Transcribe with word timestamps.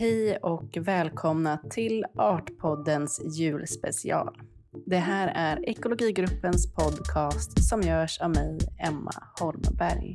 Hej 0.00 0.36
och 0.36 0.76
välkomna 0.80 1.58
till 1.70 2.04
Artpoddens 2.16 3.38
julspecial. 3.38 4.38
Det 4.86 4.96
här 4.96 5.32
är 5.34 5.68
Ekologigruppens 5.68 6.74
podcast 6.74 7.68
som 7.68 7.82
görs 7.82 8.20
av 8.20 8.30
mig, 8.30 8.58
Emma 8.78 9.12
Holmberg. 9.40 10.12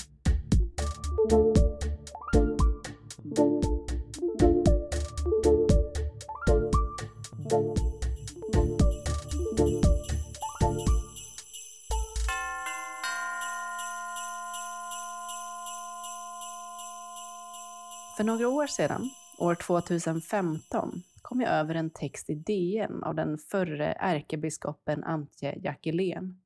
För 18.17 18.23
några 18.23 18.47
år 18.47 18.67
sedan, 18.67 19.09
år 19.43 19.55
2015, 19.55 21.01
kom 21.21 21.41
jag 21.41 21.49
över 21.49 21.75
en 21.75 21.89
text 21.89 22.29
i 22.29 22.35
DN 22.35 23.03
av 23.03 23.15
den 23.15 23.37
förre 23.37 23.93
ärkebiskopen 23.93 25.03
Antje 25.03 25.59
Jackelén. 25.63 26.39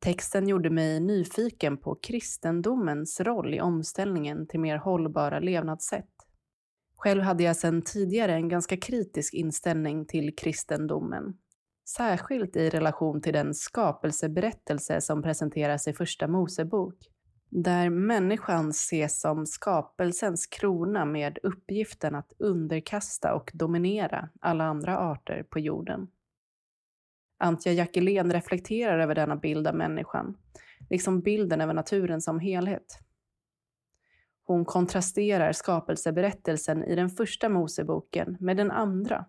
Texten 0.00 0.48
gjorde 0.48 0.70
mig 0.70 1.00
nyfiken 1.00 1.76
på 1.76 1.94
kristendomens 1.94 3.20
roll 3.20 3.54
i 3.54 3.60
omställningen 3.60 4.46
till 4.46 4.60
mer 4.60 4.76
hållbara 4.76 5.38
levnadssätt. 5.38 6.14
Själv 6.96 7.22
hade 7.22 7.42
jag 7.42 7.56
sedan 7.56 7.82
tidigare 7.82 8.34
en 8.34 8.48
ganska 8.48 8.76
kritisk 8.76 9.34
inställning 9.34 10.06
till 10.06 10.36
kristendomen. 10.36 11.38
Särskilt 11.88 12.56
i 12.56 12.70
relation 12.70 13.22
till 13.22 13.32
den 13.32 13.54
skapelseberättelse 13.54 15.00
som 15.00 15.22
presenteras 15.22 15.88
i 15.88 15.92
Första 15.92 16.28
Mosebok 16.28 16.94
där 17.50 17.90
människan 17.90 18.70
ses 18.70 19.20
som 19.20 19.46
skapelsens 19.46 20.46
krona 20.46 21.04
med 21.04 21.38
uppgiften 21.42 22.14
att 22.14 22.32
underkasta 22.38 23.34
och 23.34 23.50
dominera 23.54 24.28
alla 24.40 24.64
andra 24.64 24.98
arter 24.98 25.42
på 25.42 25.58
jorden. 25.58 26.08
Antje 27.38 27.72
Jackelén 27.72 28.32
reflekterar 28.32 28.98
över 28.98 29.14
denna 29.14 29.36
bild 29.36 29.66
av 29.66 29.74
människan, 29.74 30.36
liksom 30.90 31.20
bilden 31.20 31.60
över 31.60 31.74
naturen 31.74 32.20
som 32.20 32.40
helhet. 32.40 32.98
Hon 34.44 34.64
kontrasterar 34.64 35.52
skapelseberättelsen 35.52 36.84
i 36.84 36.94
den 36.94 37.10
första 37.10 37.48
Moseboken 37.48 38.36
med 38.40 38.56
den 38.56 38.70
andra, 38.70 39.26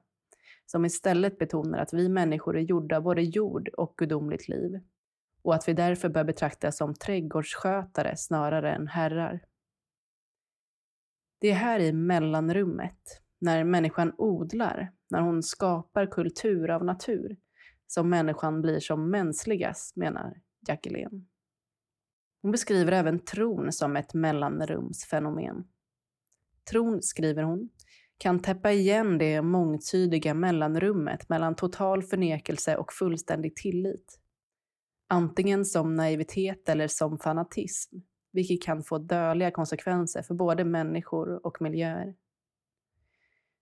som 0.65 0.85
istället 0.85 1.37
betonar 1.37 1.79
att 1.79 1.93
vi 1.93 2.09
människor 2.09 2.57
är 2.57 2.61
gjorda 2.61 2.97
av 2.97 3.03
både 3.03 3.21
jord 3.21 3.67
och 3.67 3.93
gudomligt 3.97 4.47
liv 4.47 4.79
och 5.41 5.55
att 5.55 5.67
vi 5.67 5.73
därför 5.73 6.09
bör 6.09 6.23
betraktas 6.23 6.77
som 6.77 6.93
trädgårdsskötare 6.93 8.17
snarare 8.17 8.75
än 8.75 8.87
herrar. 8.87 9.41
Det 11.39 11.47
är 11.47 11.55
här 11.55 11.79
i 11.79 11.93
mellanrummet, 11.93 13.21
när 13.39 13.63
människan 13.63 14.13
odlar, 14.17 14.91
när 15.09 15.21
hon 15.21 15.43
skapar 15.43 16.05
kultur 16.05 16.69
av 16.69 16.85
natur, 16.85 17.37
som 17.87 18.09
människan 18.09 18.61
blir 18.61 18.79
som 18.79 19.11
mänskligast, 19.11 19.95
menar 19.95 20.41
Jackelén. 20.67 21.27
Hon 22.41 22.51
beskriver 22.51 22.91
även 22.91 23.19
tron 23.19 23.71
som 23.71 23.95
ett 23.95 24.13
mellanrumsfenomen. 24.13 25.67
Tron, 26.71 27.01
skriver 27.01 27.43
hon, 27.43 27.69
kan 28.17 28.39
täppa 28.39 28.71
igen 28.71 29.17
det 29.17 29.41
mångtydiga 29.41 30.33
mellanrummet 30.33 31.29
mellan 31.29 31.55
total 31.55 32.03
förnekelse 32.03 32.77
och 32.77 32.93
fullständig 32.93 33.55
tillit 33.55 34.19
antingen 35.09 35.65
som 35.65 35.95
naivitet 35.95 36.69
eller 36.69 36.87
som 36.87 37.17
fanatism, 37.17 37.95
vilket 38.31 38.63
kan 38.63 38.83
få 38.83 38.97
dödliga 38.97 39.51
konsekvenser 39.51 40.21
för 40.21 40.33
både 40.33 40.65
människor 40.65 41.45
och 41.45 41.61
miljöer. 41.61 42.15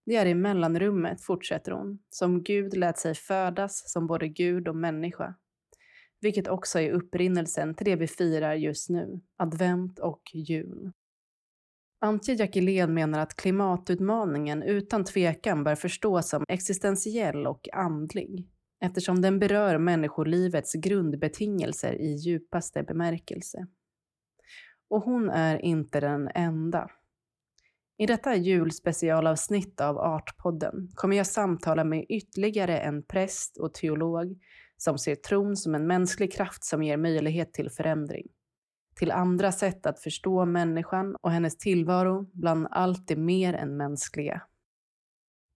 Det 0.06 0.16
är 0.16 0.26
i 0.26 0.36
mellanrummet, 0.36 1.22
fortsätter 1.22 1.72
hon, 1.72 2.00
som 2.10 2.44
Gud 2.44 2.78
lät 2.78 2.98
sig 2.98 3.16
födas 3.16 3.92
som 3.92 4.08
både 4.08 4.28
Gud 4.28 4.68
och 4.68 4.76
människa, 4.76 5.36
vilket 6.22 6.48
också 6.48 6.80
är 6.80 6.92
upprinnelsen 6.92 7.76
till 7.76 7.86
det 7.86 7.96
vi 7.96 8.08
firar 8.08 8.54
just 8.54 8.90
nu, 8.90 9.22
advent 9.38 10.00
och 10.00 10.22
jul. 10.34 10.92
Antje 12.00 12.36
Jackelén 12.36 12.94
menar 12.94 13.20
att 13.20 13.36
klimatutmaningen 13.36 14.64
utan 14.64 15.04
tvekan 15.04 15.64
bör 15.64 15.76
förstås 15.76 16.30
som 16.30 16.46
existentiell 16.48 17.48
och 17.48 17.68
andlig 17.74 18.50
eftersom 18.82 19.22
den 19.22 19.40
berör 19.40 19.78
människolivets 19.78 20.74
grundbetingelser 20.74 21.94
i 21.94 22.14
djupaste 22.16 22.84
bemärkelse. 22.84 23.68
Och 24.90 25.02
hon 25.02 25.30
är 25.30 25.66
inte 25.66 26.00
den 26.00 26.30
enda. 26.36 26.90
I 27.98 28.06
detta 28.06 28.36
julspecialavsnitt 28.36 29.82
av 29.82 29.98
Artpodden 29.98 30.90
kommer 30.96 31.18
jag 31.18 31.28
samtala 31.28 31.84
med 31.84 32.06
ytterligare 32.10 32.80
en 32.80 33.04
präst 33.04 33.58
och 33.58 33.74
teolog 33.74 34.40
som 34.78 34.98
ser 34.98 35.16
tron 35.16 35.56
som 35.56 35.76
en 35.76 35.88
mänsklig 35.88 36.34
kraft 36.34 36.64
som 36.64 36.84
ger 36.84 36.98
möjlighet 36.98 37.54
till 37.54 37.70
förändring. 37.70 38.28
Till 38.96 39.12
andra 39.12 39.52
sätt 39.52 39.86
att 39.86 40.00
förstå 40.00 40.46
människan 40.46 41.16
och 41.22 41.32
hennes 41.32 41.58
tillvaro 41.58 42.30
bland 42.34 42.68
allt 42.72 43.08
det 43.08 43.16
mer 43.16 43.54
än 43.54 43.78
mänskliga. 43.78 44.42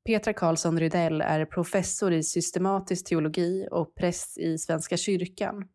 Petra 0.05 0.33
Karlsson 0.33 0.79
Rydell 0.79 1.21
är 1.21 1.45
professor 1.45 2.13
i 2.13 2.23
systematisk 2.23 3.05
teologi 3.05 3.67
och 3.71 3.95
präst 3.95 4.37
i 4.37 4.57
Svenska 4.57 4.97
kyrkan. 4.97 5.67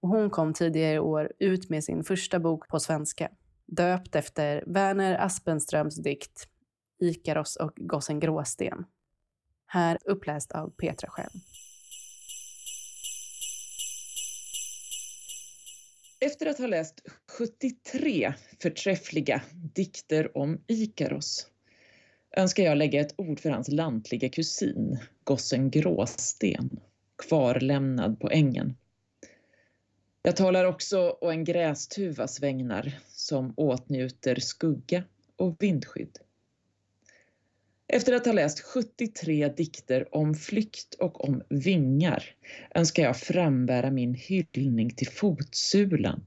Och 0.00 0.08
hon 0.08 0.30
kom 0.30 0.54
tidigare 0.54 0.94
i 0.94 0.98
år 0.98 1.32
ut 1.38 1.70
med 1.70 1.84
sin 1.84 2.04
första 2.04 2.38
bok 2.40 2.68
på 2.68 2.80
svenska, 2.80 3.30
döpt 3.66 4.14
efter 4.14 4.64
Werner 4.66 5.18
Aspenströms 5.18 5.96
dikt 5.96 6.48
Ikaros 7.00 7.56
och 7.56 7.72
gossen 7.76 8.20
Gråsten. 8.20 8.84
Här 9.66 9.98
uppläst 10.04 10.52
av 10.52 10.70
Petra 10.70 11.10
själv. 11.10 11.40
Efter 16.20 16.46
att 16.46 16.58
ha 16.58 16.66
läst 16.66 17.00
73 17.38 18.34
förträffliga 18.62 19.42
dikter 19.74 20.38
om 20.38 20.64
Ikaros 20.66 21.50
önskar 22.36 22.62
jag 22.62 22.78
lägga 22.78 23.00
ett 23.00 23.14
ord 23.16 23.40
för 23.40 23.50
hans 23.50 23.68
lantliga 23.68 24.28
kusin, 24.28 24.98
gossen 25.24 25.70
Gråsten, 25.70 26.80
kvarlämnad 27.28 28.20
på 28.20 28.30
ängen. 28.30 28.76
Jag 30.22 30.36
talar 30.36 30.64
också 30.64 31.16
å 31.20 31.30
en 31.30 31.44
grästuvas 31.44 32.42
vägnar 32.42 32.98
som 33.08 33.54
åtnjuter 33.56 34.40
skugga 34.40 35.04
och 35.36 35.56
vindskydd. 35.58 36.18
Efter 37.88 38.12
att 38.12 38.26
ha 38.26 38.32
läst 38.32 38.60
73 38.60 39.48
dikter 39.48 40.14
om 40.14 40.34
flykt 40.34 40.94
och 40.94 41.24
om 41.24 41.42
vingar 41.48 42.24
önskar 42.74 43.02
jag 43.02 43.16
frambära 43.16 43.90
min 43.90 44.14
hyllning 44.14 44.90
till 44.90 45.08
fotsulan, 45.08 46.26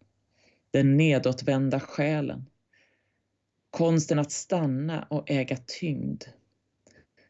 den 0.71 0.97
nedåtvända 0.97 1.79
själen, 1.79 2.45
Konsten 3.71 4.19
att 4.19 4.31
stanna 4.31 5.07
och 5.09 5.31
äga 5.31 5.57
tyngd. 5.79 6.23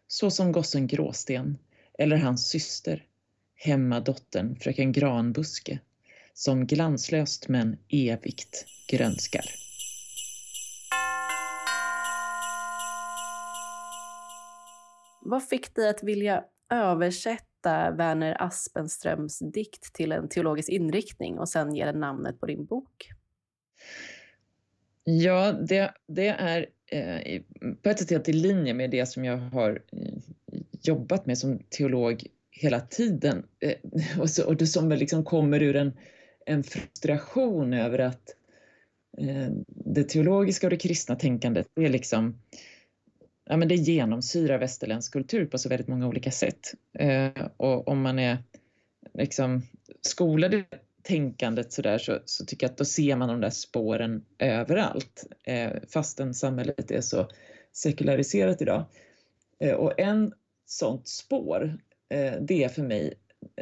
Så 0.08 0.32
som 0.32 0.52
gossen 0.52 0.88
Gråsten 0.88 1.58
eller 1.98 2.18
hans 2.18 2.50
syster, 2.50 3.06
hemmadottern 3.56 4.56
fröken 4.56 4.92
Granbuske, 4.92 5.80
som 6.34 6.68
glanslöst 6.68 7.48
men 7.48 7.78
evigt 7.90 8.66
grönskar. 8.88 9.46
Vad 15.22 15.48
fick 15.48 15.76
dig 15.76 15.90
att 15.90 16.04
vilja 16.04 16.44
översätta 16.70 17.92
Werner 17.92 18.42
Aspenströms 18.42 19.40
dikt 19.40 19.94
till 19.94 20.12
en 20.12 20.30
teologisk 20.30 20.70
inriktning 20.70 21.40
och 21.40 21.50
sen 21.50 21.76
ge 21.76 21.86
den 21.86 22.00
namnet 22.00 22.40
på 22.40 22.46
din 22.46 22.66
bok? 22.66 23.10
Ja, 25.18 25.52
det, 25.52 25.94
det 26.08 26.28
är 26.28 26.66
eh, 26.86 27.42
på 27.82 27.90
ett 27.90 28.00
sätt 28.00 28.10
helt 28.10 28.30
i 28.30 28.34
linje 28.34 28.74
med 28.74 28.92
det 28.92 29.06
som 29.06 29.26
jag 29.26 29.38
har 29.38 29.82
eh, 29.92 30.14
jobbat 30.82 31.26
med 31.26 31.38
som 31.38 31.60
teolog 31.70 32.28
hela 32.52 32.80
tiden. 32.80 33.44
Eh, 33.60 33.76
och, 34.20 34.30
så, 34.30 34.46
och 34.46 34.56
det 34.56 34.68
som 34.68 34.90
liksom 34.90 35.24
kommer 35.24 35.62
ur 35.62 35.76
en, 35.76 35.94
en 36.46 36.64
frustration 36.64 37.74
över 37.74 38.00
att 38.00 38.36
eh, 39.18 39.50
det 39.68 40.04
teologiska 40.04 40.68
och 40.68 40.72
det 40.72 40.78
kristna 40.78 41.16
tänkandet, 41.16 41.68
det 41.74 41.86
är 41.86 41.90
liksom 41.90 42.42
ja, 43.46 43.58
men 43.58 43.68
det 43.68 43.76
genomsyrar 43.76 44.58
västerländsk 44.58 45.14
kultur 45.14 45.46
på 45.46 45.58
så 45.58 45.70
väldigt 45.70 45.88
många 45.88 46.08
olika 46.08 46.32
sätt. 46.32 46.74
Eh, 46.94 47.46
och 47.58 47.88
om 47.88 48.02
man 48.02 48.20
är 48.20 48.38
liksom 49.14 49.62
skolad 50.02 50.54
i 50.54 50.66
tänkandet 51.10 51.74
sådär 51.74 51.98
så, 51.98 52.20
så 52.26 52.46
tycker 52.46 52.66
jag 52.66 52.72
att 52.72 52.78
då 52.78 52.86
ser 52.86 53.16
man 53.16 53.30
de 53.30 53.42
där 53.42 53.50
spåren 53.50 54.26
överallt 54.40 55.28
eh, 55.44 55.72
fastän 55.94 56.34
samhället 56.34 56.92
är 56.92 57.02
så 57.02 57.28
sekulariserat 57.74 58.62
idag. 58.62 58.86
Eh, 59.60 59.74
och 59.74 60.00
en 60.00 60.34
sånt 60.66 61.08
spår, 61.08 61.78
eh, 62.10 62.34
det 62.42 62.64
är 62.64 62.70
för 62.70 62.84
mig 62.84 63.14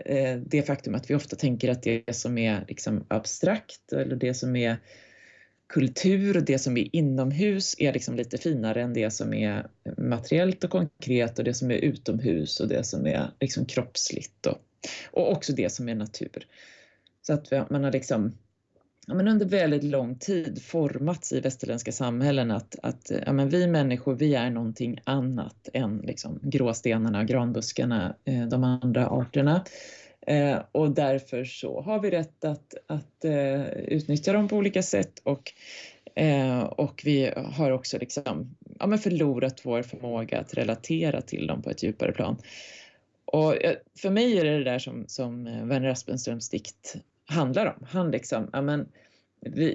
eh, 0.06 0.38
det 0.38 0.64
faktum 0.64 0.96
att 0.96 1.10
vi 1.10 1.16
ofta 1.16 1.36
tänker 1.36 1.72
att 1.72 1.84
det 1.84 2.16
som 2.16 2.38
är 2.38 2.66
liksom 2.68 3.06
abstrakt 3.08 3.94
eller 3.94 4.16
det 4.16 4.34
som 4.34 4.56
är 4.56 4.78
kultur, 5.68 6.42
det 6.42 6.60
som 6.60 6.78
är 6.78 6.96
inomhus 6.96 7.76
är 7.80 7.94
liksom 7.94 8.16
lite 8.16 8.38
finare 8.38 8.82
än 8.82 8.94
det 8.94 9.12
som 9.12 9.34
är 9.34 9.68
materiellt 9.98 10.64
och 10.64 10.70
konkret 10.70 11.40
och 11.40 11.46
det 11.46 11.54
som 11.54 11.72
är 11.72 11.76
utomhus 11.76 12.60
och 12.60 12.68
det 12.68 12.84
som 12.84 13.08
är 13.08 13.32
liksom 13.40 13.66
kroppsligt 13.66 14.46
och, 14.46 14.58
och 15.12 15.32
också 15.32 15.54
det 15.54 15.70
som 15.70 15.90
är 15.90 15.96
natur. 15.96 16.48
Så 17.28 17.34
att 17.34 17.70
man 17.70 17.84
har 17.84 17.92
liksom 17.92 18.38
ja, 19.08 19.14
men 19.14 19.28
under 19.28 19.46
väldigt 19.46 19.84
lång 19.84 20.20
tid 20.20 20.62
formats 20.64 21.34
i 21.34 21.40
västerländska 21.40 21.92
samhällen 21.92 22.52
att, 22.52 22.76
att 22.84 23.12
ja, 23.26 23.34
men 23.34 23.50
vi 23.50 23.68
människor 23.68 24.16
vi 24.16 24.36
är 24.36 24.50
någonting 24.50 25.00
annat 25.04 25.70
än 25.74 25.98
liksom, 25.98 26.40
gråstenarna, 26.44 27.24
granbuskarna, 27.24 28.16
eh, 28.26 28.48
de 28.48 28.64
andra 28.64 29.08
arterna. 29.08 29.66
Eh, 30.28 30.58
och 30.72 30.92
därför 30.92 31.44
så 31.44 31.82
har 31.82 32.00
vi 32.02 32.12
rätt 32.12 32.46
att, 32.46 32.74
att 32.88 33.26
eh, 33.26 33.68
utnyttja 33.68 34.34
dem 34.34 34.48
på 34.48 34.56
olika 34.56 34.84
sätt 34.84 35.22
och, 35.24 35.54
eh, 36.16 36.64
och 36.64 37.02
vi 37.06 37.32
har 37.36 37.72
också 37.72 37.98
liksom, 37.98 38.56
ja, 38.80 38.88
men 38.88 39.00
förlorat 39.00 39.62
vår 39.64 39.82
förmåga 39.82 40.40
att 40.40 40.54
relatera 40.54 41.22
till 41.22 41.48
dem 41.48 41.62
på 41.62 41.70
ett 41.70 41.84
djupare 41.84 42.12
plan. 42.12 42.38
Och 43.26 43.64
eh, 43.64 43.76
för 44.00 44.10
mig 44.10 44.40
är 44.40 44.46
det 44.46 44.58
det 44.58 44.64
där 44.64 44.80
som, 44.80 45.06
som 45.08 45.48
eh, 45.48 45.66
Werner 45.66 45.90
Aspenströms 45.90 46.50
dikt 46.50 46.96
handlar 47.28 47.66
om. 47.66 47.86
Han 47.90 48.12
liksom, 48.12 48.50
ja, 48.54 48.62
men, 48.62 48.88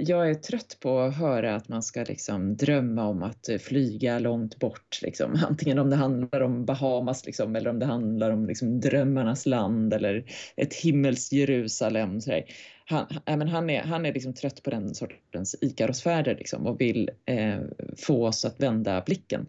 jag 0.01 0.31
är 0.31 0.35
trött 0.35 0.77
på 0.81 1.01
att 1.01 1.17
höra 1.17 1.55
att 1.55 1.69
man 1.69 1.83
ska 1.83 2.05
liksom 2.05 2.57
drömma 2.57 3.07
om 3.07 3.23
att 3.23 3.49
eh, 3.49 3.59
flyga 3.59 4.19
långt 4.19 4.59
bort. 4.59 5.03
Liksom. 5.03 5.39
Antingen 5.49 5.79
om 5.79 5.91
det 5.91 5.97
handlar 5.97 6.41
om 6.41 6.65
Bahamas 6.65 7.27
liksom, 7.27 7.57
eller 7.57 7.71
om 7.71 7.79
det 7.79 7.87
handlar 7.87 8.31
om 8.31 8.47
liksom, 8.47 8.81
drömmarnas 8.81 9.47
land 9.47 9.95
eller 9.95 10.25
ett 10.57 10.75
himmelskt 10.75 11.33
Jerusalem. 11.33 12.21
Så 12.21 12.43
han, 12.85 13.07
men 13.27 13.49
han 13.49 13.71
är, 13.71 13.83
han 13.83 14.07
är 14.07 14.13
liksom 14.13 14.35
trött 14.35 14.63
på 14.63 14.71
den 14.71 14.95
sortens 14.95 15.57
Ikarosfärder 15.61 16.37
liksom, 16.37 16.67
och 16.67 16.81
vill 16.81 17.11
eh, 17.27 17.61
få 17.97 18.27
oss 18.27 18.45
att 18.45 18.61
vända 18.61 19.03
blicken 19.07 19.47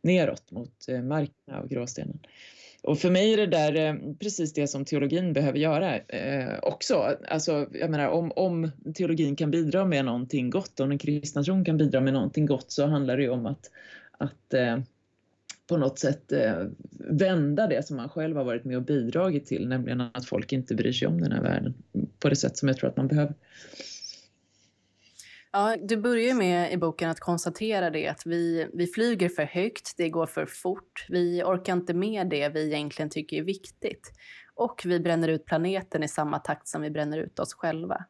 neråt 0.00 0.50
mot 0.50 0.88
eh, 0.88 1.02
markerna 1.02 1.60
och 1.62 1.68
gråstenen. 1.68 2.18
Och 2.86 2.98
för 2.98 3.10
mig 3.10 3.32
är 3.32 3.36
det 3.36 3.46
där 3.46 3.74
eh, 3.74 3.94
precis 4.20 4.52
det 4.52 4.66
som 4.66 4.84
teologin 4.84 5.32
behöver 5.32 5.58
göra 5.58 5.98
eh, 5.98 6.58
också. 6.62 7.16
Alltså, 7.28 7.66
jag 7.72 7.90
menar, 7.90 8.08
om, 8.08 8.32
om 8.36 8.70
teologin 8.94 9.36
kan 9.36 9.50
bidra 9.50 9.84
med 9.84 10.04
någonting 10.04 10.50
gott, 10.50 10.80
om 10.80 10.88
den 10.88 10.98
kristna 10.98 11.42
tron 11.42 11.64
kan 11.64 11.76
bidra 11.76 12.00
med 12.00 12.12
någonting 12.12 12.46
gott 12.46 12.72
så 12.72 12.86
handlar 12.86 13.16
det 13.16 13.22
ju 13.22 13.30
om 13.30 13.46
att, 13.46 13.70
att 14.18 14.54
eh, 14.54 14.78
på 15.66 15.76
något 15.76 15.98
sätt 15.98 16.32
eh, 16.32 16.64
vända 17.10 17.66
det 17.66 17.86
som 17.86 17.96
man 17.96 18.08
själv 18.08 18.36
har 18.36 18.44
varit 18.44 18.64
med 18.64 18.76
och 18.76 18.82
bidragit 18.82 19.46
till, 19.46 19.68
nämligen 19.68 20.00
att 20.00 20.26
folk 20.26 20.52
inte 20.52 20.74
bryr 20.74 20.92
sig 20.92 21.08
om 21.08 21.20
den 21.20 21.32
här 21.32 21.42
världen 21.42 21.74
på 22.18 22.28
det 22.28 22.36
sätt 22.36 22.56
som 22.56 22.68
jag 22.68 22.76
tror 22.76 22.90
att 22.90 22.96
man 22.96 23.08
behöver. 23.08 23.34
Ja, 25.56 25.76
du 25.82 25.96
börjar 25.96 26.34
med 26.34 26.72
i 26.72 26.76
boken 26.76 27.10
att 27.10 27.20
konstatera 27.20 27.90
det 27.90 28.08
att 28.08 28.26
vi, 28.26 28.68
vi 28.74 28.86
flyger 28.86 29.28
för 29.28 29.42
högt, 29.42 29.94
det 29.96 30.08
går 30.08 30.26
för 30.26 30.46
fort, 30.46 31.06
vi 31.08 31.42
orkar 31.42 31.72
inte 31.72 31.94
med 31.94 32.26
det 32.26 32.48
vi 32.48 32.66
egentligen 32.66 33.10
tycker 33.10 33.36
är 33.36 33.42
viktigt. 33.42 34.12
Och 34.54 34.82
vi 34.84 35.00
bränner 35.00 35.28
ut 35.28 35.44
planeten 35.44 36.02
i 36.02 36.08
samma 36.08 36.38
takt 36.38 36.68
som 36.68 36.82
vi 36.82 36.90
bränner 36.90 37.18
ut 37.18 37.38
oss 37.38 37.54
själva. 37.54 38.04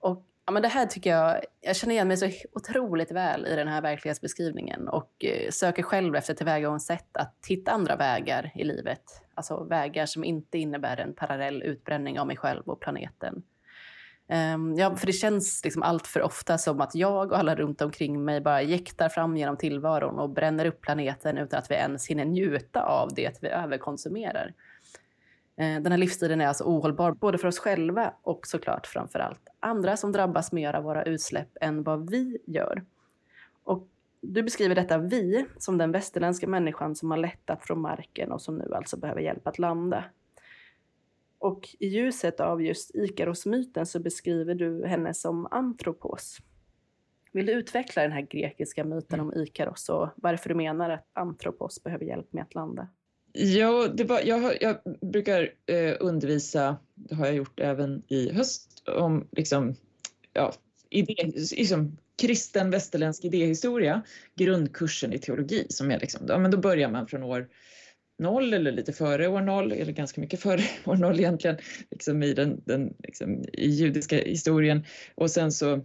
Och 0.00 0.26
ja, 0.46 0.52
men 0.52 0.62
det 0.62 0.68
här 0.68 0.86
tycker 0.86 1.10
jag, 1.10 1.40
jag 1.60 1.76
känner 1.76 1.94
igen 1.94 2.08
mig 2.08 2.16
så 2.16 2.30
otroligt 2.52 3.10
väl 3.10 3.46
i 3.46 3.56
den 3.56 3.68
här 3.68 3.82
verklighetsbeskrivningen 3.82 4.88
och 4.88 5.24
eh, 5.24 5.50
söker 5.50 5.82
själv 5.82 6.16
efter 6.16 6.34
tillvägagångssätt 6.34 7.16
att 7.16 7.36
hitta 7.48 7.72
andra 7.72 7.96
vägar 7.96 8.52
i 8.54 8.64
livet. 8.64 9.02
Alltså 9.34 9.64
vägar 9.64 10.06
som 10.06 10.24
inte 10.24 10.58
innebär 10.58 10.96
en 10.96 11.14
parallell 11.14 11.62
utbränning 11.62 12.20
av 12.20 12.26
mig 12.26 12.36
själv 12.36 12.62
och 12.66 12.80
planeten. 12.80 13.42
Um, 14.54 14.74
ja, 14.74 14.96
för 14.96 15.06
det 15.06 15.12
känns 15.12 15.64
liksom 15.64 15.82
allt 15.82 16.06
för 16.06 16.22
ofta 16.22 16.58
som 16.58 16.80
att 16.80 16.94
jag 16.94 17.32
och 17.32 17.38
alla 17.38 17.54
runt 17.54 17.82
omkring 17.82 18.24
mig 18.24 18.40
bara 18.40 18.62
jäktar 18.62 19.08
fram 19.08 19.36
genom 19.36 19.56
tillvaron 19.56 20.18
och 20.18 20.30
bränner 20.30 20.66
upp 20.66 20.80
planeten 20.80 21.38
utan 21.38 21.58
att 21.58 21.70
vi 21.70 21.74
ens 21.74 22.06
hinner 22.06 22.24
njuta 22.24 22.82
av 22.82 23.14
det 23.14 23.38
vi 23.42 23.48
överkonsumerar. 23.48 24.54
Uh, 25.60 25.82
den 25.82 25.92
här 25.92 25.98
livsstilen 25.98 26.40
är 26.40 26.46
alltså 26.46 26.64
ohållbar 26.64 27.12
både 27.12 27.38
för 27.38 27.48
oss 27.48 27.58
själva 27.58 28.14
och 28.22 28.46
såklart 28.46 28.86
framför 28.86 29.18
allt 29.18 29.48
andra 29.60 29.96
som 29.96 30.12
drabbas 30.12 30.52
mer 30.52 30.74
av 30.74 30.84
våra 30.84 31.02
utsläpp 31.02 31.56
än 31.60 31.82
vad 31.82 32.10
vi 32.10 32.38
gör. 32.46 32.84
Och 33.64 33.88
du 34.20 34.42
beskriver 34.42 34.74
detta 34.74 34.98
vi 34.98 35.46
som 35.58 35.78
den 35.78 35.92
västerländska 35.92 36.46
människan 36.46 36.96
som 36.96 37.10
har 37.10 37.18
lättat 37.18 37.62
från 37.66 37.80
marken 37.80 38.32
och 38.32 38.42
som 38.42 38.58
nu 38.58 38.74
alltså 38.74 38.96
behöver 38.96 39.20
hjälp 39.20 39.46
att 39.46 39.58
landa. 39.58 40.04
Och 41.38 41.68
i 41.78 41.88
ljuset 41.88 42.40
av 42.40 42.62
just 42.62 42.94
Ikaros-myten 42.94 43.86
så 43.86 44.00
beskriver 44.00 44.54
du 44.54 44.86
henne 44.86 45.14
som 45.14 45.46
antropos. 45.50 46.38
Vill 47.32 47.46
du 47.46 47.52
utveckla 47.52 48.02
den 48.02 48.12
här 48.12 48.22
grekiska 48.22 48.84
myten 48.84 49.20
om 49.20 49.34
Ikaros 49.34 49.88
och 49.88 50.08
varför 50.16 50.48
du 50.48 50.54
menar 50.54 50.90
att 50.90 51.06
antropos 51.12 51.82
behöver 51.82 52.04
hjälp 52.04 52.32
med 52.32 52.42
att 52.42 52.54
landa? 52.54 52.88
Ja, 53.32 53.88
det 53.94 54.04
var, 54.04 54.20
jag, 54.24 54.62
jag 54.62 54.76
brukar 55.00 55.52
eh, 55.66 55.94
undervisa, 56.00 56.76
det 56.94 57.14
har 57.14 57.26
jag 57.26 57.34
gjort 57.34 57.60
även 57.60 58.02
i 58.08 58.32
höst, 58.32 58.82
om 58.86 59.28
liksom, 59.32 59.74
ja, 60.32 60.52
idé, 60.90 61.32
liksom, 61.52 61.96
kristen 62.16 62.70
västerländsk 62.70 63.24
idéhistoria, 63.24 64.02
grundkursen 64.34 65.12
i 65.12 65.18
teologi. 65.18 65.66
Som 65.68 65.90
är 65.90 66.00
liksom, 66.00 66.26
ja, 66.28 66.38
men 66.38 66.50
då 66.50 66.58
börjar 66.58 66.90
man 66.90 67.06
från 67.06 67.22
år 67.22 67.48
noll 68.18 68.54
eller 68.54 68.72
lite 68.72 68.92
före 68.92 69.28
år 69.28 69.40
noll 69.40 69.72
eller 69.72 69.92
ganska 69.92 70.20
mycket 70.20 70.40
före 70.40 70.62
år 70.84 70.96
noll 70.96 71.18
egentligen 71.18 71.56
liksom 71.90 72.22
i 72.22 72.34
den, 72.34 72.62
den 72.64 72.94
liksom, 72.98 73.44
i 73.52 73.68
judiska 73.68 74.16
historien. 74.16 74.84
Och 75.14 75.30
sen 75.30 75.52
så 75.52 75.84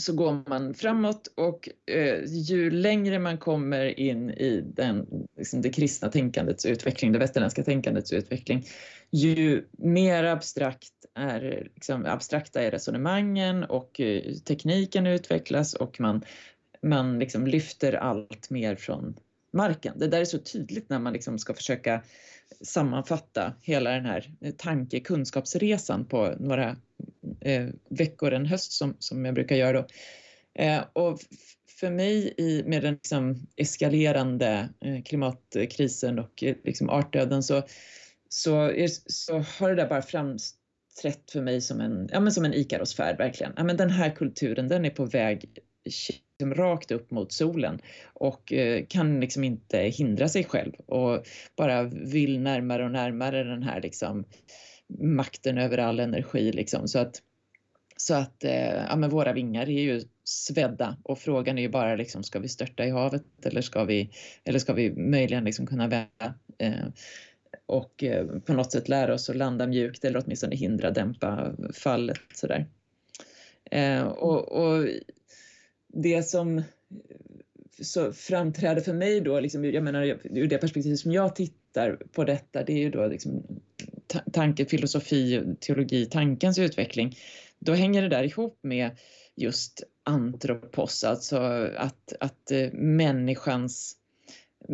så 0.00 0.12
går 0.12 0.42
man 0.46 0.74
framåt 0.74 1.26
och 1.34 1.68
eh, 1.86 2.24
ju 2.24 2.70
längre 2.70 3.18
man 3.18 3.38
kommer 3.38 4.00
in 4.00 4.30
i 4.30 4.60
den, 4.74 5.06
liksom 5.36 5.62
det 5.62 5.70
kristna 5.70 6.08
tänkandets 6.08 6.66
utveckling, 6.66 7.12
det 7.12 7.18
västerländska 7.18 7.62
tänkandets 7.64 8.12
utveckling, 8.12 8.64
ju 9.10 9.64
mer 9.78 10.24
abstrakt 10.24 10.92
är, 11.14 11.68
liksom, 11.74 12.06
abstrakta 12.06 12.62
är 12.62 12.70
resonemangen 12.70 13.64
och 13.64 14.00
eh, 14.00 14.34
tekniken 14.34 15.06
utvecklas 15.06 15.74
och 15.74 16.00
man, 16.00 16.22
man 16.82 17.18
liksom 17.18 17.46
lyfter 17.46 17.92
allt 17.92 18.50
mer 18.50 18.76
från 18.76 19.16
marken. 19.52 19.98
Det 19.98 20.06
där 20.06 20.20
är 20.20 20.24
så 20.24 20.38
tydligt 20.38 20.88
när 20.88 20.98
man 20.98 21.12
liksom 21.12 21.38
ska 21.38 21.54
försöka 21.54 22.02
sammanfatta 22.60 23.54
hela 23.60 23.90
den 23.90 24.04
här 24.04 24.30
eh, 24.40 24.54
tankekunskapsresan 24.54 26.04
på 26.04 26.34
några 26.40 26.76
eh, 27.40 27.66
veckor, 27.90 28.32
en 28.32 28.46
höst 28.46 28.72
som, 28.72 28.96
som 28.98 29.24
jag 29.24 29.34
brukar 29.34 29.56
göra. 29.56 29.72
Då. 29.72 29.86
Eh, 30.62 30.84
och 30.92 31.20
för 31.80 31.90
mig 31.90 32.34
i, 32.36 32.62
med 32.66 32.82
den 32.82 32.94
liksom 32.94 33.46
eskalerande 33.56 34.68
eh, 34.84 35.02
klimatkrisen 35.02 36.18
och 36.18 36.42
eh, 36.42 36.56
liksom 36.64 36.90
artdöden 36.90 37.42
så, 37.42 37.62
så, 38.28 38.60
är, 38.60 38.88
så 39.06 39.38
har 39.38 39.68
det 39.68 39.74
där 39.74 39.88
bara 39.88 40.02
framträtt 40.02 41.30
för 41.32 41.40
mig 41.40 41.60
som 41.60 41.80
en, 41.80 42.08
ja, 42.12 42.20
men 42.20 42.32
som 42.32 42.44
en 42.44 42.54
Ikarosfärd 42.54 43.18
verkligen. 43.18 43.52
Ja, 43.56 43.64
men 43.64 43.76
den 43.76 43.90
här 43.90 44.10
kulturen 44.10 44.68
den 44.68 44.84
är 44.84 44.90
på 44.90 45.04
väg 45.04 45.58
liksom 46.38 46.54
rakt 46.54 46.90
upp 46.90 47.10
mot 47.10 47.32
solen 47.32 47.80
och 48.14 48.52
eh, 48.52 48.86
kan 48.88 49.20
liksom 49.20 49.44
inte 49.44 49.78
hindra 49.78 50.28
sig 50.28 50.44
själv 50.44 50.72
och 50.86 51.26
bara 51.56 51.82
vill 51.82 52.40
närmare 52.40 52.84
och 52.84 52.90
närmare 52.90 53.44
den 53.44 53.62
här 53.62 53.80
liksom 53.80 54.24
makten 54.98 55.58
över 55.58 55.78
all 55.78 56.00
energi 56.00 56.52
liksom. 56.52 56.88
Så 56.88 56.98
att, 56.98 57.22
så 57.96 58.14
att 58.14 58.44
eh, 58.44 58.84
ja, 58.88 58.96
men 58.96 59.10
våra 59.10 59.32
vingar 59.32 59.68
är 59.68 59.82
ju 59.82 60.02
svedda 60.24 60.96
och 61.02 61.18
frågan 61.18 61.58
är 61.58 61.62
ju 61.62 61.68
bara 61.68 61.96
liksom, 61.96 62.22
ska 62.22 62.38
vi 62.38 62.48
störta 62.48 62.84
i 62.84 62.90
havet 62.90 63.24
eller 63.42 63.60
ska 63.60 63.84
vi, 63.84 64.10
eller 64.44 64.58
ska 64.58 64.72
vi 64.72 64.90
möjligen 64.90 65.44
liksom 65.44 65.66
kunna 65.66 65.88
vända 65.88 66.34
eh, 66.58 66.86
och 67.66 68.04
eh, 68.04 68.26
på 68.26 68.52
något 68.52 68.72
sätt 68.72 68.88
lära 68.88 69.14
oss 69.14 69.30
att 69.30 69.36
landa 69.36 69.66
mjukt 69.66 70.04
eller 70.04 70.22
åtminstone 70.24 70.56
hindra, 70.56 70.90
dämpa 70.90 71.52
fallet 71.74 72.20
sådär. 72.34 72.66
Eh, 73.70 74.02
och, 74.02 74.52
och 74.52 74.88
det 75.88 76.22
som 76.22 76.58
eh, 76.58 76.64
så 77.80 78.12
framträder 78.12 78.80
för 78.82 78.92
mig 78.92 79.20
då, 79.20 79.40
liksom, 79.40 79.64
jag 79.64 79.84
menar 79.84 80.02
ur 80.24 80.46
det 80.46 80.58
perspektivet 80.58 80.98
som 80.98 81.12
jag 81.12 81.36
tittar 81.36 81.98
på 82.12 82.24
detta, 82.24 82.64
det 82.64 82.72
är 82.72 82.78
ju 82.78 82.90
då 82.90 83.06
liksom, 83.06 83.42
tanke, 84.32 84.64
filosofi, 84.64 85.42
teologi, 85.60 86.06
tankens 86.06 86.58
utveckling. 86.58 87.16
Då 87.58 87.72
hänger 87.72 88.02
det 88.02 88.08
där 88.08 88.24
ihop 88.24 88.58
med 88.62 88.90
just 89.36 89.82
antropos, 90.04 91.04
alltså 91.04 91.36
att, 91.76 92.12
att 92.20 92.50
eh, 92.50 92.72
människans 92.72 93.94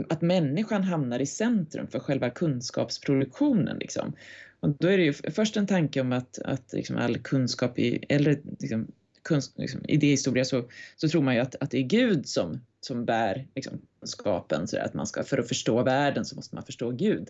att 0.08 0.22
människan 0.22 0.82
hamnar 0.82 1.20
i 1.20 1.26
centrum 1.26 1.86
för 1.86 1.98
själva 1.98 2.30
kunskapsproduktionen. 2.30 3.78
Liksom. 3.78 4.12
Och 4.60 4.70
då 4.78 4.88
är 4.88 4.98
det 4.98 5.04
ju 5.04 5.12
först 5.12 5.56
en 5.56 5.66
tanke 5.66 6.00
om 6.00 6.12
att, 6.12 6.38
att 6.38 6.72
liksom 6.72 6.96
all 6.96 7.18
kunskap, 7.18 7.78
i, 7.78 8.04
eller 8.08 8.40
liksom, 8.58 8.86
kunsk, 9.24 9.52
liksom, 9.56 9.80
idéhistoria 9.88 10.44
så, 10.44 10.68
så 10.96 11.08
tror 11.08 11.22
man 11.22 11.34
ju 11.34 11.40
att, 11.40 11.54
att 11.60 11.70
det 11.70 11.78
är 11.78 11.82
Gud 11.82 12.28
som, 12.28 12.60
som 12.80 13.04
bär 13.04 13.46
liksom, 13.54 13.80
skapen. 14.02 14.68
Så 14.68 14.78
att 14.78 14.94
man 14.94 15.06
ska, 15.06 15.24
för 15.24 15.38
att 15.38 15.48
förstå 15.48 15.82
världen 15.82 16.24
så 16.24 16.36
måste 16.36 16.54
man 16.54 16.64
förstå 16.64 16.90
Gud. 16.90 17.28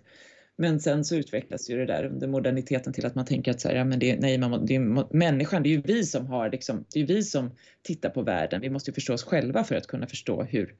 Men 0.57 0.81
sen 0.81 1.05
så 1.05 1.17
utvecklas 1.17 1.71
ju 1.71 1.77
det 1.77 1.87
där 1.87 2.05
under 2.05 2.27
moderniteten 2.27 2.93
till 2.93 3.07
att 3.07 3.15
man 3.15 3.25
tänker 3.25 3.51
att 3.51 3.61
så 3.61 3.69
här, 3.69 3.75
ja, 3.75 3.85
men 3.85 3.99
det, 3.99 4.17
nej, 4.21 4.39
man, 4.39 4.67
det 4.67 4.75
är 4.75 5.17
människan, 5.17 5.63
det 5.63 5.69
är 5.69 5.71
ju 5.71 5.83
vi 5.83 6.05
som 6.05 6.27
har 6.27 6.51
liksom, 6.51 6.85
det 6.93 7.01
är 7.01 7.07
vi 7.07 7.23
som 7.23 7.51
tittar 7.83 8.11
på 8.11 8.23
världen. 8.23 8.61
Vi 8.61 8.71
måste 8.71 8.91
ju 8.91 8.95
förstå 8.95 9.15
oss 9.15 9.25
själva 9.25 9.65
för 9.65 9.75
att 9.75 9.87
kunna 9.87 10.07
förstå 10.07 10.43
hur, 10.43 10.75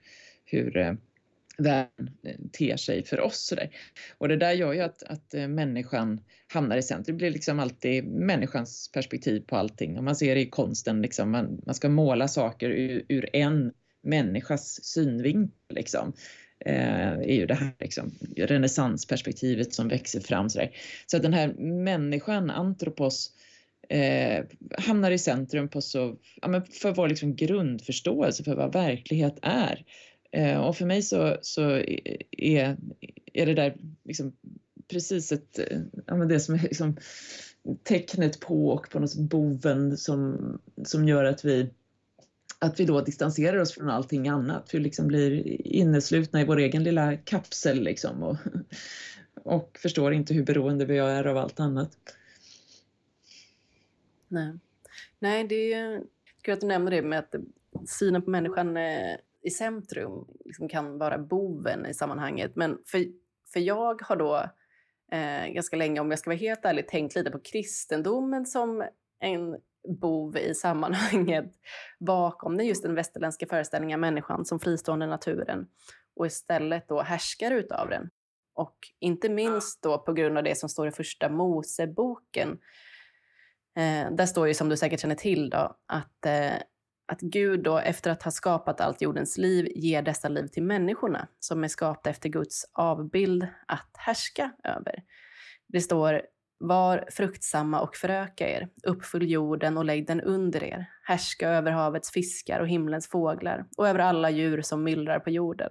hur 0.45 0.77
eh, 0.77 0.93
världen 1.59 2.11
eh, 2.25 2.37
ter 2.53 2.77
sig 2.77 3.05
för 3.05 3.21
oss. 3.21 3.53
Och. 3.53 3.59
Och 4.19 4.29
det 4.29 4.37
där 4.37 4.53
gör 4.53 4.73
ju 4.73 4.81
att, 4.81 5.03
att 5.03 5.35
eh, 5.35 5.49
människan 5.49 6.21
hamnar 6.53 6.77
i 6.77 6.83
centrum. 6.83 7.17
Det 7.17 7.19
blir 7.19 7.31
liksom 7.31 7.61
alltid 7.61 8.05
människans 8.05 8.91
perspektiv 8.93 9.41
på 9.41 9.57
allting. 9.57 9.99
Och 9.99 10.05
man 10.05 10.17
ser 10.17 10.35
det 10.35 10.41
i 10.41 10.51
konsten, 10.51 11.03
liksom, 11.03 11.31
man, 11.31 11.61
man 11.67 11.75
ska 11.75 11.89
måla 11.89 12.29
saker 12.29 12.71
ur, 12.71 13.05
ur 13.09 13.37
en 13.37 13.73
människas 14.03 14.85
synvinkel. 14.85 15.55
Liksom 15.69 16.13
eh, 16.65 17.13
är 17.13 17.35
ju 17.35 17.47
det 17.47 17.55
här 17.55 17.73
liksom, 17.81 18.15
renässansperspektivet 18.37 19.75
som 19.75 19.89
växer 19.89 20.21
fram. 20.21 20.51
Så, 20.51 20.59
där. 20.59 20.71
så 21.07 21.17
att 21.17 21.23
den 21.23 21.35
här 21.35 21.49
människan, 21.59 22.51
antropos, 22.51 23.31
eh, 23.89 24.45
hamnar 24.79 25.11
i 25.11 25.19
centrum 25.19 25.69
på 25.69 25.81
så, 25.81 26.17
ja, 26.43 26.63
för 26.81 26.93
vår 26.93 27.09
liksom 27.09 27.37
grundförståelse 27.37 28.45
för 28.45 28.55
vad 28.55 28.73
verklighet 28.73 29.39
är. 29.43 29.85
Eh, 30.35 30.61
och 30.61 30.77
för 30.77 30.87
mig 30.87 31.03
så, 31.03 31.37
så 31.43 31.63
är, 32.31 32.77
är 33.33 33.47
det 33.47 33.55
där 33.55 33.77
liksom 34.05 34.37
precis 34.89 35.33
ett, 35.33 35.59
eh, 35.59 35.81
ja, 36.07 36.17
men 36.17 36.29
det 36.29 36.41
som 36.41 36.55
är 36.55 36.59
liksom 36.59 36.97
tecknet 37.83 38.41
på 38.41 38.69
och 38.69 38.91
på 38.91 39.01
något 39.01 39.11
sätt 39.11 39.21
boven 39.21 39.97
som, 39.97 40.39
som 40.85 41.09
gör 41.09 41.25
att 41.25 41.45
vi 41.45 41.71
att 42.59 42.81
vi 42.81 42.85
då 42.85 43.01
distanserar 43.01 43.59
oss 43.59 43.75
från 43.75 43.91
allting 43.91 44.29
annat. 44.29 44.75
Vi 44.75 44.79
liksom 44.79 45.09
blir 45.09 45.61
inneslutna 45.67 46.41
i 46.41 46.45
vår 46.45 46.57
egen 46.57 46.85
lilla 46.85 47.17
kapsel 47.17 47.83
liksom 47.83 48.23
och, 48.23 48.37
och 49.35 49.79
förstår 49.83 50.13
inte 50.13 50.35
hur 50.35 50.45
beroende 50.45 50.85
vi 50.85 50.99
är 50.99 51.25
av 51.25 51.37
allt 51.37 51.61
annat. 51.61 51.97
Nej, 54.29 54.53
Nej 55.19 55.45
det 55.45 55.73
är 55.73 56.03
kul 56.43 56.55
att 56.55 56.61
du 56.61 56.67
nämner 56.67 56.91
det 56.91 57.03
med 57.03 57.19
att 57.19 57.35
synen 57.87 58.23
på 58.23 58.31
människan 58.31 58.77
eh, 58.77 59.17
i 59.45 59.51
centrum 59.51 60.27
liksom 60.45 60.69
kan 60.69 60.99
vara 60.99 61.19
boven 61.19 61.87
i 61.87 61.95
sammanhanget. 61.95 62.57
Men 62.57 62.79
för, 62.87 63.05
för 63.53 63.61
jag 63.61 64.03
har 64.03 64.17
då 64.17 64.37
eh, 65.13 65.53
ganska 65.53 65.77
länge, 65.77 66.01
om 66.01 66.11
jag 66.11 66.19
ska 66.19 66.31
vara 66.31 66.39
helt 66.39 66.65
ärlig, 66.65 66.89
tänkt 66.89 67.15
lite 67.15 67.31
på 67.31 67.39
kristendomen 67.39 68.47
som 68.47 68.85
en 69.21 69.57
bov 70.01 70.37
i 70.37 70.55
sammanhanget 70.55 71.53
bakom 72.01 72.57
den, 72.57 72.67
just 72.67 72.83
den 72.83 72.95
västerländska 72.95 73.47
föreställningen 73.47 73.97
av 73.97 74.01
människan 74.01 74.45
som 74.45 74.61
fristående 74.61 75.07
naturen 75.07 75.67
och 76.17 76.27
istället 76.27 76.89
då 76.89 77.03
härskar 77.03 77.51
utav 77.51 77.89
den. 77.89 78.11
Och 78.55 78.77
inte 79.01 79.29
minst 79.29 79.83
då 79.83 79.99
på 79.99 80.13
grund 80.13 80.39
av 80.39 80.45
det 80.45 80.59
som 80.59 80.69
står 80.69 80.89
i 80.89 80.91
första 80.91 81.29
Moseboken. 81.29 82.59
Eh, 83.77 84.11
där 84.11 84.27
står 84.27 84.49
ju 84.49 84.55
som 84.55 84.69
du 84.69 84.77
säkert 84.77 85.01
känner 85.01 85.15
till 85.15 85.51
då 85.51 85.77
att, 85.87 86.27
eh, 86.27 86.55
att 87.07 87.21
Gud 87.21 87.63
då 87.63 87.79
efter 87.79 88.11
att 88.11 88.23
ha 88.23 88.31
skapat 88.31 88.81
allt 88.81 89.03
jordens 89.03 89.39
liv 89.39 89.73
ger 89.75 90.03
dessa 90.03 90.29
liv 90.29 90.47
till 90.47 90.63
människorna 90.63 91.29
som 91.39 91.65
är 91.65 91.69
skapta 91.69 92.11
efter 92.11 92.29
Guds 92.29 92.65
avbild 92.73 93.47
att 93.67 93.91
härska 93.97 94.53
över. 94.65 95.03
Det 95.69 95.81
står 95.81 96.23
var 96.59 97.05
fruktsamma 97.11 97.81
och 97.81 97.97
föröka 97.97 98.49
er, 98.49 98.69
uppfyll 98.83 99.31
jorden 99.31 99.79
och 99.79 99.85
lägg 99.85 100.07
den 100.07 100.21
under 100.21 100.65
er, 100.65 100.87
härska 101.03 101.49
över 101.49 101.73
havets 101.73 102.11
fiskar 102.11 102.61
och 102.61 102.69
himlens 102.69 103.09
fåglar 103.09 103.67
och 103.77 103.89
över 103.89 103.99
alla 103.99 104.31
djur 104.31 104.63
som 104.63 104.85
myllrar 104.85 105.19
på 105.19 105.31
jorden. 105.31 105.71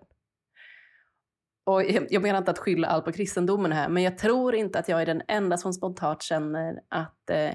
Och 1.65 1.83
jag 2.09 2.21
menar 2.21 2.37
inte 2.37 2.51
att 2.51 2.59
skylla 2.59 2.87
allt 2.87 3.05
på 3.05 3.11
kristendomen 3.11 3.71
här, 3.71 3.89
men 3.89 4.03
jag 4.03 4.17
tror 4.17 4.55
inte 4.55 4.79
att 4.79 4.87
jag 4.87 5.01
är 5.01 5.05
den 5.05 5.21
enda 5.27 5.57
som 5.57 5.73
spontant 5.73 6.21
känner 6.21 6.79
att 6.89 7.29
eh, 7.29 7.51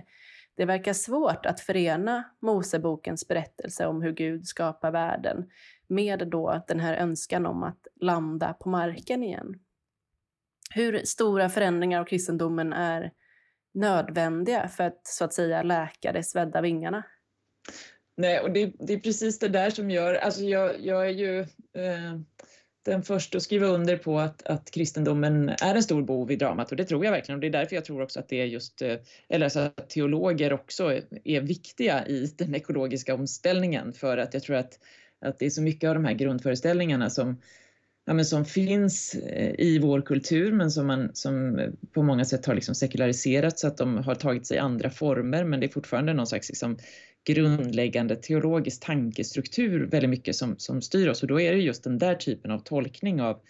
det 0.58 0.64
verkar 0.64 0.92
svårt 0.92 1.46
att 1.46 1.60
förena 1.60 2.24
Mosebokens 2.42 3.28
berättelse 3.28 3.86
om 3.86 4.02
hur 4.02 4.12
Gud 4.12 4.46
skapar 4.46 4.90
världen 4.90 5.50
med 5.86 6.28
då 6.28 6.64
den 6.68 6.80
här 6.80 6.94
önskan 6.94 7.46
om 7.46 7.62
att 7.62 7.86
landa 8.00 8.52
på 8.52 8.68
marken 8.68 9.22
igen. 9.22 9.60
Hur 10.74 11.04
stora 11.04 11.48
förändringar 11.48 12.00
av 12.00 12.04
kristendomen 12.04 12.72
är 12.72 13.12
nödvändiga 13.74 14.68
för 14.68 14.84
att 14.84 15.06
så 15.06 15.24
att 15.24 15.34
säga 15.34 15.62
läka 15.62 16.12
de 16.12 16.22
svedda 16.22 16.60
vingarna? 16.60 17.02
Nej, 18.16 18.40
och 18.40 18.50
det, 18.50 18.72
det, 18.78 18.92
är 18.92 19.00
precis 19.00 19.38
det 19.38 19.48
där 19.48 19.70
som 19.70 19.90
gör, 19.90 20.14
alltså 20.14 20.42
jag, 20.42 20.80
jag 20.80 21.06
är 21.06 21.12
ju 21.12 21.40
eh, 21.40 22.20
den 22.88 23.02
första 23.02 23.36
att 23.38 23.42
skriva 23.42 23.66
under 23.66 23.96
på 23.96 24.18
att, 24.18 24.46
att 24.46 24.70
kristendomen 24.70 25.48
är 25.48 25.74
en 25.74 25.82
stor 25.82 26.02
bov 26.02 26.32
i 26.32 26.36
dramat. 26.36 26.70
Och 26.70 26.76
det 26.76 26.84
tror 26.84 27.04
jag 27.04 27.12
verkligen. 27.12 27.36
Och 27.36 27.40
det 27.40 27.46
är 27.46 27.50
därför 27.50 27.76
jag 27.76 27.84
tror 27.84 28.02
också 28.02 28.20
att 28.20 28.28
det 28.28 28.40
är 28.40 28.44
just, 28.44 28.82
eh, 28.82 28.96
eller 29.28 29.46
alltså 29.46 29.60
att 29.60 29.90
teologer 29.90 30.52
också 30.52 31.00
är 31.24 31.40
viktiga 31.40 32.06
i 32.06 32.32
den 32.36 32.54
ekologiska 32.54 33.14
omställningen. 33.14 33.92
För 33.92 34.18
att 34.18 34.34
jag 34.34 34.42
tror 34.42 34.56
att, 34.56 34.78
att 35.20 35.38
det 35.38 35.46
är 35.46 35.50
så 35.50 35.62
mycket 35.62 35.88
av 35.88 35.94
de 35.94 36.04
här 36.04 36.14
grundföreställningarna 36.14 37.10
som 37.10 37.36
ja, 38.08 38.14
men 38.14 38.24
som 38.24 38.44
finns 38.44 39.14
eh, 39.14 39.54
i 39.58 39.78
vår 39.78 40.00
kultur 40.00 40.52
men 40.52 40.70
som, 40.70 40.86
man, 40.86 41.10
som 41.14 41.58
eh, 41.58 41.70
på 41.92 42.02
många 42.02 42.24
sätt 42.24 42.46
har 42.46 42.54
liksom 42.54 42.74
sekulariserats 42.74 43.60
så 43.60 43.66
att 43.66 43.76
de 43.76 43.96
har 43.96 44.14
tagit 44.14 44.46
sig 44.46 44.58
andra 44.58 44.90
former 44.90 45.44
men 45.44 45.60
det 45.60 45.66
är 45.66 45.68
fortfarande 45.68 46.12
någon 46.12 46.26
slags 46.26 46.48
liksom 46.48 46.78
grundläggande 47.24 48.16
teologisk 48.16 48.84
tankestruktur 48.84 49.86
väldigt 49.86 50.10
mycket 50.10 50.36
som, 50.36 50.54
som 50.58 50.82
styr 50.82 51.08
oss 51.08 51.22
och 51.22 51.28
då 51.28 51.40
är 51.40 51.52
det 51.52 51.58
just 51.58 51.84
den 51.84 51.98
där 51.98 52.14
typen 52.14 52.50
av 52.50 52.58
tolkning 52.58 53.20
av, 53.22 53.40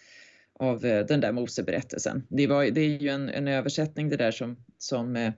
av 0.59 0.85
eh, 0.85 1.05
den 1.05 1.19
där 1.19 1.31
Moseberättelsen. 1.31 2.23
Det, 2.29 2.47
var, 2.47 2.65
det 2.65 2.81
är 2.81 3.01
ju 3.01 3.09
en, 3.09 3.29
en 3.29 3.47
översättning 3.47 4.09
det 4.09 4.17
där 4.17 4.31
som, 4.31 4.57
som 4.77 5.15
eh, 5.15 5.31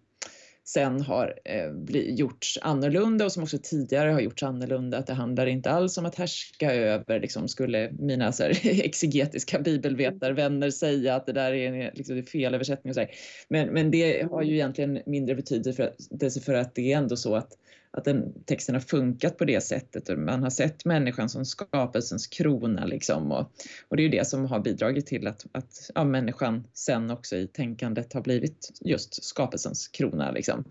sen 0.64 1.02
har 1.02 1.40
eh, 1.46 1.72
bli, 1.72 2.14
gjorts 2.16 2.60
annorlunda 2.62 3.26
och 3.26 3.32
som 3.32 3.44
också 3.44 3.58
tidigare 3.64 4.12
har 4.12 4.22
gjorts 4.22 4.44
annorlunda. 4.44 4.98
Att 4.98 5.08
det 5.08 5.14
handlar 5.14 5.46
inte 5.46 5.72
alls 5.72 5.98
om 5.98 6.06
att 6.06 6.16
härska 6.16 6.74
över, 6.74 7.20
liksom, 7.20 7.48
skulle 7.48 7.92
mina 7.92 8.32
så 8.32 8.44
här, 8.44 8.60
exegetiska 8.64 9.60
bibelvetarvänner 9.60 10.70
säga 10.70 11.16
att 11.16 11.26
det 11.26 11.34
där 11.34 11.54
är, 11.54 11.92
liksom, 11.96 12.16
det 12.16 12.22
är 12.22 12.26
fel 12.26 12.56
översättning. 12.56 12.92
Och 12.92 12.96
så 12.96 13.02
här. 13.02 13.10
Men, 13.48 13.68
men 13.70 13.92
det 13.92 14.28
har 14.32 14.42
ju 14.42 14.54
egentligen 14.54 15.00
mindre 15.06 15.36
betydelse 15.36 15.74
för, 16.20 16.40
för 16.40 16.54
att 16.54 16.76
det 16.76 16.94
är 16.94 16.98
ändå 16.98 17.16
så 17.16 17.36
att 17.36 17.58
att 17.94 18.06
den 18.06 18.44
texten 18.46 18.76
har 18.76 18.80
funkat 18.82 19.38
på 19.38 19.46
det 19.46 19.62
sättet 19.62 20.10
och 20.10 20.18
man 20.18 20.44
har 20.44 20.50
sett 20.50 20.86
människan 20.86 21.30
som 21.30 21.46
skapelsens 21.46 22.28
krona 22.28 22.86
liksom 22.86 23.32
och, 23.32 23.52
och 23.90 23.98
det 23.98 24.02
är 24.02 24.04
ju 24.04 24.10
det 24.10 24.28
som 24.28 24.46
har 24.46 24.60
bidragit 24.60 25.06
till 25.06 25.28
att, 25.28 25.46
att 25.52 25.92
ja, 25.96 26.04
människan 26.04 26.68
sen 26.74 27.12
också 27.12 27.36
i 27.36 27.48
tänkandet 27.48 28.14
har 28.14 28.22
blivit 28.22 28.72
just 28.82 29.24
skapelsens 29.24 29.88
krona 29.88 30.32
liksom. 30.32 30.64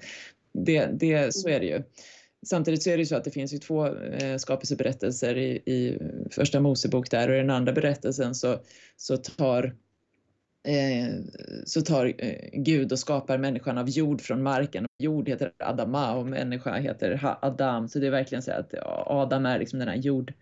Det, 0.53 0.87
det, 0.87 1.35
så 1.35 1.49
är 1.49 1.61
det 1.61 1.67
ju. 1.67 1.83
Samtidigt 2.47 2.83
så 2.83 2.91
är 2.91 2.97
det 2.97 3.03
ju 3.03 3.07
så 3.07 3.17
att 3.17 3.25
det 3.25 3.31
finns 3.31 3.55
ju 3.55 3.59
två 3.59 3.87
eh, 3.87 4.37
skapelseberättelser 4.37 5.39
i, 5.39 5.51
i 5.51 5.99
första 6.31 6.61
Mosebok 6.61 7.11
där 7.11 7.29
och 7.29 7.35
i 7.35 7.39
den 7.39 7.51
andra 7.51 7.73
berättelsen 7.73 8.35
så, 8.35 8.61
så 8.97 9.17
tar 9.17 9.77
Eh, 10.69 11.15
så 11.65 11.81
tar 11.81 12.15
eh, 12.19 12.51
Gud 12.53 12.93
och 12.93 12.99
skapar 12.99 13.39
människan 13.39 13.79
av 13.79 13.89
jord 13.89 14.21
från 14.21 14.43
marken. 14.43 14.87
Jord 14.99 15.29
heter 15.29 15.53
Adama 15.59 16.15
och 16.15 16.27
människa 16.27 16.75
heter 16.75 17.37
Adam. 17.43 17.89
Så 17.89 17.99
det 17.99 18.07
är 18.07 18.11
verkligen 18.11 18.43
så 18.43 18.53
att 18.53 18.75
Adam 19.07 19.47
är 19.47 19.59
liksom 19.59 19.79
den 19.79 19.89
här 19.89 19.97
jord, 19.97 20.33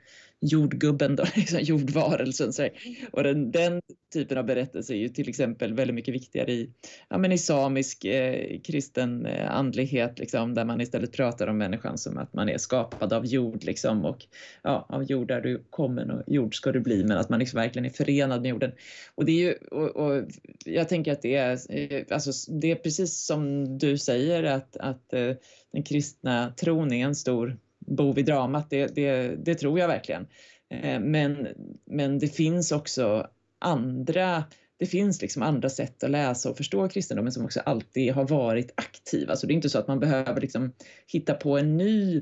jordgubben, 0.41 1.17
då, 1.17 1.25
liksom 1.37 1.61
jordvarelsen. 1.61 2.53
Så 2.53 2.69
och 3.13 3.23
den, 3.23 3.51
den, 3.51 3.81
typen 4.13 4.39
av 4.39 4.45
berättelse 4.45 4.95
är 4.95 4.99
ju 4.99 5.09
till 5.09 5.29
exempel 5.29 5.75
väldigt 5.75 5.95
mycket 5.95 6.15
viktigare 6.15 6.53
i, 6.53 6.71
ja, 7.09 7.19
men 7.19 7.33
i 7.33 7.39
samisk 7.39 8.05
eh, 8.05 8.61
kristen 8.61 9.27
eh, 9.27 9.51
andlighet, 9.51 10.19
liksom, 10.19 10.55
där 10.55 10.65
man 10.65 10.81
istället 10.81 11.13
pratar 11.13 11.47
om 11.47 11.59
människan 11.59 11.99
som 11.99 12.19
att 12.19 12.35
man 12.35 12.49
är 12.49 12.59
skapad 12.59 13.13
av 13.13 13.27
jord 13.27 13.65
liksom, 13.65 14.05
och 14.05 14.27
ja, 14.63 14.87
av 14.89 15.05
jord 15.05 15.31
är 15.31 15.41
du 15.41 15.65
kommen 15.71 16.11
och 16.11 16.23
jord 16.27 16.55
ska 16.55 16.73
du 16.73 16.81
bli, 16.81 17.05
men 17.05 17.19
att 17.19 17.29
man 17.29 17.39
liksom 17.39 17.61
verkligen 17.61 17.87
är 17.87 17.91
förenad 17.91 18.43
med 18.43 18.49
jorden. 18.49 18.73
Och 19.15 19.25
det 19.25 19.33
är 19.33 19.47
ju, 19.47 19.55
och, 19.55 19.97
och 19.97 20.25
jag 20.65 20.89
tänker 20.89 21.13
att 21.13 21.23
det 21.23 21.35
är, 21.35 21.59
eh, 21.69 22.05
alltså, 22.11 22.53
det 22.53 22.71
är 22.71 22.77
precis 22.77 23.27
som 23.27 23.65
du 23.79 23.99
säger 23.99 24.43
att, 24.43 24.77
att 24.77 25.13
eh, 25.13 25.35
den 25.73 25.83
kristna 25.83 26.53
tron 26.57 26.93
är 26.93 27.05
en 27.05 27.15
stor 27.15 27.57
bov 27.89 28.19
i 28.19 28.23
dramat, 28.23 28.71
det, 28.71 28.95
det, 28.95 29.37
det 29.45 29.55
tror 29.55 29.79
jag 29.79 29.89
verkligen. 29.89 30.27
Eh, 30.71 31.01
men, 31.01 31.49
men 31.87 32.19
det 32.19 32.29
finns 32.29 32.73
också 32.73 33.27
andra 33.59 34.45
det 34.79 34.87
finns 34.87 35.23
liksom 35.23 35.43
andra 35.43 35.69
sätt 35.69 36.05
att 36.05 36.11
läsa 36.11 36.51
och 36.51 36.57
förstå 36.57 36.89
kristendomen 36.89 37.33
som 37.33 37.45
också 37.45 37.61
alltid 37.61 38.13
har 38.13 38.29
varit 38.29 38.73
aktiva. 38.75 39.37
Så 39.37 39.47
det 39.47 39.53
är 39.53 39.55
inte 39.55 39.71
så 39.71 39.79
att 39.79 39.89
man 39.89 40.01
behöver 40.01 40.41
liksom 40.41 40.73
hitta 41.07 41.35
på 41.35 41.59
en 41.59 41.77
ny 41.77 42.17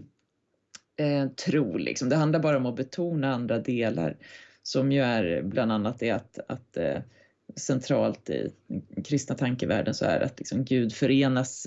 eh, 0.96 1.28
tro. 1.28 1.76
Liksom. 1.76 2.08
Det 2.08 2.16
handlar 2.16 2.40
bara 2.40 2.56
om 2.56 2.66
att 2.66 2.76
betona 2.76 3.34
andra 3.34 3.58
delar 3.58 4.16
som 4.62 4.92
ju 4.92 5.00
är 5.00 5.42
bland 5.42 5.72
annat 5.72 5.98
det 5.98 6.10
att, 6.10 6.38
att 6.48 6.76
eh, 6.76 6.98
centralt 7.56 8.30
i 8.30 8.52
den 8.68 9.04
kristna 9.04 9.34
tankevärlden 9.34 9.94
så 9.94 10.04
är 10.04 10.20
att 10.20 10.38
liksom 10.38 10.64
Gud 10.64 10.92
förenas 10.92 11.66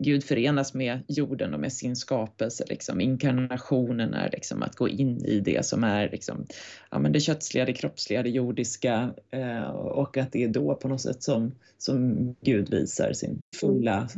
Gud 0.00 0.24
förenas 0.24 0.74
med 0.74 1.00
jorden 1.08 1.54
och 1.54 1.60
med 1.60 1.72
sin 1.72 1.96
skapelse. 1.96 2.64
Liksom. 2.68 3.00
Inkarnationen 3.00 4.14
är 4.14 4.30
liksom 4.30 4.62
att 4.62 4.76
gå 4.76 4.88
in 4.88 5.24
i 5.24 5.40
det 5.40 5.66
som 5.66 5.84
är 5.84 6.10
liksom, 6.10 6.46
ja, 6.90 6.98
men 6.98 7.12
det 7.12 7.20
kötsliga, 7.20 7.64
det 7.64 7.72
kroppsliga, 7.72 8.22
det 8.22 8.30
jordiska 8.30 9.14
eh, 9.30 9.70
och 9.70 10.16
att 10.16 10.32
det 10.32 10.44
är 10.44 10.48
då 10.48 10.74
på 10.74 10.88
något 10.88 11.00
sätt 11.00 11.22
som, 11.22 11.54
som 11.78 12.34
Gud 12.40 12.70
visar 12.70 13.12
sin 13.12 13.40
fulla 13.60 14.08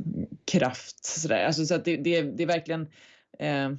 kraft. 0.44 1.04
Sådär. 1.04 1.44
Alltså, 1.44 1.66
så 1.66 1.74
att 1.74 1.84
det, 1.84 1.96
det, 1.96 2.22
det 2.22 2.42
är 2.42 2.46
verkligen 2.46 2.86
eh, 3.38 3.70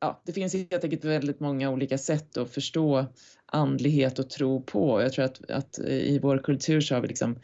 ja, 0.00 0.22
det 0.24 0.32
finns 0.32 0.54
helt 0.54 0.84
enkelt 0.84 1.04
väldigt 1.04 1.40
många 1.40 1.70
olika 1.70 1.98
sätt 1.98 2.36
att 2.36 2.50
förstå 2.50 3.06
andlighet 3.46 4.18
och 4.18 4.30
tro 4.30 4.62
på. 4.62 5.02
Jag 5.02 5.12
tror 5.12 5.24
att, 5.24 5.50
att 5.50 5.78
i 5.78 6.18
vår 6.18 6.38
kultur 6.38 6.80
så 6.80 6.94
har 6.94 7.02
vi 7.02 7.08
liksom 7.08 7.38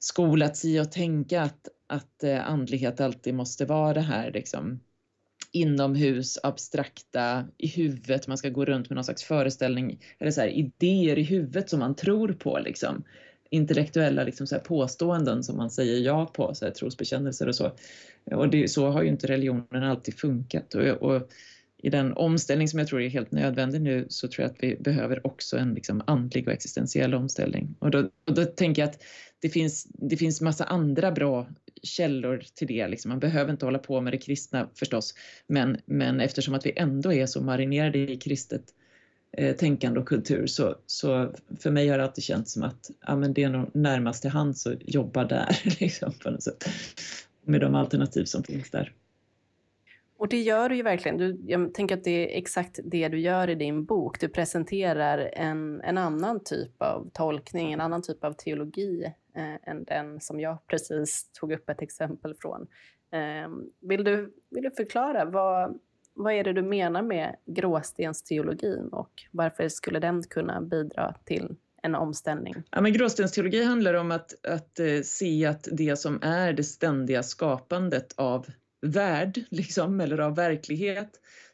skolats 0.00 0.64
i 0.64 0.78
att 0.78 0.92
tänka 0.92 1.42
att, 1.42 1.68
att 1.86 2.24
eh, 2.24 2.48
andlighet 2.48 3.00
alltid 3.00 3.34
måste 3.34 3.64
vara 3.64 3.94
det 3.94 4.00
här 4.00 4.32
liksom 4.32 4.80
inomhus, 5.52 6.38
abstrakta, 6.42 7.44
i 7.58 7.68
huvudet, 7.68 8.26
man 8.26 8.38
ska 8.38 8.48
gå 8.48 8.64
runt 8.64 8.90
med 8.90 8.94
någon 8.94 9.04
slags 9.04 9.24
föreställning 9.24 10.00
eller 10.18 10.30
så 10.30 10.40
här, 10.40 10.48
idéer 10.48 11.18
i 11.18 11.22
huvudet 11.22 11.70
som 11.70 11.80
man 11.80 11.94
tror 11.94 12.32
på 12.32 12.58
liksom. 12.58 13.04
Intellektuella 13.50 14.24
liksom 14.24 14.46
så 14.46 14.54
här, 14.54 14.62
påståenden 14.62 15.42
som 15.42 15.56
man 15.56 15.70
säger 15.70 15.98
ja 15.98 16.26
på, 16.26 16.54
så 16.54 16.64
här, 16.64 16.72
trosbekännelser 16.72 17.48
och 17.48 17.54
så. 17.54 17.72
Och 18.24 18.48
det, 18.48 18.68
så 18.70 18.90
har 18.90 19.02
ju 19.02 19.08
inte 19.08 19.26
religionen 19.26 19.82
alltid 19.82 20.18
funkat. 20.18 20.74
Och, 20.74 20.82
och 20.82 21.30
i 21.82 21.90
den 21.90 22.12
omställning 22.12 22.68
som 22.68 22.78
jag 22.78 22.88
tror 22.88 23.02
är 23.02 23.08
helt 23.08 23.32
nödvändig 23.32 23.80
nu 23.80 24.06
så 24.08 24.28
tror 24.28 24.42
jag 24.42 24.50
att 24.50 24.62
vi 24.62 24.76
behöver 24.76 25.26
också 25.26 25.56
en 25.56 25.74
liksom 25.74 26.02
andlig 26.06 26.48
och 26.48 26.54
existentiell 26.54 27.14
omställning. 27.14 27.76
Och 27.78 27.90
då, 27.90 28.10
och 28.26 28.34
då 28.34 28.44
tänker 28.44 28.82
jag 28.82 28.88
att 28.88 29.02
det 29.40 29.48
finns, 29.48 29.84
det 29.84 30.16
finns 30.16 30.40
massa 30.40 30.64
andra 30.64 31.12
bra 31.12 31.46
källor 31.82 32.42
till 32.54 32.66
det. 32.66 32.88
Liksom. 32.88 33.08
Man 33.08 33.18
behöver 33.18 33.52
inte 33.52 33.64
hålla 33.64 33.78
på 33.78 34.00
med 34.00 34.12
det 34.12 34.18
kristna 34.18 34.68
förstås, 34.74 35.14
men, 35.46 35.78
men 35.86 36.20
eftersom 36.20 36.54
att 36.54 36.66
vi 36.66 36.72
ändå 36.76 37.12
är 37.12 37.26
så 37.26 37.42
marinerade 37.42 37.98
i 37.98 38.16
kristet 38.16 38.64
eh, 39.36 39.56
tänkande 39.56 40.00
och 40.00 40.08
kultur 40.08 40.46
så, 40.46 40.76
så 40.86 41.34
för 41.60 41.70
mig 41.70 41.88
har 41.88 41.98
det 41.98 42.04
alltid 42.04 42.24
känts 42.24 42.52
som 42.52 42.62
att 42.62 42.90
ja, 43.06 43.16
men 43.16 43.32
det 43.32 43.42
är 43.42 43.50
nog 43.50 43.70
närmast 43.74 44.22
till 44.22 44.30
hands 44.30 44.66
att 44.66 44.78
jobba 44.94 45.24
där 45.24 45.56
liksom, 45.80 46.12
på 46.22 46.30
något 46.30 46.42
sätt, 46.42 46.68
med 47.44 47.60
de 47.60 47.74
alternativ 47.74 48.24
som 48.24 48.42
finns 48.42 48.70
där. 48.70 48.92
Och 50.20 50.28
det 50.28 50.40
gör 50.40 50.68
du 50.68 50.76
ju 50.76 50.82
verkligen. 50.82 51.16
Du, 51.16 51.40
jag 51.46 51.74
tänker 51.74 51.96
att 51.96 52.04
det 52.04 52.34
är 52.34 52.38
exakt 52.38 52.80
det 52.84 53.08
du 53.08 53.20
gör 53.20 53.50
i 53.50 53.54
din 53.54 53.84
bok. 53.84 54.20
Du 54.20 54.28
presenterar 54.28 55.30
en, 55.32 55.80
en 55.80 55.98
annan 55.98 56.44
typ 56.44 56.82
av 56.82 57.10
tolkning, 57.12 57.72
en 57.72 57.80
annan 57.80 58.02
typ 58.02 58.24
av 58.24 58.32
teologi 58.32 59.04
eh, 59.36 59.70
än 59.70 59.84
den 59.84 60.20
som 60.20 60.40
jag 60.40 60.66
precis 60.66 61.30
tog 61.32 61.52
upp 61.52 61.70
ett 61.70 61.82
exempel 61.82 62.34
från. 62.34 62.66
Eh, 63.12 63.50
vill, 63.80 64.04
du, 64.04 64.34
vill 64.50 64.62
du 64.62 64.70
förklara 64.70 65.24
vad, 65.24 65.78
vad 66.14 66.32
är 66.32 66.44
det 66.44 66.52
du 66.52 66.62
menar 66.62 67.02
med 67.02 67.36
gråstensteologin 67.46 68.88
och 68.92 69.10
varför 69.30 69.68
skulle 69.68 70.00
den 70.00 70.22
kunna 70.22 70.60
bidra 70.60 71.14
till 71.24 71.56
en 71.82 71.94
omställning? 71.94 72.54
Ja, 72.70 72.80
men 72.80 72.92
gråstensteologi 72.92 73.64
handlar 73.64 73.94
om 73.94 74.10
att, 74.10 74.46
att 74.46 74.80
eh, 74.80 75.00
se 75.04 75.46
att 75.46 75.68
det 75.72 75.98
som 75.98 76.18
är 76.22 76.52
det 76.52 76.64
ständiga 76.64 77.22
skapandet 77.22 78.14
av 78.16 78.46
värld 78.82 79.44
liksom, 79.50 80.00
eller 80.00 80.18
av 80.18 80.36
verklighet, 80.36 81.10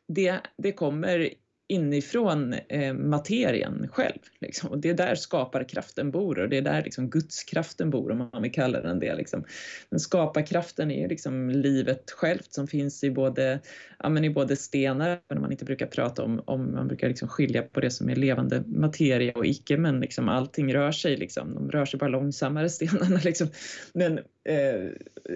det, 0.08 0.40
det 0.56 0.72
kommer 0.72 1.30
inifrån 1.68 2.52
eh, 2.68 2.94
materien 2.94 3.88
själv. 3.92 4.18
Liksom. 4.40 4.70
Och 4.70 4.78
det 4.78 4.90
är 4.90 4.94
där 4.94 5.14
skaparkraften 5.14 6.10
bor 6.10 6.38
och 6.38 6.48
det 6.48 6.56
är 6.56 6.62
där 6.62 6.82
liksom, 6.82 7.10
gudskraften 7.10 7.90
bor 7.90 8.10
om 8.10 8.18
man 8.32 8.42
vill 8.42 8.52
kalla 8.52 8.80
den 8.80 8.98
det. 8.98 9.14
Liksom. 9.14 9.44
Men 9.90 10.00
skaparkraften 10.00 10.90
är 10.90 11.08
liksom 11.08 11.50
livet 11.50 12.10
självt 12.10 12.52
som 12.52 12.66
finns 12.66 13.04
i 13.04 13.10
både, 13.10 13.60
ja, 13.98 14.08
men 14.08 14.24
i 14.24 14.30
både 14.30 14.56
stenar, 14.56 15.20
men 15.28 15.40
man 15.40 15.52
inte 15.52 15.64
brukar 15.64 15.86
prata 15.86 16.24
om, 16.24 16.42
om 16.44 16.72
man 16.72 16.88
brukar 16.88 17.08
liksom 17.08 17.28
skilja 17.28 17.62
på 17.62 17.80
det 17.80 17.90
som 17.90 18.10
är 18.10 18.16
levande 18.16 18.62
materia 18.66 19.32
och 19.32 19.46
icke, 19.46 19.76
men 19.76 20.00
liksom 20.00 20.28
allting 20.28 20.74
rör 20.74 20.92
sig. 20.92 21.16
Liksom. 21.16 21.54
De 21.54 21.70
rör 21.70 21.84
sig 21.84 21.98
bara 21.98 22.10
långsammare, 22.10 22.68
stenarna. 22.70 23.20
Liksom. 23.24 23.48
Men 23.92 24.20
Eh, 24.46 24.90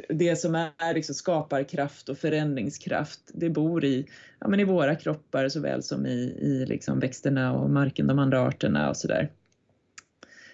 det 0.08 0.36
som 0.36 0.54
är 0.54 0.94
liksom 0.94 1.14
skaparkraft 1.14 2.08
och 2.08 2.18
förändringskraft, 2.18 3.20
det 3.34 3.50
bor 3.50 3.84
i, 3.84 4.06
ja, 4.38 4.48
men 4.48 4.60
i 4.60 4.64
våra 4.64 4.94
kroppar 4.94 5.48
såväl 5.48 5.82
som 5.82 6.06
i, 6.06 6.36
i 6.40 6.66
liksom 6.66 7.00
växterna 7.00 7.52
och 7.52 7.70
marken, 7.70 8.06
de 8.06 8.18
andra 8.18 8.40
arterna 8.40 8.88
och 8.88 8.96
sådär. 8.96 9.30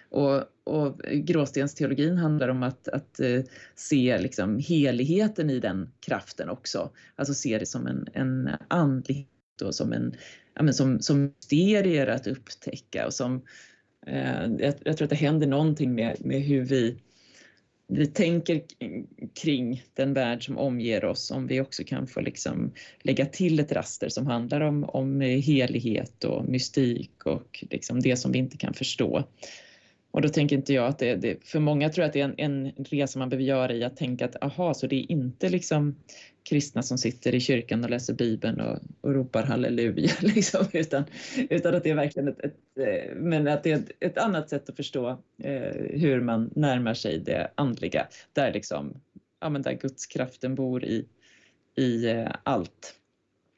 Och, 0.09 0.43
och 0.63 0.97
gråstensteologin 1.01 2.17
handlar 2.17 2.49
om 2.49 2.63
att, 2.63 2.87
att 2.87 3.19
eh, 3.19 3.41
se 3.75 4.17
liksom 4.17 4.59
heligheten 4.59 5.49
i 5.49 5.59
den 5.59 5.91
kraften 5.99 6.49
också. 6.49 6.89
Alltså 7.15 7.33
se 7.33 7.57
det 7.57 7.65
som 7.65 7.87
en, 7.87 8.07
en 8.13 8.49
andlighet 8.67 9.61
och 9.63 9.75
som, 9.75 9.93
en, 9.93 10.15
ja, 10.53 10.63
men 10.63 10.73
som, 10.73 10.99
som 10.99 11.23
mysterier 11.23 12.07
att 12.07 12.27
upptäcka 12.27 13.05
och 13.05 13.13
som 13.13 13.41
eh, 14.07 14.45
jag, 14.59 14.73
jag, 14.83 14.97
tror 14.97 15.03
att 15.03 15.09
det 15.09 15.15
händer 15.15 15.47
någonting 15.47 15.95
med, 15.95 16.15
med 16.19 16.41
hur 16.41 16.65
vi 16.65 16.97
vi 17.87 18.07
tänker 18.07 18.61
kring 19.41 19.83
den 19.93 20.13
värld 20.13 20.45
som 20.45 20.57
omger 20.57 21.05
oss, 21.05 21.31
om 21.31 21.47
vi 21.47 21.61
också 21.61 21.83
kan 21.83 22.07
få 22.07 22.21
liksom 22.21 22.71
lägga 23.01 23.25
till 23.25 23.59
ett 23.59 23.71
raster 23.71 24.09
som 24.09 24.27
handlar 24.27 24.61
om, 24.61 24.83
om 24.83 25.21
helighet 25.21 26.23
och 26.23 26.45
mystik 26.45 27.25
och 27.25 27.63
liksom 27.69 27.99
det 28.01 28.17
som 28.17 28.31
vi 28.31 28.39
inte 28.39 28.57
kan 28.57 28.73
förstå. 28.73 29.23
Och 30.17 30.23
då 30.23 30.29
tänker 30.29 30.55
inte 30.55 30.73
jag 30.73 30.87
att 30.87 30.99
det, 30.99 31.15
det 31.15 31.47
för 31.47 31.59
många 31.59 31.89
tror 31.89 32.03
jag 32.03 32.07
att 32.07 32.13
det 32.13 32.21
är 32.21 32.25
en, 32.25 32.35
en 32.37 32.85
resa 32.85 33.19
man 33.19 33.29
behöver 33.29 33.43
göra 33.43 33.73
i 33.73 33.83
att 33.83 33.97
tänka 33.97 34.25
att 34.25 34.43
aha, 34.43 34.73
så 34.73 34.87
det 34.87 34.95
är 34.95 35.11
inte 35.11 35.49
liksom 35.49 35.95
kristna 36.49 36.83
som 36.83 36.97
sitter 36.97 37.35
i 37.35 37.39
kyrkan 37.39 37.83
och 37.83 37.89
läser 37.89 38.13
Bibeln 38.13 38.61
och, 38.61 38.79
och 39.01 39.13
ropar 39.13 39.43
halleluja, 39.43 40.11
liksom, 40.21 40.65
utan, 40.73 41.03
utan 41.49 41.75
att 41.75 41.83
det 41.83 41.89
är 41.89 41.95
verkligen 41.95 42.27
ett, 42.27 42.39
ett, 42.39 42.53
eh, 42.79 43.15
men 43.15 43.47
att 43.47 43.63
det 43.63 43.71
är 43.71 43.75
ett, 43.75 43.91
ett 43.99 44.17
annat 44.17 44.49
sätt 44.49 44.69
att 44.69 44.75
förstå 44.75 45.09
eh, 45.43 45.73
hur 45.89 46.21
man 46.21 46.51
närmar 46.55 46.93
sig 46.93 47.19
det 47.19 47.51
andliga, 47.55 48.07
där 48.33 48.53
liksom, 48.53 49.01
ja 49.39 49.49
men 49.49 49.61
där 49.61 49.73
gudskraften 49.73 50.55
bor 50.55 50.83
i, 50.83 51.05
i 51.75 52.09
eh, 52.09 52.31
allt. 52.43 52.95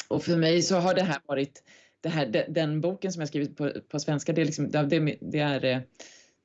Och 0.07 0.23
för 0.23 0.37
mig 0.37 0.61
så 0.61 0.75
har 0.75 0.93
det 0.93 1.03
här 1.03 1.19
varit, 1.25 1.63
det 2.01 2.09
här, 2.09 2.45
den 2.49 2.81
boken 2.81 3.11
som 3.11 3.19
jag 3.19 3.29
skrivit 3.29 3.57
på, 3.57 3.71
på 3.89 3.99
svenska, 3.99 4.33
det 4.33 4.41
är, 4.41 4.45
liksom, 4.45 4.71
det, 4.71 5.17
det 5.21 5.39
är 5.39 5.65
eh, 5.65 5.79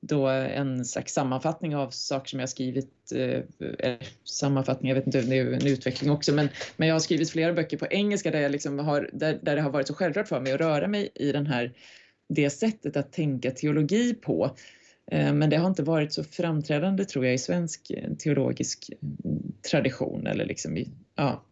då 0.07 0.27
en 0.29 0.85
slags 0.85 1.13
sammanfattning 1.13 1.77
av 1.77 1.91
saker 1.91 2.29
som 2.29 2.41
jag 2.41 2.49
skrivit, 2.49 3.13
eh, 3.15 3.95
sammanfattning, 4.25 4.89
jag 4.89 4.97
vet 4.97 5.07
inte, 5.07 5.23
det 5.23 5.39
är 5.39 5.53
en 5.53 5.67
utveckling 5.67 6.11
också, 6.11 6.33
men, 6.33 6.49
men 6.77 6.89
jag 6.89 6.95
har 6.95 7.01
skrivit 7.01 7.31
flera 7.31 7.53
böcker 7.53 7.77
på 7.77 7.87
engelska 7.91 8.31
där, 8.31 8.41
jag 8.41 8.53
liksom 8.53 8.79
har, 8.79 9.11
där, 9.13 9.39
där 9.43 9.57
det 9.57 9.63
har 9.63 9.71
varit 9.71 9.87
så 9.87 9.95
självklart 9.95 10.29
för 10.29 10.41
mig 10.41 10.53
att 10.53 10.61
röra 10.61 10.89
mig 10.89 11.09
i 11.15 11.33
den 11.33 11.47
här, 11.47 11.73
det 12.29 12.51
sättet 12.51 12.97
att 12.97 13.13
tänka 13.13 13.51
teologi 13.51 14.15
på. 14.15 14.57
Eh, 15.11 15.33
men 15.33 15.51
det 15.51 15.57
har 15.57 15.69
inte 15.69 15.83
varit 15.83 16.13
så 16.13 16.25
framträdande 16.25 17.05
tror 17.05 17.25
jag 17.25 17.35
i 17.35 17.39
svensk 17.39 17.91
eh, 17.91 18.15
teologisk 18.15 18.91
mm, 19.03 19.53
tradition 19.71 20.27
eller 20.27 20.45
liksom 20.45 20.77
i, 20.77 20.89
ja. 21.15 21.45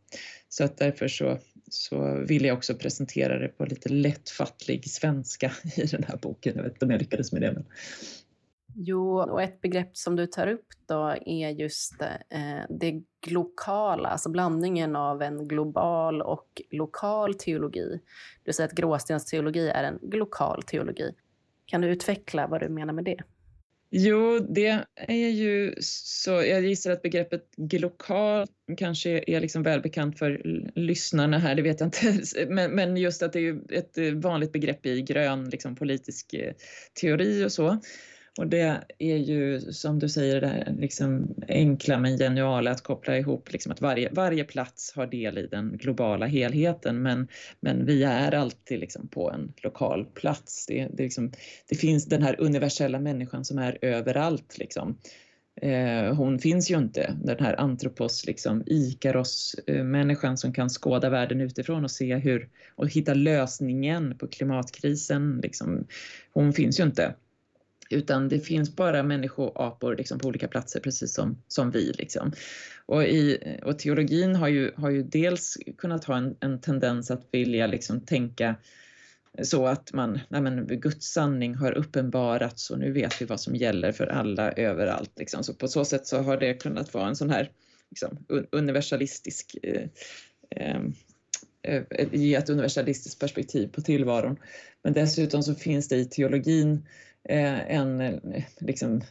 Så 0.49 0.65
att 0.65 0.77
därför 0.77 1.09
så, 1.09 1.39
så 1.71 2.25
vill 2.29 2.45
jag 2.45 2.57
också 2.57 2.75
presentera 2.75 3.39
det 3.39 3.49
på 3.49 3.65
lite 3.65 3.89
lättfattlig 3.89 4.91
svenska 4.91 5.53
i 5.77 5.87
den 5.87 6.05
här 6.09 6.17
boken. 6.17 6.53
Jag 6.57 6.63
vet 6.63 6.73
inte 6.73 6.85
om 6.85 6.91
jag 6.91 7.01
lyckades 7.01 7.33
med 7.33 7.43
det. 7.43 7.53
Men... 7.53 7.65
Jo, 8.75 9.21
och 9.21 9.43
ett 9.43 9.61
begrepp 9.61 9.97
som 9.97 10.17
du 10.17 10.27
tar 10.27 10.47
upp 10.47 10.67
då 10.87 11.17
är 11.27 11.51
just 11.51 12.03
eh, 12.03 12.65
det 12.69 13.03
lokala, 13.27 14.09
alltså 14.09 14.29
blandningen 14.31 14.97
av 14.97 15.23
en 15.23 15.49
global 15.49 16.23
och 16.23 16.63
lokal 16.71 17.35
teologi. 17.35 18.01
Du 18.45 18.53
säger 18.53 18.69
att 18.69 18.75
gråstensteologi 18.75 19.69
är 19.69 19.85
en 19.85 19.99
lokal 20.03 20.63
teologi. 20.63 21.15
Kan 21.67 21.81
du 21.81 21.89
utveckla 21.89 22.47
vad 22.47 22.61
du 22.61 22.69
menar 22.69 22.93
med 22.93 23.05
det? 23.05 23.23
Jo, 23.95 24.39
det 24.39 24.85
är 24.95 25.29
ju 25.29 25.75
så. 25.81 26.31
Jag 26.31 26.65
gissar 26.65 26.91
att 26.91 27.03
begreppet 27.03 27.57
glokal 27.57 28.47
kanske 28.77 29.25
är 29.27 29.41
liksom 29.41 29.63
välbekant 29.63 30.19
för 30.19 30.41
lyssnarna 30.75 31.39
här, 31.39 31.55
det 31.55 31.63
vet 31.63 31.81
jag 31.81 31.87
inte. 31.87 32.21
Men, 32.49 32.71
men 32.71 32.97
just 32.97 33.23
att 33.23 33.33
det 33.33 33.49
är 33.49 33.73
ett 33.73 33.99
eh, 33.99 34.13
vanligt 34.13 34.53
begrepp 34.53 34.87
i 34.87 35.03
grön 35.03 35.51
liksom, 35.51 35.77
politisk 35.77 36.35
eh, 36.35 36.53
teori 37.01 37.45
och 37.45 37.53
så. 37.53 37.81
Och 38.39 38.47
det 38.47 38.81
är 38.99 39.17
ju 39.17 39.61
som 39.61 39.99
du 39.99 40.09
säger 40.09 40.41
det 40.41 40.47
här 40.47 40.75
liksom 40.79 41.35
enkla 41.49 41.99
men 41.99 42.19
geniala 42.19 42.71
att 42.71 42.83
koppla 42.83 43.19
ihop 43.19 43.53
liksom 43.53 43.73
att 43.73 43.81
varje, 43.81 44.11
varje 44.13 44.45
plats 44.45 44.93
har 44.97 45.07
del 45.07 45.39
i 45.39 45.47
den 45.47 45.77
globala 45.77 46.27
helheten 46.27 47.03
men, 47.03 47.29
men 47.61 47.87
vi 47.87 48.03
är 48.03 48.35
alltid 48.35 48.81
liksom 48.81 49.09
på 49.09 49.31
en 49.31 49.53
lokal 49.63 50.05
plats. 50.05 50.67
Det, 50.67 50.89
det, 50.93 51.03
liksom, 51.03 51.33
det 51.69 51.75
finns 51.75 52.07
den 52.07 52.23
här 52.23 52.37
universella 52.41 53.01
människan 53.01 53.45
som 53.45 53.59
är 53.59 53.79
överallt. 53.83 54.59
Liksom. 54.59 54.99
Eh, 55.61 56.15
hon 56.15 56.39
finns 56.39 56.71
ju 56.71 56.79
inte, 56.79 57.17
den 57.25 57.39
här 57.41 57.61
antropos, 57.61 58.27
liksom, 58.27 58.63
Ikaros-människan 58.67 60.37
som 60.37 60.53
kan 60.53 60.71
skåda 60.71 61.11
världen 61.11 61.41
utifrån 61.41 61.85
och 61.85 61.91
se 61.91 62.17
hur 62.17 62.49
och 62.75 62.89
hitta 62.89 63.15
lösningen 63.15 64.19
på 64.19 64.29
klimatkrisen. 64.29 65.41
Liksom. 65.43 65.87
Hon 66.33 66.53
finns 66.53 66.81
ju 66.81 66.85
inte. 66.85 67.15
Utan 67.93 68.29
det 68.29 68.39
finns 68.39 68.77
bara 68.77 69.03
människoapor 69.03 69.97
liksom 69.97 70.19
på 70.19 70.29
olika 70.29 70.49
platser 70.49 70.81
precis 70.81 71.15
som, 71.15 71.43
som 71.49 71.71
vi. 71.71 71.93
Liksom. 71.93 72.33
Och, 72.87 73.05
i, 73.05 73.39
och 73.63 73.79
teologin 73.79 74.37
har 74.37 74.49
ju, 74.49 74.73
har 74.77 74.91
ju 74.91 75.03
dels 75.03 75.59
kunnat 75.79 76.05
ha 76.05 76.17
en, 76.17 76.37
en 76.41 76.61
tendens 76.61 77.11
att 77.11 77.29
vilja 77.33 77.67
liksom 77.67 78.01
tänka 78.01 78.57
så 79.43 79.67
att 79.67 79.93
man, 79.93 80.21
nej 80.29 80.41
men 80.41 80.67
Guds 80.67 81.13
sanning 81.13 81.55
har 81.55 81.73
uppenbarats 81.73 82.71
och 82.71 82.79
nu 82.79 82.93
vet 82.93 83.23
vi 83.23 83.27
vad 83.27 83.41
som 83.41 83.57
gäller 83.57 83.93
för 83.93 84.07
alla 84.07 84.53
överallt. 84.53 85.13
Liksom. 85.19 85.45
Så 85.45 85.55
på 85.55 85.69
så 85.69 85.85
sätt 85.85 86.07
så 86.07 86.19
har 86.19 86.37
det 86.37 86.55
kunnat 86.55 86.95
vara 86.95 87.09
en 87.09 87.17
sån 87.17 87.31
här 87.31 87.51
liksom, 87.91 88.19
universalistisk 88.51 89.57
eh, 89.63 89.89
ehm, 90.51 90.93
eh, 91.63 91.83
ge 92.13 92.35
ett 92.35 92.51
universalistiskt 92.51 93.21
perspektiv 93.21 93.69
på 93.69 93.81
tillvaron. 93.81 94.37
Men 94.83 94.93
dessutom 94.93 95.43
så 95.43 95.55
finns 95.55 95.89
det 95.89 95.97
i 95.97 96.05
teologin 96.05 96.73
eh, 96.73 96.83
Eh, 97.29 97.77
en, 97.77 98.01
eh, 98.01 98.45
liksom, 98.61 99.03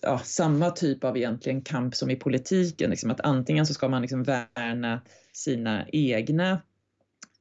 ja, 0.00 0.18
samma 0.18 0.70
typ 0.70 1.04
av 1.04 1.16
egentligen 1.16 1.62
kamp 1.62 1.94
som 1.94 2.10
i 2.10 2.16
politiken. 2.16 2.90
Liksom 2.90 3.10
att 3.10 3.20
antingen 3.20 3.66
så 3.66 3.74
ska 3.74 3.88
man 3.88 4.02
liksom 4.02 4.22
värna 4.22 5.00
sina 5.32 5.86
egna 5.88 6.60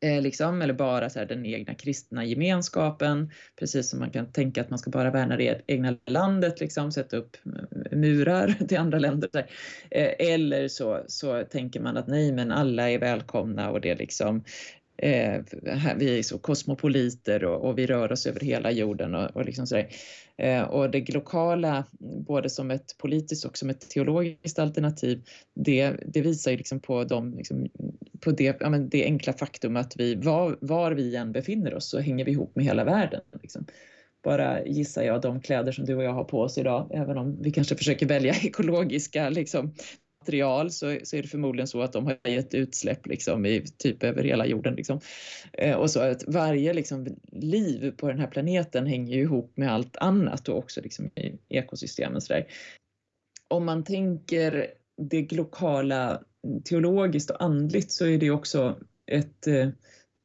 Eh, 0.04 0.22
liksom, 0.22 0.62
eller 0.62 0.74
bara 0.74 1.10
så 1.10 1.20
här, 1.20 1.26
den 1.26 1.46
egna 1.46 1.74
kristna 1.74 2.26
gemenskapen. 2.26 3.32
Precis 3.60 3.90
som 3.90 4.00
man 4.00 4.12
kan 4.12 4.32
tänka 4.32 4.62
att 4.62 4.70
man 4.70 4.80
ska 4.80 4.90
bara 4.90 5.12
värna 5.12 5.38
det 5.38 5.62
egna 5.68 5.98
landet, 6.06 6.60
liksom, 6.60 6.92
sätta 6.92 7.18
upp 7.18 7.38
murar 7.92 8.48
till 8.68 8.78
andra 8.78 9.00
länder. 9.00 9.46
Eh, 9.92 10.34
eller 10.34 10.68
så, 10.68 11.04
så 11.08 11.44
tänker 11.44 11.80
man 11.80 11.98
att 11.98 12.08
nej, 12.08 12.32
men 12.32 12.52
alla 12.52 12.90
är 12.90 13.00
välkomna 13.00 13.72
och 13.72 13.82
det 13.82 13.96
liksom 13.96 14.44
Eh, 14.98 15.42
vi 15.98 16.20
är 16.20 16.24
så 16.24 16.38
kosmopoliter 16.38 17.44
och, 17.44 17.70
och, 17.70 17.78
vi 17.78 17.86
rör 17.86 18.12
oss 18.12 18.26
över 18.26 18.40
hela 18.40 18.72
jorden 18.72 19.16
och, 19.16 19.36
och 19.36 19.46
liksom 19.46 19.68
sådär. 19.68 19.88
Eh, 20.38 20.62
och 20.62 20.92
det 20.92 21.14
lokala, 21.14 21.86
både 22.28 22.50
som 22.50 22.72
ett 22.72 22.98
politiskt 22.98 23.46
och 23.46 23.58
som 23.58 23.70
ett 23.70 23.90
teologiskt 23.90 24.60
alternativ, 24.60 25.24
det, 25.54 25.94
det 26.06 26.22
visar 26.22 26.52
ju 26.52 26.58
liksom 26.58 26.80
på, 26.80 27.04
de, 27.04 27.38
liksom, 27.38 27.70
på 28.20 28.32
det, 28.32 28.58
ja, 28.60 28.70
men 28.70 28.90
det 28.90 29.04
enkla 29.04 29.34
faktum 29.34 29.78
att 29.78 29.94
vi, 29.98 30.16
var, 30.16 30.58
var 30.62 30.92
vi 30.92 31.16
än 31.16 31.32
befinner 31.32 31.74
oss 31.74 31.90
så 31.90 32.00
hänger 32.00 32.26
vi 32.26 32.32
ihop 32.32 32.56
med 32.56 32.66
hela 32.66 32.84
världen. 32.84 33.22
Liksom 33.42 33.66
bara 34.24 34.66
gissar 34.66 35.04
jag 35.04 35.22
de 35.22 35.42
kläder 35.42 35.72
som 35.72 35.86
du 35.86 35.96
och 35.96 36.04
jag 36.04 36.14
har 36.14 36.24
på 36.24 36.42
oss 36.42 36.58
idag, 36.58 36.92
även 36.94 37.18
om 37.18 37.42
vi 37.42 37.52
kanske 37.52 37.76
försöker 37.76 38.06
välja 38.06 38.34
ekologiska 38.44 39.30
liksom, 39.30 39.74
material 40.24 40.72
så, 40.72 40.98
så 41.04 41.16
är 41.16 41.22
det 41.22 41.28
förmodligen 41.28 41.68
så 41.68 41.82
att 41.82 41.94
de 41.94 42.06
har 42.06 42.30
gett 42.30 42.54
utsläpp 42.54 43.08
liksom 43.08 43.46
i 43.46 43.66
typ 43.78 44.04
över 44.04 44.24
hela 44.24 44.46
jorden. 44.46 44.76
Liksom. 44.76 45.00
Eh, 45.54 45.76
och 45.76 45.92
så 45.92 46.00
att 46.00 46.24
varje 46.28 46.74
liksom, 46.74 47.08
liv 47.32 47.92
på 47.98 48.08
den 48.08 48.20
här 48.20 48.28
planeten 48.28 48.86
hänger 48.86 49.18
ihop 49.18 49.58
med 49.58 49.74
allt 49.74 49.98
annat 49.98 50.50
och 50.50 50.58
också 50.58 50.82
liksom, 50.82 51.06
i 51.06 51.38
ekosystemen. 51.50 52.22
Så 52.22 52.34
där. 52.34 52.46
Om 53.48 53.66
man 53.66 53.84
tänker 53.84 54.68
det 55.02 55.32
lokala 55.32 56.22
teologiskt 56.66 57.30
och 57.30 57.44
andligt 57.44 57.92
så 57.92 58.06
är 58.06 58.18
det 58.18 58.32
också 58.32 58.78
ett 59.12 59.48
eh, 59.48 59.70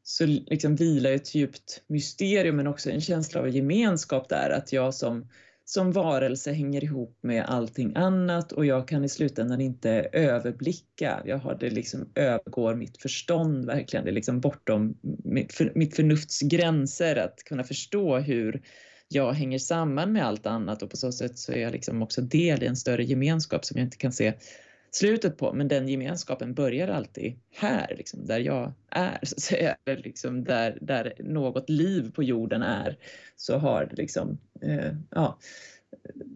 så 0.02 0.26
liksom 0.26 0.76
vilar 0.76 1.10
ett 1.10 1.34
djupt 1.34 1.82
mysterium 1.86 2.56
men 2.56 2.66
också 2.66 2.90
en 2.90 3.00
känsla 3.00 3.40
av 3.40 3.48
gemenskap 3.48 4.28
där 4.28 4.50
att 4.50 4.72
jag 4.72 4.94
som 4.94 5.28
som 5.70 5.92
varelse 5.92 6.52
hänger 6.52 6.84
ihop 6.84 7.18
med 7.22 7.44
allting 7.44 7.92
annat 7.96 8.52
och 8.52 8.66
jag 8.66 8.88
kan 8.88 9.04
i 9.04 9.08
slutändan 9.08 9.60
inte 9.60 9.90
överblicka. 10.12 11.22
Jag 11.24 11.38
har 11.38 11.54
det 11.54 11.70
liksom 11.70 12.12
övergår 12.14 12.74
mitt 12.74 13.02
förstånd 13.02 13.66
verkligen. 13.66 14.04
Det 14.04 14.10
är 14.10 14.14
liksom 14.14 14.40
bortom 14.40 14.98
mitt, 15.24 15.52
för, 15.52 15.72
mitt 15.74 15.96
förnufts 15.96 16.40
gränser 16.40 17.16
att 17.16 17.44
kunna 17.44 17.64
förstå 17.64 18.18
hur 18.18 18.62
jag 19.08 19.32
hänger 19.32 19.58
samman 19.58 20.12
med 20.12 20.26
allt 20.26 20.46
annat 20.46 20.82
och 20.82 20.90
på 20.90 20.96
så 20.96 21.12
sätt 21.12 21.38
så 21.38 21.52
är 21.52 21.58
jag 21.58 21.72
liksom 21.72 22.02
också 22.02 22.20
del 22.20 22.62
i 22.62 22.66
en 22.66 22.76
större 22.76 23.04
gemenskap 23.04 23.64
som 23.64 23.78
jag 23.78 23.86
inte 23.86 23.96
kan 23.96 24.12
se 24.12 24.34
slutet 24.90 25.36
på. 25.36 25.52
Men 25.52 25.68
den 25.68 25.88
gemenskapen 25.88 26.54
börjar 26.54 26.88
alltid 26.88 27.38
här, 27.50 27.94
liksom, 27.96 28.26
där 28.26 28.40
jag 28.40 28.72
är, 28.90 29.18
så 29.22 29.34
att 29.34 29.40
säga. 29.40 29.76
Liksom 29.86 30.44
där, 30.44 30.78
där 30.80 31.12
något 31.18 31.68
liv 31.68 32.12
på 32.12 32.22
jorden 32.22 32.62
är, 32.62 32.98
så 33.36 33.58
har 33.58 33.86
det 33.90 33.96
liksom, 33.96 34.38
eh, 34.60 34.94
ja, 35.10 35.38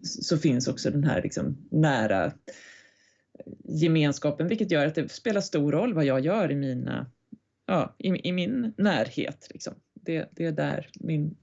så 0.03 0.37
finns 0.37 0.67
också 0.67 0.91
den 0.91 1.03
här 1.03 1.21
liksom 1.21 1.57
nära 1.69 2.33
gemenskapen, 3.63 4.47
vilket 4.47 4.71
gör 4.71 4.87
att 4.87 4.95
det 4.95 5.11
spelar 5.11 5.41
stor 5.41 5.71
roll 5.71 5.93
vad 5.93 6.05
jag 6.05 6.19
gör 6.19 6.51
i 6.51 6.55
mina, 6.55 7.11
ja, 7.65 7.95
i, 7.97 8.29
i 8.29 8.31
min 8.31 8.73
närhet. 8.77 9.47
Liksom. 9.49 9.73
Det, 9.93 10.29
det 10.31 10.45
är 10.45 10.51
där 10.51 10.89
min, 10.93 11.35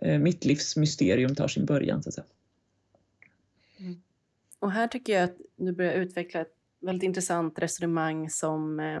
eh, 0.00 0.18
mitt 0.18 0.44
livs 0.44 0.76
mysterium 0.76 1.34
tar 1.34 1.48
sin 1.48 1.66
början, 1.66 2.02
så 2.02 2.08
att 2.08 2.14
säga. 2.14 2.26
Mm. 3.78 4.02
Och 4.64 4.72
här 4.72 4.86
tycker 4.86 5.12
jag 5.12 5.24
att 5.24 5.36
du 5.56 5.72
börjar 5.72 5.94
utveckla 5.94 6.40
ett 6.40 6.54
väldigt 6.80 7.02
intressant 7.02 7.58
resonemang 7.58 8.30
som 8.30 8.80
eh, 8.80 9.00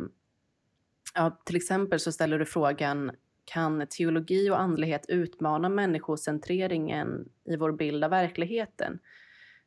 ja, 1.14 1.38
till 1.44 1.56
exempel 1.56 2.00
så 2.00 2.12
ställer 2.12 2.38
du 2.38 2.46
frågan 2.46 3.10
kan 3.44 3.86
teologi 3.86 4.50
och 4.50 4.60
andlighet 4.60 5.06
utmana 5.08 5.68
människocentreringen 5.68 7.28
i 7.44 7.56
vår 7.56 7.72
bild 7.72 8.04
av 8.04 8.10
verkligheten? 8.10 8.98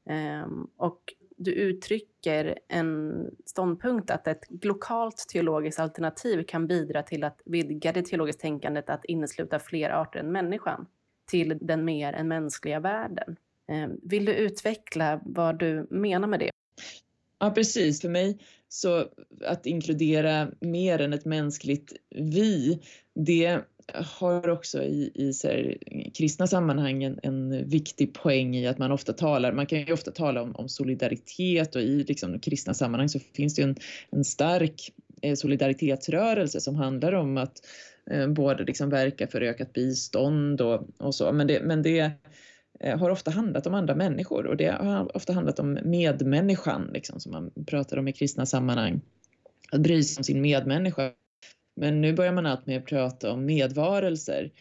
Ehm, 0.09 0.67
och 0.77 1.13
du 1.37 1.51
uttrycker 1.51 2.59
en 2.67 3.23
ståndpunkt 3.45 4.11
att 4.11 4.27
ett 4.27 4.65
lokalt 4.65 5.25
teologiskt 5.29 5.79
alternativ 5.79 6.43
kan 6.43 6.67
bidra 6.67 7.03
till 7.03 7.23
att 7.23 7.41
vidga 7.45 7.91
det 7.91 8.01
teologiska 8.01 8.41
tänkandet 8.41 8.89
att 8.89 9.05
innesluta 9.05 9.59
fler 9.59 9.89
arter 9.89 10.19
än 10.19 10.31
människan 10.31 10.87
till 11.25 11.57
den 11.61 11.85
mer 11.85 12.13
än 12.13 12.27
mänskliga 12.27 12.79
världen. 12.79 13.37
Ehm, 13.67 13.91
vill 14.03 14.25
du 14.25 14.33
utveckla 14.33 15.21
vad 15.25 15.59
du 15.59 15.87
menar 15.89 16.27
med 16.27 16.39
det? 16.39 16.51
Ja, 17.39 17.51
precis. 17.51 18.01
För 18.01 18.09
mig 18.09 18.37
så 18.69 19.05
att 19.45 19.65
inkludera 19.65 20.51
mer 20.61 21.01
än 21.01 21.13
ett 21.13 21.25
mänskligt 21.25 21.93
vi, 22.15 22.79
det 23.15 23.59
har 23.93 24.49
också 24.49 24.83
i, 24.83 25.11
i 25.15 25.33
så 25.33 25.47
här, 25.47 25.77
kristna 26.13 26.47
sammanhang 26.47 27.03
en, 27.03 27.19
en, 27.23 27.69
viktig 27.69 28.13
poäng 28.13 28.55
i 28.55 28.67
att 28.67 28.77
man 28.77 28.91
ofta 28.91 29.13
talar, 29.13 29.51
man 29.51 29.65
kan 29.65 29.79
ju 29.79 29.93
ofta 29.93 30.11
tala 30.11 30.41
om, 30.41 30.55
om 30.55 30.69
solidaritet 30.69 31.75
och 31.75 31.81
i 31.81 32.03
liksom, 32.03 32.39
kristna 32.39 32.73
sammanhang 32.73 33.09
så 33.09 33.19
finns 33.19 33.55
det 33.55 33.61
en, 33.61 33.75
en 34.09 34.23
stark 34.23 34.91
eh, 35.21 35.35
solidaritetsrörelse 35.35 36.61
som 36.61 36.75
handlar 36.75 37.13
om 37.13 37.37
att 37.37 37.53
eh, 38.11 38.27
både 38.27 38.63
liksom 38.63 38.89
verka 38.89 39.27
för 39.27 39.41
ökat 39.41 39.73
bistånd 39.73 40.61
och, 40.61 40.87
och 40.97 41.15
så, 41.15 41.33
men 41.33 41.47
det, 41.47 41.63
men 41.63 41.83
det 41.83 42.11
Eh, 42.79 42.99
har 42.99 43.09
ofta 43.09 43.31
handlat 43.31 43.67
om 43.67 43.73
andra 43.73 43.95
människor 43.95 44.45
och 44.45 44.57
det 44.57 44.67
har 44.67 45.15
ofta 45.15 45.33
handlat 45.33 45.59
om 45.59 45.79
medmänniskan 45.83 46.89
liksom, 46.93 47.19
som 47.19 47.31
man 47.31 47.51
pratar 47.65 47.97
om 47.97 48.07
i 48.07 48.13
kristna 48.13 48.45
sammanhang. 48.45 49.01
Att 49.71 49.81
bry 49.81 50.03
sig 50.03 50.19
om 50.19 50.23
sin 50.23 50.41
medmänniska. 50.41 51.11
Men 51.75 52.01
nu 52.01 52.13
börjar 52.13 52.33
man 52.33 52.45
alltmer 52.45 52.81
prata 52.81 53.31
om 53.31 53.45
medvarelser 53.45 54.51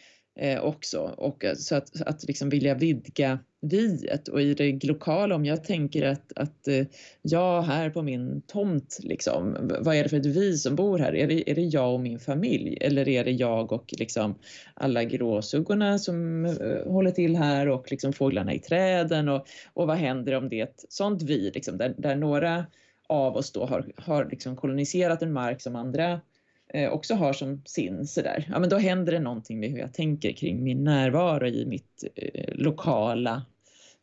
eh, 0.41 0.61
också 0.61 1.01
och 1.01 1.45
eh, 1.45 1.55
så 1.55 1.77
att, 1.77 2.03
att 2.03 2.25
liksom 2.25 2.49
vilja 2.49 2.75
vidga 2.75 3.39
viet 3.69 4.29
och 4.29 4.43
i 4.43 4.55
det 4.55 4.85
lokala 4.85 5.35
om 5.35 5.45
jag 5.45 5.65
tänker 5.65 6.07
att, 6.07 6.33
att 6.37 6.69
eh, 6.69 6.87
jag 7.23 7.63
här 7.63 7.91
på 7.91 8.03
min 8.03 8.43
tomt 8.47 8.99
liksom, 9.03 9.57
vad 9.81 9.97
är 9.97 10.03
det 10.03 10.09
för 10.09 10.17
ett 10.17 10.27
vi 10.27 10.59
som 10.59 10.77
bor 10.77 10.99
här? 10.99 11.15
Är 11.15 11.27
det, 11.27 11.51
är 11.51 11.55
det 11.55 11.63
jag 11.63 11.95
och 11.95 12.01
min 12.01 12.19
familj? 12.19 12.79
Eller 12.81 13.09
är 13.09 13.25
det 13.25 13.31
jag 13.31 13.73
och 13.73 13.95
liksom 13.99 14.35
alla 14.75 15.05
gråsuggorna 15.05 15.99
som 15.99 16.47
uh, 16.47 16.93
håller 16.93 17.11
till 17.11 17.37
här 17.37 17.69
och 17.69 17.91
liksom 17.91 18.13
fåglarna 18.13 18.55
i 18.55 18.59
träden? 18.59 19.29
Och, 19.29 19.47
och 19.75 19.87
vad 19.87 19.97
händer 19.97 20.35
om 20.35 20.49
det 20.49 20.61
är 20.61 20.65
ett 20.65 20.85
sånt 20.89 21.23
vi 21.23 21.51
liksom, 21.55 21.79
där, 21.79 21.95
där 21.99 22.17
några 22.17 22.67
av 23.09 23.37
oss 23.37 23.53
då 23.53 23.67
har, 23.67 23.93
har 23.97 24.25
liksom 24.31 24.57
koloniserat 24.57 25.23
en 25.23 25.33
mark 25.33 25.61
som 25.61 25.77
andra 25.77 26.21
eh, 26.69 26.91
också 26.91 27.15
har 27.15 27.33
som 27.33 27.63
sin 27.65 28.07
sådär, 28.07 28.49
ja 28.51 28.59
men 28.59 28.69
då 28.69 28.77
händer 28.77 29.13
det 29.13 29.21
någonting 29.21 29.61
med 29.61 29.71
hur 29.71 29.79
jag 29.79 29.95
tänker 29.95 30.33
kring 30.33 30.63
min 30.63 30.85
närvaro 30.85 31.47
i 31.47 31.67
mitt 31.67 32.05
eh, 32.15 32.55
lokala 32.55 33.43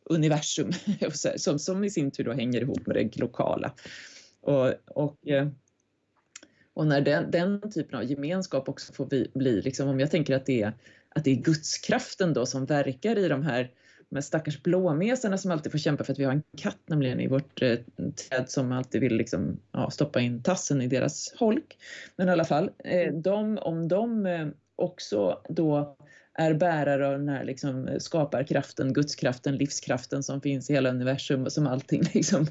universum 0.04 0.72
som, 1.36 1.58
som 1.58 1.84
i 1.84 1.90
sin 1.90 2.10
tur 2.10 2.24
då 2.24 2.32
hänger 2.32 2.60
ihop 2.60 2.86
med 2.86 2.96
det 2.96 3.16
lokala. 3.16 3.74
Och, 4.40 4.72
och, 4.86 5.28
eh, 5.28 5.48
och 6.74 6.86
när 6.86 7.00
den, 7.00 7.30
den 7.30 7.70
typen 7.70 7.98
av 7.98 8.04
gemenskap 8.04 8.68
också 8.68 8.92
får 8.92 9.06
bli, 9.06 9.30
bli 9.34 9.62
liksom, 9.62 9.88
om 9.88 10.00
jag 10.00 10.10
tänker 10.10 10.36
att 10.36 10.46
det 10.46 10.62
är, 10.62 10.72
att 11.08 11.24
det 11.24 11.30
är 11.30 11.34
gudskraften 11.34 12.32
då 12.32 12.46
som 12.46 12.66
verkar 12.66 13.18
i 13.18 13.28
de 13.28 13.42
här 13.42 13.70
de 14.08 14.16
här 14.16 14.22
stackars 14.22 14.62
blåmesarna 14.62 15.38
som 15.38 15.50
alltid 15.50 15.72
får 15.72 15.78
kämpa 15.78 16.04
för 16.04 16.12
att 16.12 16.18
vi 16.18 16.24
har 16.24 16.32
en 16.32 16.42
katt 16.56 16.78
nämligen 16.86 17.20
i 17.20 17.26
vårt 17.26 17.62
eh, 17.62 17.78
träd 17.96 18.50
som 18.50 18.72
alltid 18.72 19.00
vill 19.00 19.16
liksom, 19.16 19.60
ja, 19.72 19.90
stoppa 19.90 20.20
in 20.20 20.42
tassen 20.42 20.82
i 20.82 20.86
deras 20.86 21.34
holk. 21.38 21.78
Men 22.16 22.28
i 22.28 22.30
alla 22.30 22.44
fall, 22.44 22.70
eh, 22.84 23.12
de, 23.12 23.58
om 23.58 23.88
de 23.88 24.26
eh, 24.26 24.48
också 24.76 25.42
då 25.48 25.96
är 26.34 26.54
bärare 26.54 27.06
av 27.06 27.12
den 27.12 27.28
här 27.28 27.44
liksom 27.44 27.88
eh, 27.88 27.98
skaparkraften, 27.98 28.92
gudskraften, 28.92 29.56
livskraften 29.56 30.22
som 30.22 30.40
finns 30.40 30.70
i 30.70 30.72
hela 30.72 30.90
universum 30.90 31.44
och 31.44 31.52
som 31.52 31.66
allting 31.66 32.02
liksom, 32.14 32.46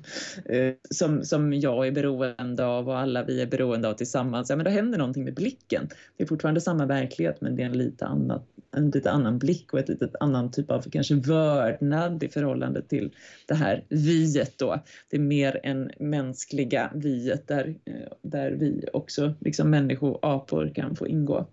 eh, 0.45 0.73
som, 0.89 1.23
som 1.23 1.53
jag 1.53 1.87
är 1.87 1.91
beroende 1.91 2.65
av 2.65 2.89
och 2.89 2.97
alla 2.97 3.23
vi 3.23 3.41
är 3.41 3.47
beroende 3.47 3.89
av 3.89 3.93
tillsammans. 3.93 4.49
Ja, 4.49 4.55
men 4.55 4.65
då 4.65 4.71
händer 4.71 4.97
någonting 4.97 5.23
med 5.23 5.33
blicken. 5.33 5.89
Det 6.17 6.23
är 6.23 6.27
fortfarande 6.27 6.61
samma 6.61 6.85
verklighet 6.85 7.41
men 7.41 7.55
det 7.55 7.61
är 7.61 7.65
en 7.65 7.77
lite, 7.77 8.05
annat, 8.05 8.47
en 8.75 8.89
lite 8.89 9.11
annan 9.11 9.39
blick 9.39 9.73
och 9.73 9.79
ett 9.79 9.89
lite 9.89 10.09
annan 10.19 10.51
typ 10.51 10.71
av 10.71 10.81
kanske 10.81 11.15
vördnad 11.15 12.23
i 12.23 12.29
förhållande 12.29 12.81
till 12.81 13.11
det 13.47 13.55
här 13.55 13.83
viet 13.89 14.57
då. 14.57 14.83
Det 15.09 15.17
är 15.17 15.21
mer 15.21 15.59
än 15.63 15.91
mänskliga 15.99 16.91
viet 16.95 17.47
där, 17.47 17.75
eh, 17.85 17.93
där 18.21 18.51
vi 18.51 18.85
också, 18.93 19.33
liksom 19.39 19.69
människoapor 19.69 20.71
kan 20.75 20.95
få 20.95 21.07
ingå. 21.07 21.47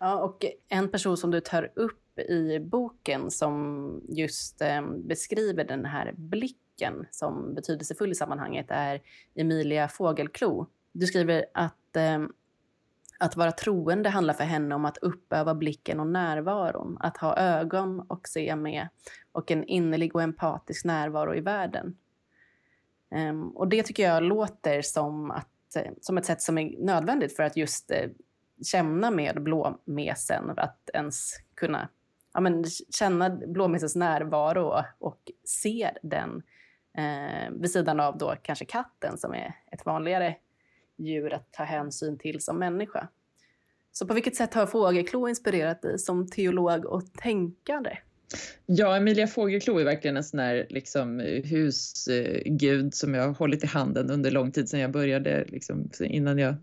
Ja, 0.00 0.20
och 0.22 0.44
en 0.68 0.88
person 0.88 1.16
som 1.16 1.30
du 1.30 1.40
tar 1.40 1.72
upp 1.74 2.18
i 2.18 2.58
boken 2.58 3.30
som 3.30 4.00
just 4.08 4.62
eh, 4.62 4.82
beskriver 4.82 5.64
den 5.64 5.84
här 5.84 6.14
blicken 6.16 7.06
som 7.10 7.54
betydelsefull 7.54 8.12
i 8.12 8.14
sammanhanget 8.14 8.66
är 8.68 9.02
Emilia 9.34 9.88
Fågelklo. 9.88 10.66
Du 10.92 11.06
skriver 11.06 11.46
att 11.54 11.96
eh, 11.96 12.18
att 13.18 13.36
vara 13.36 13.52
troende 13.52 14.08
handlar 14.08 14.34
för 14.34 14.44
henne 14.44 14.74
om 14.74 14.84
att 14.84 14.96
uppöva 14.96 15.54
blicken 15.54 16.00
och 16.00 16.06
närvaron, 16.06 16.96
att 17.00 17.16
ha 17.16 17.36
ögon 17.36 18.00
och 18.00 18.28
se 18.28 18.56
med 18.56 18.88
och 19.32 19.50
en 19.50 19.64
innerlig 19.64 20.14
och 20.14 20.22
empatisk 20.22 20.84
närvaro 20.84 21.34
i 21.34 21.40
världen. 21.40 21.96
Um, 23.10 23.50
och 23.50 23.68
det 23.68 23.82
tycker 23.82 24.02
jag 24.02 24.22
låter 24.22 24.82
som, 24.82 25.30
att, 25.30 25.76
som 26.00 26.18
ett 26.18 26.24
sätt 26.24 26.42
som 26.42 26.58
är 26.58 26.78
nödvändigt 26.78 27.36
för 27.36 27.42
att 27.42 27.56
just 27.56 27.90
eh, 27.90 28.08
känna 28.62 29.10
med 29.10 29.42
blåmesen, 29.42 30.54
att 30.56 30.90
ens 30.94 31.32
kunna 31.54 31.88
ja, 32.34 32.40
men, 32.40 32.64
känna 32.90 33.30
blåmesens 33.30 33.96
närvaro 33.96 34.84
och, 34.98 35.30
se 35.44 35.90
den 36.02 36.42
eh, 36.96 37.50
vid 37.50 37.70
sidan 37.70 38.00
av 38.00 38.18
då 38.18 38.34
kanske 38.42 38.64
katten 38.64 39.18
som 39.18 39.34
är 39.34 39.54
ett 39.72 39.86
vanligare 39.86 40.36
djur 40.96 41.34
att 41.34 41.52
ta 41.52 41.64
hänsyn 41.64 42.18
till 42.18 42.40
som 42.40 42.58
människa. 42.58 43.08
Så 43.92 44.06
på 44.06 44.14
vilket 44.14 44.36
sätt 44.36 44.54
har 44.54 44.66
Fågelklo 44.66 45.28
inspirerat 45.28 45.82
dig 45.82 45.98
som 45.98 46.30
teolog 46.30 46.84
och 46.84 47.12
tänkare? 47.12 47.98
Ja, 48.66 48.96
Emilia 48.96 49.26
Fågelklo 49.26 49.78
är 49.78 49.84
verkligen 49.84 50.16
en 50.16 50.24
sån 50.24 50.40
här 50.40 50.66
liksom, 50.70 51.20
husgud 51.44 52.94
som 52.94 53.14
jag 53.14 53.26
har 53.26 53.34
hållit 53.34 53.64
i 53.64 53.66
handen 53.66 54.10
under 54.10 54.30
lång 54.30 54.52
tid 54.52 54.68
sedan 54.68 54.80
jag 54.80 54.92
började, 54.92 55.44
liksom, 55.48 55.90
innan 56.00 56.38
jag 56.38 56.54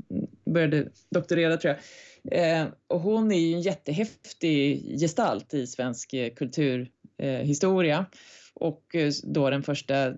började 0.45 0.87
doktorera 1.09 1.57
tror 1.57 1.73
jag. 1.73 1.81
Eh, 2.31 2.67
och 2.87 3.01
hon 3.01 3.31
är 3.31 3.39
ju 3.39 3.53
en 3.53 3.61
jättehäftig 3.61 4.83
gestalt 4.99 5.53
i 5.53 5.67
svensk 5.67 6.13
eh, 6.13 6.33
kulturhistoria. 6.33 7.97
Eh, 7.97 8.05
och 8.59 8.95
då 9.23 9.49
den 9.49 9.63
första 9.63 10.13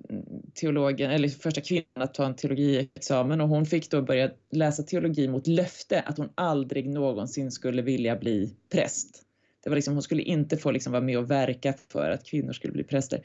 teologen, 0.53 1.11
eller 1.11 1.29
första 1.29 1.61
kvinnan 1.61 1.85
att 1.93 2.13
ta 2.13 2.25
en 2.25 2.35
teologiexamen 2.35 3.41
och 3.41 3.49
hon 3.49 3.65
fick 3.65 3.91
då 3.91 4.01
börja 4.01 4.31
läsa 4.51 4.83
teologi 4.83 5.27
mot 5.27 5.47
löfte 5.47 6.01
att 6.01 6.17
hon 6.17 6.29
aldrig 6.35 6.89
någonsin 6.89 7.51
skulle 7.51 7.81
vilja 7.81 8.15
bli 8.15 8.55
präst. 8.71 9.28
Det 9.69 9.71
var 9.71 9.75
liksom, 9.75 9.93
hon 9.93 10.03
skulle 10.03 10.21
inte 10.21 10.57
få 10.57 10.71
liksom 10.71 10.91
vara 10.91 11.01
med 11.03 11.17
och 11.17 11.31
verka 11.31 11.73
för 11.91 12.11
att 12.11 12.25
kvinnor 12.25 12.53
skulle 12.53 12.73
bli 12.73 12.83
präster. 12.83 13.21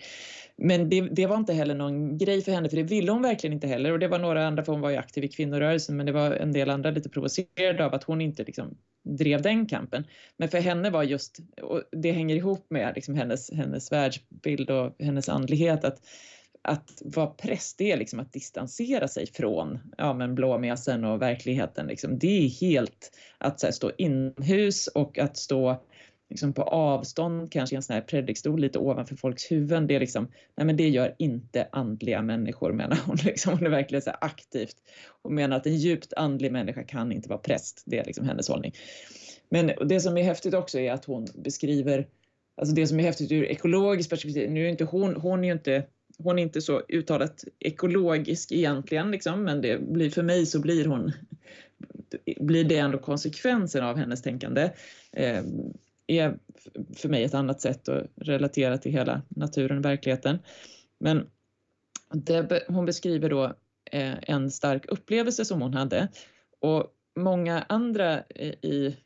Men 0.57 0.89
det, 0.89 1.01
det, 1.01 1.27
var 1.27 1.37
inte 1.37 1.53
heller 1.53 1.75
någon 1.75 2.19
grej 2.19 2.43
för 2.43 2.53
henne, 2.53 2.69
för 2.69 2.77
det 2.77 2.83
ville 2.83 3.13
hon 3.13 3.23
verkligen 3.23 3.55
inte 3.55 3.67
heller. 3.67 3.93
Och 3.93 3.99
det 3.99 4.09
var 4.09 4.19
några 4.19 4.47
andra, 4.47 4.65
för 4.65 4.73
hon 4.73 4.81
var 4.81 4.91
ju 4.91 4.97
aktiv 4.97 5.25
i 5.25 5.29
kvinnorörelsen, 5.29 5.97
men 5.97 6.07
det 6.07 6.13
var 6.13 6.31
en 6.31 6.53
del 6.53 6.71
andra 6.71 6.91
lite 6.91 7.09
provocerade 7.09 7.85
av 7.85 7.95
att 7.95 8.05
hon 8.05 8.21
inte 8.21 8.45
liksom 8.45 8.79
drev 9.05 9.43
den 9.43 9.67
kampen. 9.67 10.05
Men 10.37 10.49
för 10.49 10.59
henne 10.59 10.91
var 10.91 11.03
just, 11.03 11.39
och 11.63 11.83
det 11.93 12.13
hänger 12.13 12.37
ihop 12.37 12.67
med 12.71 12.93
liksom 12.95 13.15
hennes, 13.15 13.53
hennes 13.53 13.93
världsbild 13.93 14.71
och 14.71 14.95
hennes 14.99 15.29
andlighet, 15.29 15.85
att 15.85 16.01
att 16.69 17.03
vara 17.05 17.27
präst, 17.27 17.79
det 17.79 17.93
är 17.93 17.97
liksom 17.97 18.21
att 18.21 18.33
distansera 18.33 19.09
sig 19.09 19.27
från 19.27 19.79
ja, 19.99 20.15
men 20.15 20.35
blåmesen 20.35 21.05
och 21.05 21.23
verkligheten. 21.23 21.87
Liksom. 21.87 22.19
Det 22.19 22.45
är 22.45 22.49
helt 22.49 23.11
att 23.39 23.63
här, 23.63 23.71
stå 23.71 23.91
inomhus 23.99 24.87
och 24.87 25.19
att 25.19 25.37
stå 25.37 25.83
liksom 26.31 26.53
på 26.53 26.63
avstånd, 26.63 27.53
kanske 27.53 27.75
i 27.75 27.77
en 27.77 27.83
sån 27.83 27.95
här 27.95 28.01
predikstol 28.01 28.61
lite 28.61 28.79
ovanför 28.79 29.17
folks 29.17 29.53
huvuden. 29.53 29.87
Det, 29.87 29.95
är 29.95 30.01
liksom, 30.01 30.29
nej 30.57 30.67
men 30.67 30.77
det 30.77 30.89
gör 30.89 31.15
inte 31.19 31.69
andliga 31.73 32.23
människor 32.23 32.73
menar 32.73 32.99
hon. 33.07 33.17
Liksom. 33.25 33.53
Hon 33.53 33.67
är 33.67 33.71
verkligen 33.71 34.03
så 34.03 34.11
aktivt 34.11 34.77
och 35.23 35.33
menar 35.33 35.57
att 35.57 35.67
en 35.67 35.77
djupt 35.77 36.13
andlig 36.13 36.53
människa 36.53 36.83
kan 36.83 37.13
inte 37.13 37.29
vara 37.29 37.39
präst. 37.39 37.83
Det 37.87 37.99
är 37.99 38.05
liksom 38.05 38.27
hennes 38.27 38.49
hållning. 38.49 38.75
Men 39.49 39.73
det 39.89 40.01
som 40.01 40.17
är 40.17 40.23
häftigt 40.23 40.55
också 40.55 40.79
är 40.79 40.93
att 40.93 41.05
hon 41.05 41.27
beskriver, 41.35 42.07
alltså 42.57 42.75
det 42.75 42.87
som 42.87 43.01
är 43.01 43.05
häftigt 43.05 43.33
ur 43.33 43.45
ekologiskt 43.45 44.11
perspektiv, 44.11 44.51
nu 44.51 44.65
är 44.65 44.69
inte 44.69 44.85
hon, 44.85 45.17
hon 45.17 45.45
är 45.45 45.49
ju 45.49 45.53
inte 45.53 45.85
hon 46.19 46.39
är 46.39 46.43
inte 46.43 46.61
så 46.61 46.83
uttalat 46.89 47.45
ekologisk 47.59 48.53
egentligen, 48.53 49.11
liksom, 49.11 49.45
men 49.45 49.61
det 49.61 49.83
blir, 49.83 50.11
för 50.11 50.23
mig 50.23 50.47
så 50.47 50.61
blir 50.61 50.85
hon 50.85 51.13
blir 52.41 52.65
det 52.65 52.79
ändå 52.79 52.99
konsekvensen 52.99 53.85
av 53.85 53.97
hennes 53.97 54.23
tänkande. 54.23 54.71
Eh, 55.13 55.43
är 56.07 56.39
för 56.97 57.09
mig 57.09 57.25
ett 57.25 57.35
annat 57.35 57.61
sätt 57.61 57.89
att 57.89 58.07
relatera 58.17 58.79
till 58.79 58.93
hela 58.93 59.23
naturen 59.29 59.79
och 59.79 59.85
verkligheten. 59.85 60.39
Men 60.99 61.27
det, 62.13 62.65
hon 62.69 62.87
beskriver 62.87 63.31
då 63.31 63.45
eh, 63.91 64.15
en 64.23 64.51
stark 64.51 64.87
upplevelse 64.87 65.45
som 65.45 65.63
hon 65.63 65.75
hade 65.75 66.09
och 66.61 66.87
många 67.17 67.63
andra 67.69 68.23
i 68.63 68.97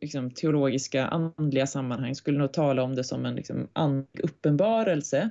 liksom, 0.00 0.30
teologiska 0.30 1.06
andliga 1.06 1.66
sammanhang 1.66 2.14
skulle 2.14 2.38
nog 2.38 2.52
tala 2.52 2.82
om 2.82 2.94
det 2.94 3.04
som 3.04 3.26
en 3.26 3.34
liksom, 3.34 3.68
andlig 3.72 4.20
uppenbarelse 4.24 5.30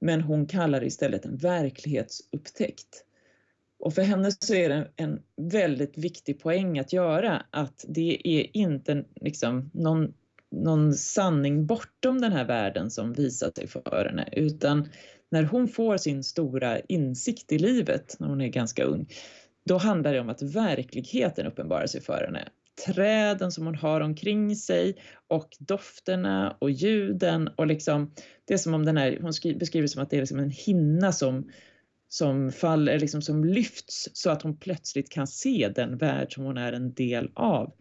men 0.00 0.20
hon 0.20 0.46
kallar 0.46 0.80
det 0.80 0.86
istället 0.86 1.24
en 1.24 1.36
verklighetsupptäckt. 1.36 3.04
Och 3.78 3.94
för 3.94 4.02
henne 4.02 4.32
så 4.32 4.54
är 4.54 4.68
det 4.68 4.90
en 4.96 5.22
väldigt 5.36 5.98
viktig 5.98 6.40
poäng 6.40 6.78
att 6.78 6.92
göra 6.92 7.46
att 7.50 7.84
det 7.88 8.20
är 8.24 8.56
inte 8.56 9.04
liksom 9.20 9.70
någon 9.74 10.14
någon 10.64 10.94
sanning 10.94 11.66
bortom 11.66 12.20
den 12.20 12.32
här 12.32 12.44
världen 12.44 12.90
som 12.90 13.12
visar 13.12 13.50
sig 13.56 13.66
för 13.66 14.04
henne 14.08 14.28
utan 14.32 14.88
när 15.30 15.42
hon 15.42 15.68
får 15.68 15.96
sin 15.96 16.24
stora 16.24 16.80
insikt 16.80 17.52
i 17.52 17.58
livet 17.58 18.16
när 18.18 18.28
hon 18.28 18.40
är 18.40 18.48
ganska 18.48 18.84
ung 18.84 19.08
då 19.66 19.78
handlar 19.78 20.12
det 20.12 20.20
om 20.20 20.28
att 20.28 20.42
verkligheten 20.42 21.46
uppenbarar 21.46 21.86
sig 21.86 22.00
för 22.00 22.24
henne. 22.26 22.48
Träden 22.86 23.52
som 23.52 23.66
hon 23.66 23.74
har 23.74 24.00
omkring 24.00 24.56
sig 24.56 24.96
och 25.28 25.56
dofterna 25.58 26.56
och 26.58 26.70
ljuden 26.70 27.48
och 27.48 27.66
liksom 27.66 28.14
det 28.44 28.54
är 28.54 28.58
som 28.58 28.74
om 28.74 28.84
den 28.84 28.96
här, 28.96 29.18
hon 29.20 29.58
beskriver 29.58 29.82
det 29.82 29.88
som 29.88 30.02
att 30.02 30.10
det 30.10 30.16
är 30.16 30.20
liksom 30.20 30.38
en 30.38 30.50
hinna 30.50 31.12
som 31.12 31.50
som 32.08 32.52
faller, 32.52 32.98
liksom 32.98 33.22
som 33.22 33.44
lyfts 33.44 34.08
så 34.12 34.30
att 34.30 34.42
hon 34.42 34.56
plötsligt 34.56 35.10
kan 35.10 35.26
se 35.26 35.72
den 35.74 35.98
värld 35.98 36.34
som 36.34 36.44
hon 36.44 36.58
är 36.58 36.72
en 36.72 36.94
del 36.94 37.30
av. 37.34 37.72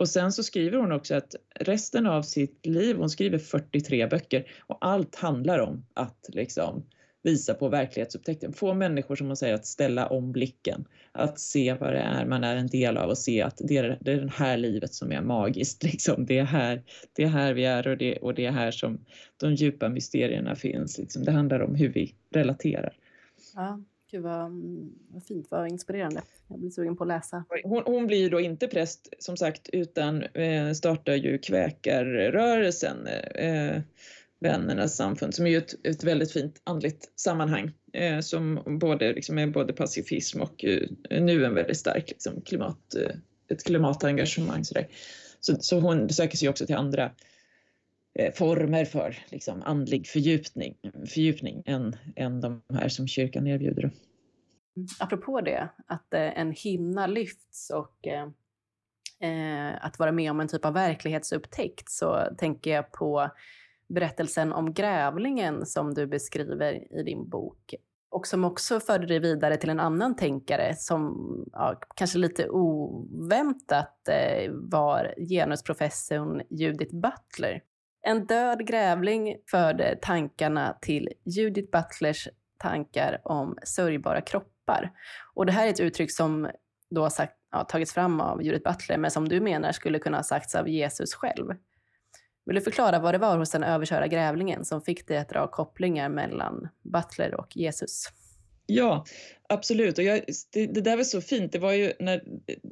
Och 0.00 0.08
sen 0.08 0.32
så 0.32 0.42
skriver 0.42 0.78
hon 0.78 0.92
också 0.92 1.14
att 1.14 1.34
resten 1.54 2.06
av 2.06 2.22
sitt 2.22 2.66
liv, 2.66 2.96
hon 2.96 3.10
skriver 3.10 3.38
43 3.38 4.06
böcker 4.06 4.52
och 4.66 4.78
allt 4.80 5.14
handlar 5.14 5.58
om 5.58 5.86
att 5.94 6.26
liksom 6.28 6.86
visa 7.22 7.54
på 7.54 7.68
verklighetsupptäckten. 7.68 8.52
Få 8.52 8.74
människor 8.74 9.16
som 9.16 9.26
hon 9.26 9.36
säger 9.36 9.54
att 9.54 9.66
ställa 9.66 10.06
om 10.06 10.32
blicken, 10.32 10.84
att 11.12 11.40
se 11.40 11.74
vad 11.74 11.92
det 11.92 11.98
är 11.98 12.26
man 12.26 12.44
är 12.44 12.56
en 12.56 12.66
del 12.66 12.96
av 12.96 13.10
och 13.10 13.18
se 13.18 13.42
att 13.42 13.60
det 13.68 13.76
är 13.76 13.98
det, 14.00 14.12
är 14.12 14.20
det 14.20 14.32
här 14.32 14.56
livet 14.56 14.94
som 14.94 15.12
är 15.12 15.22
magiskt. 15.22 15.82
Liksom. 15.92 16.26
Det, 16.26 16.38
är 16.38 16.44
här, 16.44 16.82
det 17.12 17.22
är 17.22 17.28
här 17.28 17.54
vi 17.54 17.64
är 17.64 17.88
och 17.88 17.96
det, 17.96 18.16
och 18.16 18.34
det 18.34 18.46
är 18.46 18.52
här 18.52 18.70
som 18.70 19.04
de 19.36 19.54
djupa 19.54 19.88
mysterierna 19.88 20.54
finns. 20.54 20.98
Liksom. 20.98 21.24
Det 21.24 21.32
handlar 21.32 21.60
om 21.60 21.74
hur 21.74 21.88
vi 21.88 22.14
relaterar. 22.30 22.96
Ja. 23.54 23.80
Gud 24.10 24.22
vad, 24.22 24.46
mm, 24.46 24.92
vad 25.08 25.24
fint, 25.24 25.46
vad 25.50 25.68
inspirerande. 25.68 26.22
Jag 26.48 26.58
blir 26.58 26.70
sugen 26.70 26.96
på 26.96 27.04
att 27.04 27.08
läsa. 27.08 27.44
Hon, 27.64 27.82
hon 27.86 28.06
blir 28.06 28.18
ju 28.18 28.28
då 28.28 28.40
inte 28.40 28.68
präst 28.68 29.14
som 29.18 29.36
sagt 29.36 29.68
utan 29.72 30.22
eh, 30.22 30.72
startar 30.72 31.14
ju 31.14 31.38
kväkarrörelsen, 31.38 33.06
eh, 33.34 33.80
Vännernas 34.42 34.96
samfund, 34.96 35.34
som 35.34 35.46
är 35.46 35.50
ju 35.50 35.58
ett, 35.58 35.86
ett 35.86 36.04
väldigt 36.04 36.32
fint 36.32 36.60
andligt 36.64 37.12
sammanhang 37.16 37.72
eh, 37.92 38.20
som 38.20 38.62
både 38.80 39.12
liksom 39.12 39.38
är 39.38 39.46
både 39.46 39.72
pacifism 39.72 40.40
och 40.40 40.64
eh, 40.64 40.88
nu 41.22 41.44
en 41.44 41.54
väldigt 41.54 41.76
stark 41.76 42.04
liksom, 42.08 42.40
klimat, 42.40 42.94
eh, 42.94 43.16
ett 43.48 43.64
klimatengagemang. 43.64 44.64
Så, 44.64 44.74
så, 45.40 45.56
så 45.60 45.80
hon 45.80 46.08
söker 46.08 46.36
sig 46.36 46.48
också 46.48 46.66
till 46.66 46.76
andra 46.76 47.04
eh, 47.04 47.10
Eh, 48.20 48.32
former 48.32 48.84
för 48.84 49.16
liksom, 49.28 49.62
andlig 49.62 50.06
fördjupning, 50.06 50.76
fördjupning 51.08 51.62
än, 51.66 51.96
än 52.16 52.40
de 52.40 52.62
här 52.74 52.88
som 52.88 53.06
kyrkan 53.08 53.46
erbjuder. 53.46 53.82
Mm, 53.82 54.88
apropå 54.98 55.40
det, 55.40 55.68
att 55.86 56.14
eh, 56.14 56.38
en 56.38 56.52
hinna 56.52 57.06
lyfts 57.06 57.70
och 57.70 58.06
eh, 58.06 58.28
eh, 59.30 59.84
att 59.84 59.98
vara 59.98 60.12
med 60.12 60.30
om 60.30 60.40
en 60.40 60.48
typ 60.48 60.64
av 60.64 60.74
verklighetsupptäckt 60.74 61.90
så 61.90 62.26
tänker 62.38 62.70
jag 62.70 62.92
på 62.92 63.30
berättelsen 63.88 64.52
om 64.52 64.72
grävlingen 64.72 65.66
som 65.66 65.94
du 65.94 66.06
beskriver 66.06 66.98
i 67.00 67.02
din 67.02 67.28
bok. 67.28 67.74
och 68.10 68.26
som 68.26 68.44
också 68.44 68.80
förde 68.80 69.06
dig 69.06 69.18
vidare 69.18 69.56
till 69.56 69.70
en 69.70 69.80
annan 69.80 70.16
tänkare 70.16 70.76
som 70.76 71.14
ja, 71.52 71.80
kanske 71.96 72.18
lite 72.18 72.48
oväntat 72.48 74.08
eh, 74.08 74.50
var 74.52 75.14
genusprofessorn 75.28 76.42
Judith 76.50 76.94
Butler. 76.94 77.62
En 78.02 78.26
död 78.26 78.66
grävling 78.66 79.36
förde 79.50 79.98
tankarna 80.02 80.78
till 80.80 81.08
Judith 81.24 81.70
Butlers 81.70 82.28
tankar 82.58 83.20
om 83.24 83.58
sörjbara 83.62 84.20
kroppar. 84.20 84.92
Och 85.34 85.46
det 85.46 85.52
här 85.52 85.66
är 85.66 85.70
ett 85.70 85.80
uttryck 85.80 86.12
som 86.12 86.50
då 86.90 87.02
har 87.02 87.10
sagt, 87.10 87.36
ja, 87.52 87.64
tagits 87.64 87.94
fram 87.94 88.20
av 88.20 88.42
Judith 88.42 88.70
Butler, 88.70 88.98
men 88.98 89.10
som 89.10 89.28
du 89.28 89.40
menar 89.40 89.72
skulle 89.72 89.98
kunna 89.98 90.18
ha 90.18 90.24
sagts 90.24 90.54
av 90.54 90.68
Jesus 90.68 91.14
själv. 91.14 91.54
Vill 92.46 92.54
du 92.54 92.60
förklara 92.60 92.98
vad 92.98 93.14
det 93.14 93.18
var 93.18 93.38
hos 93.38 93.50
den 93.50 93.62
överkörda 93.62 94.06
grävlingen 94.06 94.64
som 94.64 94.82
fick 94.82 95.08
dig 95.08 95.18
att 95.18 95.28
dra 95.28 95.46
kopplingar 95.46 96.08
mellan 96.08 96.68
Butler 96.82 97.34
och 97.34 97.56
Jesus? 97.56 98.08
Ja, 98.66 99.04
absolut. 99.48 99.98
Och 99.98 100.04
jag, 100.04 100.20
det, 100.52 100.66
det, 100.66 100.80
där 100.80 100.96
var 100.96 101.04
så 101.04 101.20
fint. 101.20 101.52
Det 101.52 101.58
var 101.58 101.72
ju 101.72 101.92
när, 101.98 102.22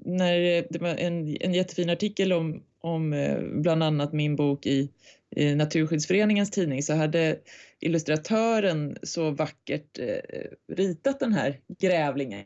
när 0.04 0.64
det 0.72 0.78
var 0.80 0.88
en, 0.88 1.36
en 1.40 1.54
jättefin 1.54 1.90
artikel 1.90 2.32
om, 2.32 2.62
om 2.80 3.12
eh, 3.12 3.38
bland 3.42 3.82
annat 3.82 4.12
min 4.12 4.36
bok 4.36 4.66
i, 4.66 4.90
i 5.36 5.54
Naturskyddsföreningens 5.54 6.50
tidning 6.50 6.82
så 6.82 6.94
hade 6.94 7.38
illustratören 7.80 8.96
så 9.02 9.30
vackert 9.30 9.98
eh, 9.98 10.74
ritat 10.74 11.20
den 11.20 11.32
här 11.32 11.60
grävlingen. 11.78 12.44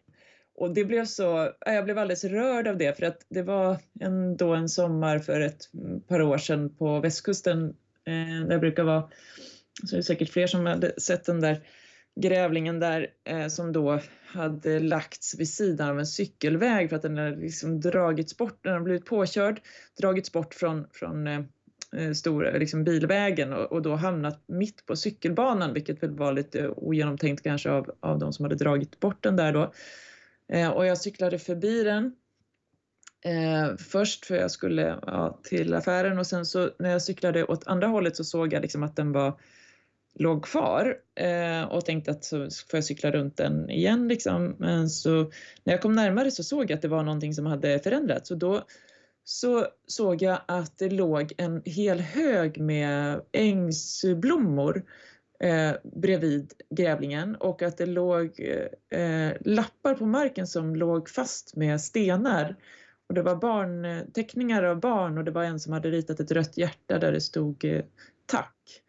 Och 0.55 0.75
det 0.75 0.85
blev 0.85 1.05
så, 1.05 1.53
jag 1.67 1.85
blev 1.85 1.99
alldeles 1.99 2.25
rörd 2.25 2.69
av 2.69 2.79
det 2.79 2.99
för 2.99 3.07
att 3.07 3.27
det 3.29 3.43
var 3.43 3.77
en, 4.01 4.37
då 4.37 4.55
en 4.55 4.69
sommar 4.69 5.19
för 5.19 5.41
ett 5.41 5.71
par 6.09 6.23
år 6.23 6.39
sedan 6.39 6.75
på 6.77 7.01
västkusten 7.01 7.65
eh, 8.07 8.47
där 8.47 8.49
det 8.49 8.59
brukar 8.59 8.85
vara, 8.85 9.09
så 9.87 9.95
är 9.95 9.97
det 9.97 10.03
säkert 10.03 10.31
fler 10.31 10.47
som 10.47 10.67
hade 10.67 11.01
sett 11.01 11.25
den 11.25 11.41
där 11.41 11.61
grävlingen 12.21 12.81
där 12.81 13.07
eh, 13.25 13.49
som 13.49 13.73
då 13.73 14.01
hade 14.27 14.81
lagts 14.81 15.39
vid 15.39 15.49
sidan 15.49 15.91
av 15.91 15.99
en 15.99 16.07
cykelväg 16.07 16.89
för 16.89 16.97
att 16.97 17.03
den 17.03 17.19
hade 17.19 17.37
liksom 17.37 17.81
dragits 17.81 18.37
bort, 18.37 18.59
den 18.63 18.73
hade 18.73 18.85
blivit 18.85 19.07
påkörd, 19.07 19.61
dragits 20.01 20.33
bort 20.33 20.55
från, 20.55 20.87
från 20.93 21.27
eh 21.27 21.41
Eh, 21.97 22.13
stora 22.13 22.51
liksom 22.51 22.85
bilvägen 22.85 23.53
och, 23.53 23.73
och, 23.73 23.83
då 23.83 23.95
hamnat 23.95 24.43
mitt 24.47 24.87
på 24.87 24.97
cykelbanan 24.97 25.73
vilket 25.75 26.03
väl 26.03 26.11
var 26.11 26.33
lite 26.33 26.69
ogenomtänkt 26.69 27.43
kanske 27.43 27.71
av, 27.71 27.91
av 28.01 28.19
de 28.19 28.33
som 28.33 28.45
hade 28.45 28.55
dragit 28.55 29.01
bort 29.01 29.23
den 29.23 29.37
där 29.37 29.53
då. 29.53 29.73
Eh, 30.49 30.69
och 30.69 30.87
jag 30.87 30.99
cyklade 30.99 31.39
förbi 31.39 31.85
den 31.85 32.17
eh, 33.25 33.77
först 33.77 34.27
för 34.27 34.35
jag 34.35 34.51
skulle 34.51 34.99
ja, 35.07 35.41
till 35.43 35.75
affären 35.75 36.19
och 36.19 36.27
sen 36.27 36.47
så 36.47 36.71
när 36.79 36.91
jag 36.91 37.03
cyklade 37.03 37.45
åt 37.45 37.67
andra 37.67 37.87
hållet 37.87 38.17
så 38.17 38.25
såg 38.25 38.53
jag 38.53 38.63
liksom 38.63 38.83
att 38.83 38.97
den 38.97 39.13
var 39.13 39.41
låg 40.15 40.45
kvar 40.45 40.97
eh, 41.15 41.63
och 41.63 41.85
tänkte 41.85 42.11
att 42.11 42.25
så 42.25 42.37
får 42.39 42.77
jag 42.77 42.85
cykla 42.85 43.11
runt 43.11 43.37
den 43.37 43.71
igen 43.71 44.09
liksom. 44.09 44.57
Men 44.59 44.91
så 44.91 45.31
när 45.65 45.73
jag 45.73 45.83
kom 45.83 45.93
närmare 45.93 46.31
så 46.31 46.45
såg 46.45 46.71
jag 46.71 46.77
att 46.77 46.83
det 46.83 46.89
var 46.89 47.03
någonting 47.03 47.35
som 47.35 47.47
hade 47.47 47.79
förändrats 47.79 48.31
och 48.31 48.39
då 48.39 48.65
så 49.25 49.67
såg 49.87 50.23
jag 50.23 50.41
att 50.47 50.79
det 50.79 50.91
låg 50.91 51.33
en 51.39 51.63
hel 51.65 52.01
hög 52.01 52.61
med 52.61 53.21
ängsblommor 53.33 54.85
eh, 55.41 55.73
bredvid 55.83 56.53
grävlingen 56.71 57.37
och 57.37 57.63
att 57.63 57.79
det 57.79 57.87
låg 57.87 58.41
eh, 58.91 59.33
lappar 59.41 59.95
på 59.95 60.07
marken 60.07 60.47
som 60.47 60.77
låg 60.77 61.09
fast 61.09 61.57
med 61.57 61.81
stenar. 61.81 62.57
Och 63.09 63.15
det 63.15 63.23
var 63.23 63.85
eh, 63.85 64.03
teckningar 64.15 64.63
av 64.63 64.81
barn 64.81 65.19
och 65.19 65.25
det 65.25 65.31
var 65.31 65.45
en 65.45 65.61
som 65.61 65.73
hade 65.73 65.91
ritat 65.91 66.21
ett 66.21 66.31
rött 66.31 66.57
hjärta 66.57 66.99
där 66.99 67.13
det 67.13 67.21
stod 67.21 67.65
eh, 67.65 67.85
tack. 68.27 68.83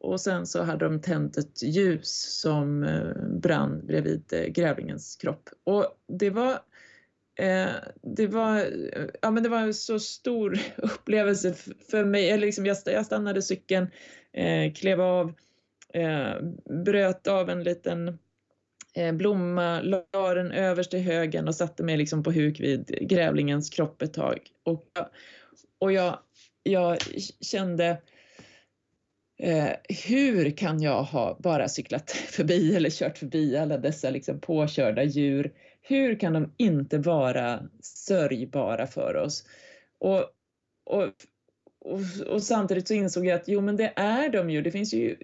Och 0.00 0.20
sen 0.20 0.46
så 0.46 0.62
hade 0.62 0.84
de 0.84 1.00
tänt 1.00 1.36
ett 1.36 1.62
ljus 1.62 2.40
som 2.40 2.84
eh, 2.84 3.38
brann 3.40 3.86
bredvid 3.86 4.32
eh, 4.32 4.46
grävlingens 4.46 5.16
kropp. 5.16 5.48
Och 5.64 5.86
det 6.06 6.30
var 6.30 6.58
Eh, 7.36 7.72
det 8.02 8.26
var, 8.26 8.56
eh, 8.58 9.06
ja, 9.22 9.30
men 9.30 9.42
det 9.42 9.48
var 9.48 9.60
en 9.60 9.74
så 9.74 9.98
stor 9.98 10.58
upplevelse 10.76 11.54
för 11.90 12.04
mig. 12.04 12.30
Eller 12.30 12.46
liksom 12.46 12.66
jag, 12.66 13.06
stannade 13.06 13.42
cykeln, 13.42 13.90
eh, 14.32 14.72
klev 14.72 15.00
av 15.00 15.32
eh, 15.94 16.32
bröt 16.84 17.26
av 17.26 17.50
en 17.50 17.62
liten 17.62 18.18
eh, 18.94 19.12
blomma, 19.12 19.80
la 19.80 20.34
den 20.34 20.52
överst 20.52 20.94
i 20.94 20.98
högen 20.98 21.48
och 21.48 21.54
satte 21.54 21.82
mig 21.82 21.96
liksom 21.96 22.22
på 22.22 22.32
huk 22.32 22.60
vid 22.60 23.08
grävlingens 23.08 23.70
kropp 23.70 24.02
ett 24.02 24.14
tag. 24.14 24.38
Och, 24.62 24.84
och 25.78 25.92
jag, 25.92 26.18
jag 26.62 26.98
kände 27.40 27.98
eh, 29.38 29.70
hur 30.06 30.50
kan 30.56 30.82
jag 30.82 31.02
ha 31.02 31.38
bara 31.40 31.68
cyklat 31.68 32.10
förbi 32.10 32.76
eller 32.76 32.90
kört 32.90 33.18
förbi 33.18 33.56
alla 33.56 33.78
dessa 33.78 34.10
liksom 34.10 34.40
påkörda 34.40 35.02
djur? 35.02 35.52
Hur 35.86 36.20
kan 36.20 36.32
de 36.32 36.54
inte 36.56 36.98
vara 36.98 37.62
sörjbara 37.80 38.86
för 38.86 39.16
oss? 39.16 39.44
Och, 39.98 40.20
och 40.84 41.12
och, 41.84 42.00
och, 42.26 42.42
samtidigt 42.42 42.88
så 42.88 42.94
insåg 42.94 43.26
jag 43.26 43.36
att 43.36 43.48
jo 43.48 43.60
men 43.60 43.76
det 43.76 43.92
är 43.96 44.28
de 44.28 44.50
ju. 44.50 44.62
Det 44.62 44.70
finns 44.70 44.94
ju 44.94 45.16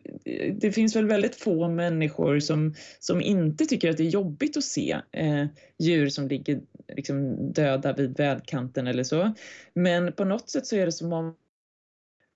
det 0.60 0.72
finns 0.72 0.96
väl 0.96 1.06
väldigt 1.06 1.36
få 1.36 1.68
människor 1.68 2.40
som, 2.40 2.74
som 2.98 3.20
inte 3.20 3.66
tycker 3.66 3.90
att 3.90 3.96
det 3.96 4.02
är 4.02 4.10
jobbigt 4.10 4.56
att 4.56 4.64
se 4.64 5.00
eh, 5.12 5.46
djur 5.78 6.08
som 6.08 6.28
ligger 6.28 6.60
liksom, 6.96 7.52
döda 7.52 7.92
vid 7.92 8.16
vägkanten 8.16 8.86
eller 8.86 9.04
så. 9.04 9.34
Men 9.74 10.12
på 10.12 10.24
något 10.24 10.50
sätt 10.50 10.66
så 10.66 10.76
är 10.76 10.86
det 10.86 10.92
som 10.92 11.12
om 11.12 11.34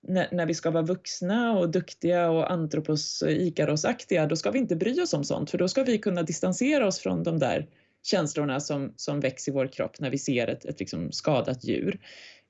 när, 0.07 0.27
när 0.31 0.45
vi 0.45 0.53
ska 0.53 0.71
vara 0.71 0.83
vuxna 0.83 1.57
och 1.57 1.69
duktiga 1.69 2.29
och 2.29 2.51
antropos 2.51 3.23
ikarosaktiga, 3.27 4.25
då 4.25 4.35
ska 4.35 4.51
vi 4.51 4.59
inte 4.59 4.75
bry 4.75 5.01
oss 5.01 5.13
om 5.13 5.23
sånt, 5.23 5.51
för 5.51 5.57
då 5.57 5.67
ska 5.67 5.83
vi 5.83 5.97
kunna 5.97 6.23
distansera 6.23 6.87
oss 6.87 6.99
från 6.99 7.23
de 7.23 7.39
där 7.39 7.67
känslorna 8.05 8.59
som, 8.59 8.93
som 8.95 9.19
väcks 9.19 9.47
i 9.47 9.51
vår 9.51 9.67
kropp 9.67 9.99
när 9.99 10.09
vi 10.09 10.17
ser 10.17 10.47
ett, 10.47 10.65
ett 10.65 10.79
liksom 10.79 11.11
skadat 11.11 11.63
djur. 11.63 11.99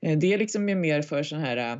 Eh, 0.01 0.17
det 0.17 0.33
är 0.33 0.37
liksom 0.37 0.65
mer 0.65 1.01
för 1.01 1.23
sådana 1.23 1.45
här 1.45 1.57
eh, 1.57 1.79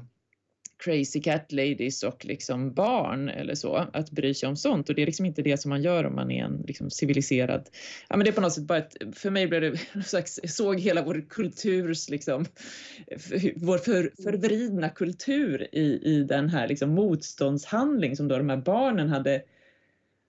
crazy 0.84 1.22
cat 1.22 1.52
ladies 1.52 2.04
och 2.04 2.26
liksom 2.26 2.74
barn 2.74 3.30
eller 3.30 3.56
så, 3.56 3.76
att 3.94 4.12
bry 4.12 4.34
sig 4.34 4.50
om 4.50 4.56
sånt. 4.56 4.90
Och 4.90 4.96
det 4.96 5.02
är 5.02 5.06
liksom 5.06 5.26
inte 5.26 5.42
det 5.42 5.58
som 5.58 5.70
man 5.70 5.82
gör 5.82 6.06
om 6.06 6.16
man 6.16 6.32
är 6.32 6.44
en 6.44 6.64
liksom 6.68 6.90
civiliserad... 6.90 7.70
Ja, 8.10 8.18
men 8.18 8.26
det 8.26 8.30
är 8.30 8.34
på 8.34 8.42
något 8.42 8.54
sätt 8.54 8.64
bara 8.64 8.78
ett, 8.78 8.98
för 9.14 9.30
mig 9.30 9.48
blev 9.48 9.62
det 9.62 10.04
slags, 10.06 10.40
jag 10.42 10.52
såg 10.52 10.80
hela 10.80 11.04
vår 11.04 11.26
kulturs, 11.30 12.10
liksom, 12.10 12.46
vår 13.56 13.78
för, 13.78 14.24
förvridna 14.24 14.90
kultur 14.90 15.68
i, 15.72 16.00
i 16.04 16.24
den 16.24 16.50
här 16.50 16.68
liksom 16.68 16.90
motståndshandling 16.90 18.16
som 18.16 18.28
då 18.28 18.38
de 18.38 18.50
här 18.50 18.58
barnen 18.58 19.10
hade 19.10 19.42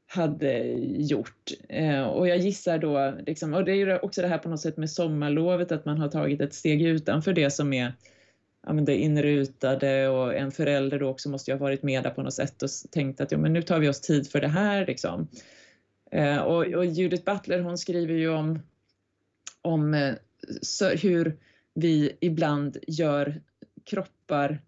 hade 0.06 0.62
gjort. 0.98 1.52
Eh, 1.68 2.02
och 2.02 2.28
jag 2.28 2.38
gissar 2.38 2.78
då, 2.78 3.14
liksom, 3.26 3.54
och 3.54 3.64
det 3.64 3.72
är 3.72 3.76
ju 3.76 3.98
också 3.98 4.22
det 4.22 4.28
här 4.28 4.38
på 4.38 4.48
något 4.48 4.60
sätt 4.60 4.76
med 4.76 4.90
sommarlovet, 4.90 5.72
att 5.72 5.84
man 5.84 5.98
har 5.98 6.08
tagit 6.08 6.40
ett 6.40 6.54
steg 6.54 6.82
utanför 6.82 7.32
det 7.32 7.50
som 7.50 7.72
är 7.72 7.92
ja, 8.66 8.72
men 8.72 8.84
det 8.84 8.96
inrutade 8.96 10.08
och 10.08 10.34
en 10.34 10.52
förälder 10.52 10.98
då 10.98 11.08
också 11.08 11.28
måste 11.28 11.50
ju 11.50 11.54
ha 11.56 11.64
varit 11.64 11.82
med 11.82 12.02
där 12.02 12.10
på 12.10 12.22
något 12.22 12.34
sätt 12.34 12.62
och 12.62 12.68
tänkt 12.90 13.20
att 13.20 13.32
ja, 13.32 13.38
men 13.38 13.52
nu 13.52 13.62
tar 13.62 13.78
vi 13.78 13.88
oss 13.88 14.00
tid 14.00 14.30
för 14.30 14.40
det 14.40 14.48
här. 14.48 14.86
Liksom. 14.86 15.28
Eh, 16.10 16.38
och, 16.38 16.66
och, 16.66 16.86
Judith 16.86 17.24
Butler 17.24 17.60
hon 17.60 17.78
skriver 17.78 18.14
ju 18.14 18.28
om, 18.28 18.58
om 19.62 19.94
eh, 19.94 20.14
så, 20.62 20.88
hur 20.88 21.36
vi 21.74 22.16
ibland 22.20 22.76
gör 22.86 23.40
kroppar 23.84 24.62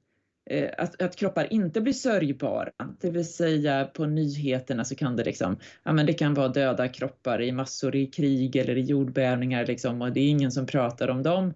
Eh, 0.50 0.70
att, 0.78 1.02
att, 1.02 1.16
kroppar 1.16 1.52
inte 1.52 1.80
blir 1.80 1.92
sörjbara, 1.92 2.70
det 3.00 3.10
vill 3.10 3.32
säga 3.32 3.84
på 3.84 4.06
nyheterna 4.06 4.84
så 4.84 4.94
kan 4.94 5.16
det 5.16 5.24
liksom, 5.24 5.56
ja 5.82 5.92
men 5.92 6.06
det 6.06 6.12
kan 6.12 6.34
vara 6.34 6.48
döda 6.48 6.88
kroppar 6.88 7.42
i 7.42 7.52
massor 7.52 7.96
i 7.96 8.06
krig 8.06 8.56
eller 8.56 8.78
i 8.78 8.80
jordbävningar 8.80 9.66
liksom 9.66 10.02
och 10.02 10.12
det 10.12 10.20
är 10.20 10.28
ingen 10.28 10.52
som 10.52 10.66
pratar 10.66 11.08
om 11.08 11.22
de 11.22 11.54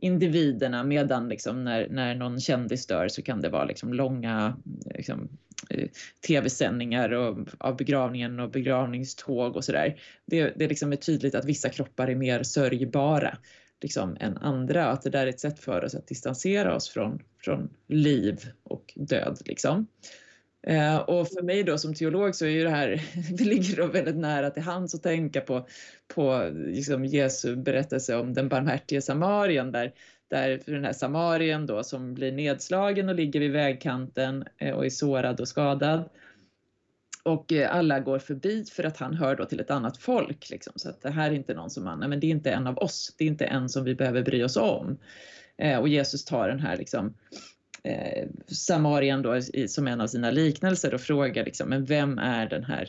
individerna 0.00 0.84
medan 0.84 1.28
liksom 1.28 1.64
när, 1.64 1.88
när 1.88 2.14
någon 2.14 2.40
kändis 2.40 2.86
dör 2.86 3.08
så 3.08 3.22
kan 3.22 3.40
det 3.40 3.48
vara 3.48 3.64
liksom 3.64 3.94
långa 3.94 4.56
liksom, 4.94 5.28
eh, 5.70 5.88
tv-sändningar 6.26 7.12
av 7.58 7.76
begravningen 7.76 8.40
och 8.40 8.50
begravningståg 8.50 9.56
och 9.56 9.64
sådär. 9.64 10.00
Det, 10.26 10.52
det 10.56 10.68
liksom 10.68 10.92
är 10.92 10.96
tydligt 10.96 11.34
att 11.34 11.44
vissa 11.44 11.68
kroppar 11.68 12.08
är 12.08 12.14
mer 12.14 12.42
sörjbara 12.42 13.38
liksom, 13.82 14.16
än 14.20 14.36
andra. 14.36 14.86
Att 14.86 15.02
det 15.02 15.10
där 15.10 15.26
är 15.26 15.30
ett 15.30 15.40
sätt 15.40 15.58
för 15.58 15.84
oss 15.84 15.94
att 15.94 16.06
distansera 16.06 16.76
oss 16.76 16.88
från, 16.88 17.22
från 17.44 17.70
liv 17.88 18.38
och 18.62 18.92
död. 18.96 19.38
Liksom. 19.44 19.86
Eh, 20.66 20.96
och 20.96 21.28
för 21.28 21.42
mig 21.42 21.62
då 21.62 21.78
som 21.78 21.94
teolog 21.94 22.34
så 22.34 22.44
är 22.44 22.50
ju 22.50 22.64
det 22.64 22.70
här, 22.70 23.02
det 23.38 23.44
ligger 23.44 23.76
då 23.76 23.86
väldigt 23.86 24.16
nära 24.16 24.50
till 24.50 24.62
hands 24.62 24.94
att 24.94 25.02
tänka 25.02 25.40
på, 25.40 25.66
på 26.14 26.50
liksom 26.54 27.04
Jesu 27.04 27.56
berättelse 27.56 28.16
om 28.16 28.34
den 28.34 28.48
barmhärtige 28.48 29.02
samarien 29.02 29.72
där, 29.72 29.92
där 30.30 30.60
den 30.66 30.84
här 30.84 30.92
samarien 30.92 31.66
då 31.66 31.82
som 31.82 32.14
blir 32.14 32.32
nedslagen 32.32 33.08
och 33.08 33.14
ligger 33.14 33.40
vid 33.40 33.52
vägkanten 33.52 34.44
eh, 34.58 34.74
och 34.74 34.86
är 34.86 34.90
sårad 34.90 35.40
och 35.40 35.48
skadad 35.48 36.08
och 37.22 37.52
eh, 37.52 37.74
alla 37.74 38.00
går 38.00 38.18
förbi 38.18 38.64
för 38.72 38.84
att 38.84 38.96
han 38.96 39.14
hör 39.14 39.36
då 39.36 39.44
till 39.44 39.60
ett 39.60 39.70
annat 39.70 39.96
folk. 39.96 40.50
Liksom. 40.50 40.72
Så 40.76 40.88
att 40.88 41.02
det 41.02 41.10
här 41.10 41.30
är 41.30 41.34
inte 41.34 41.54
någon 41.54 41.70
som 41.70 41.84
man, 41.84 42.00
nej, 42.00 42.08
men 42.08 42.20
det 42.20 42.26
är 42.26 42.30
inte 42.30 42.50
en 42.50 42.66
av 42.66 42.78
oss, 42.78 43.14
det 43.18 43.24
är 43.24 43.28
inte 43.28 43.44
en 43.44 43.68
som 43.68 43.84
vi 43.84 43.94
behöver 43.94 44.22
bry 44.22 44.44
oss 44.44 44.56
om. 44.56 44.98
Eh, 45.58 45.78
och 45.78 45.88
Jesus 45.88 46.24
tar 46.24 46.48
den 46.48 46.60
här 46.60 46.76
liksom, 46.76 47.14
eh, 47.82 48.28
Samarien 48.46 49.22
då 49.22 49.36
i, 49.36 49.68
som 49.68 49.86
en 49.88 50.00
av 50.00 50.06
sina 50.06 50.30
liknelser 50.30 50.94
och 50.94 51.00
frågar 51.00 51.44
liksom, 51.44 51.68
men 51.68 51.84
vem 51.84 52.18
är 52.18 52.48
den 52.48 52.64
här 52.64 52.82
eh, 52.82 52.88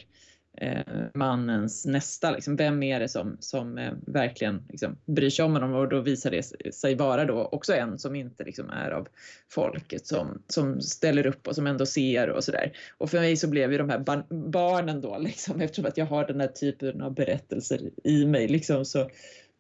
Eh, 0.58 1.06
mannens 1.14 1.86
nästa. 1.86 2.32
Liksom. 2.32 2.56
Vem 2.56 2.84
är 2.84 3.00
det 3.00 3.10
som, 3.10 3.38
som 3.40 3.78
eh, 3.78 3.94
verkligen 4.08 4.64
liksom, 4.70 4.98
bryr 5.06 5.30
sig 5.30 5.46
om 5.46 5.54
honom? 5.54 5.74
Och 5.74 5.90
då 5.90 6.02
visar 6.02 6.32
det 6.32 6.74
sig 6.74 6.96
vara 6.96 7.26
då 7.26 7.46
också 7.46 7.74
en 7.74 8.00
som 8.00 8.16
inte 8.16 8.44
liksom, 8.44 8.70
är 8.70 8.92
av 8.92 9.08
folket, 9.50 10.08
som, 10.08 10.42
som 10.48 10.82
ställer 10.82 11.28
upp 11.28 11.48
och 11.48 11.56
som 11.56 11.68
ändå 11.68 11.86
ser 11.86 12.30
och 12.30 12.44
sådär. 12.44 12.72
Och 12.98 13.10
för 13.10 13.20
mig 13.20 13.38
så 13.38 13.48
blev 13.48 13.72
ju 13.72 13.78
de 13.78 13.90
här 13.90 14.00
bar 14.00 14.24
barnen 14.30 15.02
då, 15.02 15.18
liksom, 15.18 15.62
eftersom 15.62 15.86
att 15.86 15.98
jag 15.98 16.06
har 16.06 16.28
den 16.28 16.40
här 16.40 16.48
typen 16.48 17.02
av 17.02 17.14
berättelser 17.14 17.80
i 18.04 18.26
mig, 18.26 18.48
liksom, 18.48 18.86
så 18.86 19.10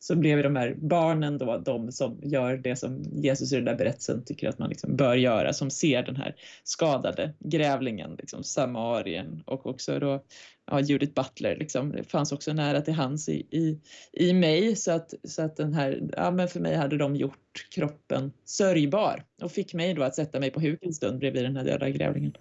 så 0.03 0.15
blev 0.15 0.43
de 0.43 0.55
här 0.55 0.75
barnen 0.77 1.37
då 1.37 1.57
de 1.57 1.91
som 1.91 2.19
gör 2.23 2.57
det 2.57 2.75
som 2.75 3.03
Jesus 3.13 3.51
i 3.51 3.55
den 3.55 3.65
där 3.65 3.75
berättelsen 3.75 4.25
tycker 4.25 4.49
att 4.49 4.59
man 4.59 4.69
liksom 4.69 4.95
bör 4.95 5.15
göra, 5.15 5.53
som 5.53 5.69
ser 5.69 6.03
den 6.03 6.15
här 6.15 6.35
skadade 6.63 7.33
grävlingen, 7.39 8.15
liksom 8.19 8.43
Samarien 8.43 9.43
och 9.45 9.65
också 9.65 9.99
då 9.99 10.23
ja, 10.71 10.79
Judith 10.79 11.13
Butler, 11.13 11.55
liksom, 11.55 11.91
det 11.91 12.03
fanns 12.03 12.31
också 12.31 12.53
nära 12.53 12.81
till 12.81 12.93
hans 12.93 13.29
i, 13.29 13.47
i, 13.51 13.79
i 14.11 14.33
mig 14.33 14.75
så 14.75 14.91
att, 14.91 15.13
så 15.23 15.41
att 15.41 15.55
den 15.55 15.73
här, 15.73 16.09
ja 16.17 16.31
men 16.31 16.47
för 16.47 16.59
mig 16.59 16.75
hade 16.75 16.97
de 16.97 17.15
gjort 17.15 17.67
kroppen 17.75 18.31
sörjbar 18.45 19.23
och 19.41 19.51
fick 19.51 19.73
mig 19.73 19.93
då 19.93 20.03
att 20.03 20.15
sätta 20.15 20.39
mig 20.39 20.51
på 20.51 20.59
huk 20.59 20.79
en 20.81 20.93
stund 20.93 21.19
bredvid 21.19 21.43
den 21.43 21.57
här 21.57 21.63
döda 21.63 21.89
grävlingen. 21.89 22.33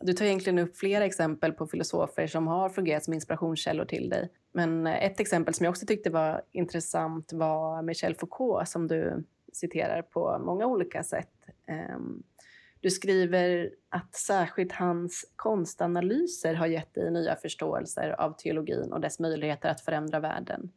Du 0.00 0.12
tar 0.12 0.24
egentligen 0.24 0.58
upp 0.58 0.76
flera 0.76 1.04
exempel 1.04 1.52
på 1.52 1.66
filosofer 1.66 2.26
som 2.26 2.46
har 2.46 2.68
fungerat 2.68 3.04
som 3.04 3.14
inspirationskällor 3.14 3.84
till 3.84 4.08
dig. 4.08 4.28
Men 4.52 4.86
ett 4.86 5.20
exempel 5.20 5.54
som 5.54 5.64
jag 5.64 5.70
också 5.70 5.86
tyckte 5.86 6.10
var 6.10 6.42
intressant 6.52 7.32
var 7.32 7.82
Michel 7.82 8.14
Foucault 8.14 8.68
som 8.68 8.88
du 8.88 9.24
citerar 9.52 10.02
på 10.02 10.38
många 10.38 10.66
olika 10.66 11.02
sätt. 11.02 11.32
Ehm, 11.66 12.22
du 12.80 12.90
skriver 12.90 13.70
att 13.88 14.14
särskilt 14.14 14.72
hans 14.72 15.32
konstanalyser 15.36 16.54
har 16.54 16.66
gett 16.66 16.94
dig 16.94 17.10
nya 17.10 17.36
förståelser 17.36 18.20
av 18.20 18.32
teologin 18.32 18.92
och 18.92 19.00
dess 19.00 19.18
möjligheter 19.18 19.68
att 19.68 19.80
förändra 19.80 20.20
världen. 20.20 20.70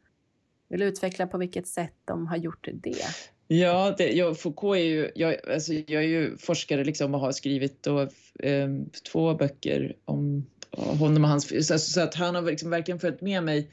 Vill 0.68 0.80
du 0.80 0.86
utveckla 0.86 1.26
på 1.26 1.38
vilket 1.38 1.68
sätt 1.68 1.94
de 2.04 2.26
har 2.26 2.36
gjort 2.36 2.68
det? 2.72 3.04
Ja, 3.48 3.94
det, 3.98 4.12
jag, 4.12 4.38
Foucault 4.38 4.78
är 4.78 4.84
ju, 4.84 5.10
jag, 5.14 5.36
alltså, 5.50 5.72
jag 5.72 6.02
är 6.02 6.08
ju 6.08 6.36
forskare 6.36 6.84
liksom 6.84 7.14
och 7.14 7.20
har 7.20 7.32
skrivit 7.32 7.82
då, 7.82 8.00
eh, 8.38 8.68
två 9.12 9.34
böcker 9.34 9.96
om 10.04 10.46
honom 10.76 11.24
och 11.24 11.30
hans, 11.30 11.66
så, 11.68 11.78
så 11.78 12.00
att 12.00 12.14
han 12.14 12.34
har 12.34 12.42
liksom 12.42 12.70
verkligen 12.70 12.98
följt 12.98 13.20
med 13.20 13.42
mig 13.42 13.70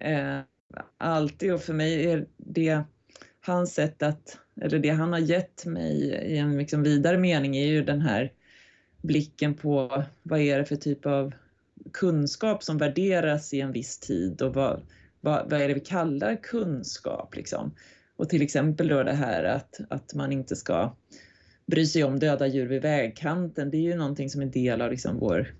eh, 0.00 0.38
alltid 0.98 1.52
och 1.52 1.62
för 1.62 1.72
mig 1.72 2.06
är 2.06 2.26
det 2.36 2.82
hans 3.40 3.74
sätt 3.74 4.02
att, 4.02 4.38
eller 4.60 4.78
det 4.78 4.90
han 4.90 5.12
har 5.12 5.20
gett 5.20 5.66
mig 5.66 6.02
i 6.04 6.36
en 6.36 6.58
liksom 6.58 6.82
vidare 6.82 7.18
mening 7.18 7.56
är 7.56 7.66
ju 7.66 7.84
den 7.84 8.00
här 8.00 8.32
blicken 9.02 9.54
på 9.54 10.04
vad 10.22 10.40
är 10.40 10.58
det 10.58 10.64
för 10.64 10.76
typ 10.76 11.06
av 11.06 11.32
kunskap 11.92 12.62
som 12.62 12.78
värderas 12.78 13.54
i 13.54 13.60
en 13.60 13.72
viss 13.72 13.98
tid 13.98 14.42
och 14.42 14.54
vad, 14.54 14.82
vad, 15.20 15.50
vad 15.50 15.60
är 15.60 15.68
det 15.68 15.74
vi 15.74 15.80
kallar 15.80 16.36
kunskap 16.42 17.36
liksom. 17.36 17.74
Och 18.20 18.28
till 18.28 18.42
exempel 18.42 18.88
då 18.88 19.02
det 19.02 19.12
här 19.12 19.44
att, 19.44 19.80
att 19.88 20.14
man 20.14 20.32
inte 20.32 20.56
ska 20.56 20.96
bry 21.66 21.86
sig 21.86 22.04
om 22.04 22.18
döda 22.18 22.46
djur 22.46 22.66
vid 22.66 22.82
vägkanten. 22.82 23.70
Det 23.70 23.76
är 23.76 23.80
ju 23.80 23.96
någonting 23.96 24.30
som 24.30 24.42
är 24.42 24.46
del 24.46 24.82
av 24.82 24.90
liksom 24.90 25.18
vår 25.18 25.54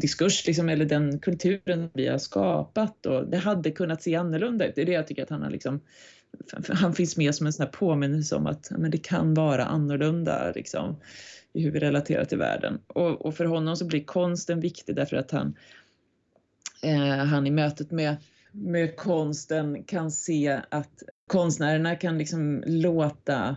diskurs, 0.00 0.46
liksom, 0.46 0.68
eller 0.68 0.84
den 0.84 1.18
kulturen 1.18 1.90
vi 1.94 2.08
har 2.08 2.18
skapat. 2.18 3.06
Och 3.06 3.28
det 3.28 3.36
hade 3.36 3.70
kunnat 3.70 4.02
se 4.02 4.14
annorlunda 4.14 4.66
ut. 4.66 4.74
Det 4.74 4.82
är 4.82 4.86
det 4.86 4.92
jag 4.92 5.06
tycker 5.06 5.22
att 5.22 5.30
han 5.30 5.42
har 5.42 5.50
liksom, 5.50 5.80
han 6.68 6.94
finns 6.94 7.16
med 7.16 7.34
som 7.34 7.46
en 7.46 7.52
sån 7.52 7.64
här 7.64 7.72
påminnelse 7.72 8.36
om 8.36 8.46
att 8.46 8.70
men 8.70 8.90
det 8.90 8.98
kan 8.98 9.34
vara 9.34 9.64
annorlunda 9.64 10.52
liksom, 10.54 10.96
i 11.52 11.62
hur 11.62 11.70
vi 11.70 11.80
relaterar 11.80 12.24
till 12.24 12.38
världen. 12.38 12.80
Och, 12.86 13.26
och 13.26 13.34
för 13.34 13.44
honom 13.44 13.76
så 13.76 13.84
blir 13.84 14.04
konsten 14.04 14.60
viktig 14.60 14.96
därför 14.96 15.16
att 15.16 15.30
han, 15.30 15.56
eh, 16.82 17.24
han 17.24 17.46
i 17.46 17.50
mötet 17.50 17.90
med 17.90 18.16
med 18.52 18.96
konsten 18.96 19.84
kan 19.84 20.10
se 20.10 20.60
att 20.68 21.02
konstnärerna 21.26 21.96
kan 21.96 22.18
liksom 22.18 22.64
låta, 22.66 23.56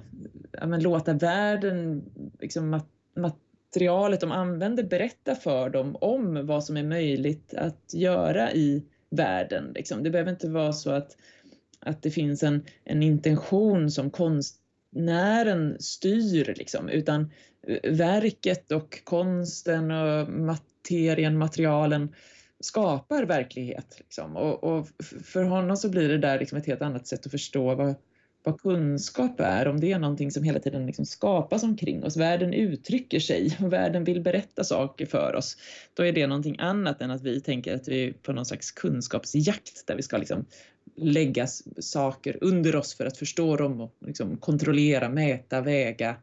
ja, 0.52 0.66
men 0.66 0.84
låta 0.84 1.14
världen, 1.14 2.04
liksom 2.40 2.82
materialet 3.16 4.20
de 4.22 4.32
använder 4.32 4.84
berätta 4.84 5.36
för 5.36 5.70
dem 5.70 5.96
om 6.02 6.48
vad 6.48 6.64
som 6.64 6.78
är 6.78 6.84
möjligt 6.84 7.54
att 7.54 7.94
göra 7.94 8.54
i 8.54 8.84
världen. 9.10 9.72
Liksom. 9.76 10.04
Det 10.04 10.10
behöver 10.10 10.32
inte 10.32 10.50
vara 10.50 10.74
så 10.74 10.92
att, 10.92 11.18
att 11.80 12.02
det 12.02 12.12
finns 12.12 12.44
en, 12.44 12.64
en 12.84 13.04
intention 13.04 13.92
som 13.92 14.12
konstnären 14.12 15.78
styr, 15.80 16.54
liksom, 16.58 16.90
utan 16.90 17.32
verket 17.84 18.72
och 18.72 19.00
konsten 19.04 19.92
och 19.92 20.30
materien, 20.30 21.38
materialen 21.38 22.14
skapar 22.66 23.24
verklighet. 23.24 23.96
Liksom. 23.98 24.38
Och, 24.38 24.64
och, 24.64 24.88
för 25.24 25.44
honom 25.44 25.78
så 25.78 25.90
blir 25.90 26.10
det 26.10 26.18
där 26.18 26.40
liksom 26.40 26.58
ett 26.58 26.66
helt 26.66 26.82
annat 26.82 27.08
sätt 27.08 27.26
att 27.26 27.32
förstå 27.32 27.76
vad, 27.76 27.96
vad 28.44 28.62
kunskap 28.62 29.40
är, 29.40 29.68
om 29.68 29.80
det 29.80 29.92
är 29.92 30.00
någonting 30.00 30.32
som 30.32 30.44
hela 30.44 30.60
tiden 30.60 30.86
liksom 30.86 31.06
skapas 31.06 31.64
omkring 31.64 32.04
oss. 32.04 32.18
Världen 32.18 32.54
uttrycker 32.54 33.20
sig 33.20 33.58
och 33.62 33.74
världen 33.74 34.04
vill 34.04 34.22
berätta 34.22 34.64
saker 34.64 35.06
för 35.06 35.36
oss. 35.36 35.58
Då 35.94 36.06
är 36.06 36.12
det 36.12 36.28
någonting 36.28 36.60
annat 36.60 37.02
än 37.02 37.12
att 37.12 37.22
vi 37.22 37.42
tänker 37.42 37.76
att 37.76 37.88
vi 37.88 38.08
är 38.08 38.14
på 38.14 38.34
någon 38.34 38.46
slags 38.46 38.72
kunskapsjakt 38.72 39.88
där 39.88 39.96
vi 39.96 40.02
ska 40.02 40.18
liksom 40.18 40.46
lägga 40.96 41.48
saker 41.80 42.38
under 42.42 42.76
oss 42.76 42.94
för 42.98 43.06
att 43.06 43.18
förstå 43.18 43.56
dem 43.56 43.82
och 43.82 43.96
liksom 44.06 44.38
kontrollera, 44.38 45.10
mäta, 45.10 45.62
väga. 45.62 46.16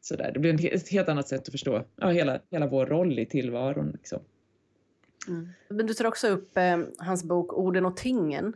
Så 0.00 0.16
där. 0.16 0.32
Det 0.32 0.38
blir 0.38 0.74
ett 0.74 0.88
helt 0.88 1.08
annat 1.08 1.28
sätt 1.28 1.40
att 1.40 1.52
förstå 1.52 1.84
ja, 1.96 2.10
hela, 2.10 2.40
hela 2.50 2.66
vår 2.66 2.86
roll 2.86 3.18
i 3.18 3.26
tillvaron. 3.26 3.90
Liksom. 3.92 4.20
Mm. 5.28 5.48
Men 5.68 5.86
du 5.86 5.94
tar 5.94 6.04
också 6.04 6.28
upp 6.28 6.56
eh, 6.56 6.78
hans 6.98 7.24
bok 7.24 7.52
Orden 7.52 7.86
och 7.86 7.96
tingen 7.96 8.46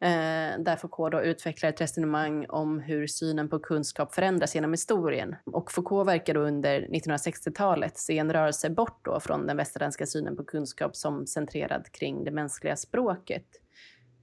eh, 0.00 0.58
där 0.58 0.76
Foucault 0.76 1.12
då 1.12 1.22
utvecklar 1.22 1.70
ett 1.70 1.80
resonemang 1.80 2.46
om 2.48 2.80
hur 2.80 3.06
synen 3.06 3.48
på 3.48 3.58
kunskap 3.58 4.14
förändras 4.14 4.54
genom 4.54 4.70
historien. 4.70 5.36
Och 5.44 5.72
Foucault 5.72 6.08
verkar 6.08 6.34
då 6.34 6.40
under 6.40 6.80
1960-talet 6.80 7.98
se 7.98 8.18
en 8.18 8.32
rörelse 8.32 8.70
bort 8.70 8.98
då 9.02 9.20
från 9.20 9.46
den 9.46 9.56
västerländska 9.56 10.06
synen 10.06 10.36
på 10.36 10.44
kunskap 10.44 10.96
som 10.96 11.26
centrerad 11.26 11.92
kring 11.92 12.24
det 12.24 12.30
mänskliga 12.30 12.76
språket 12.76 13.46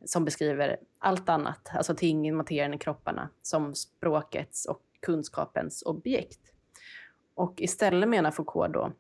som 0.06 0.26
beskriver 0.26 0.78
allt 1.00 1.30
annat, 1.30 1.70
alltså 1.74 1.96
tingen, 1.96 2.36
materien 2.36 2.74
i 2.74 2.78
kropparna, 2.78 3.30
som 3.42 3.76
språkets 3.76 4.66
och 4.66 4.82
kunskapens 5.00 5.84
objekt. 5.86 6.40
Och 7.36 7.62
istället 7.62 8.10
menar 8.10 8.32
Foucault 8.32 8.74
då 8.74 8.92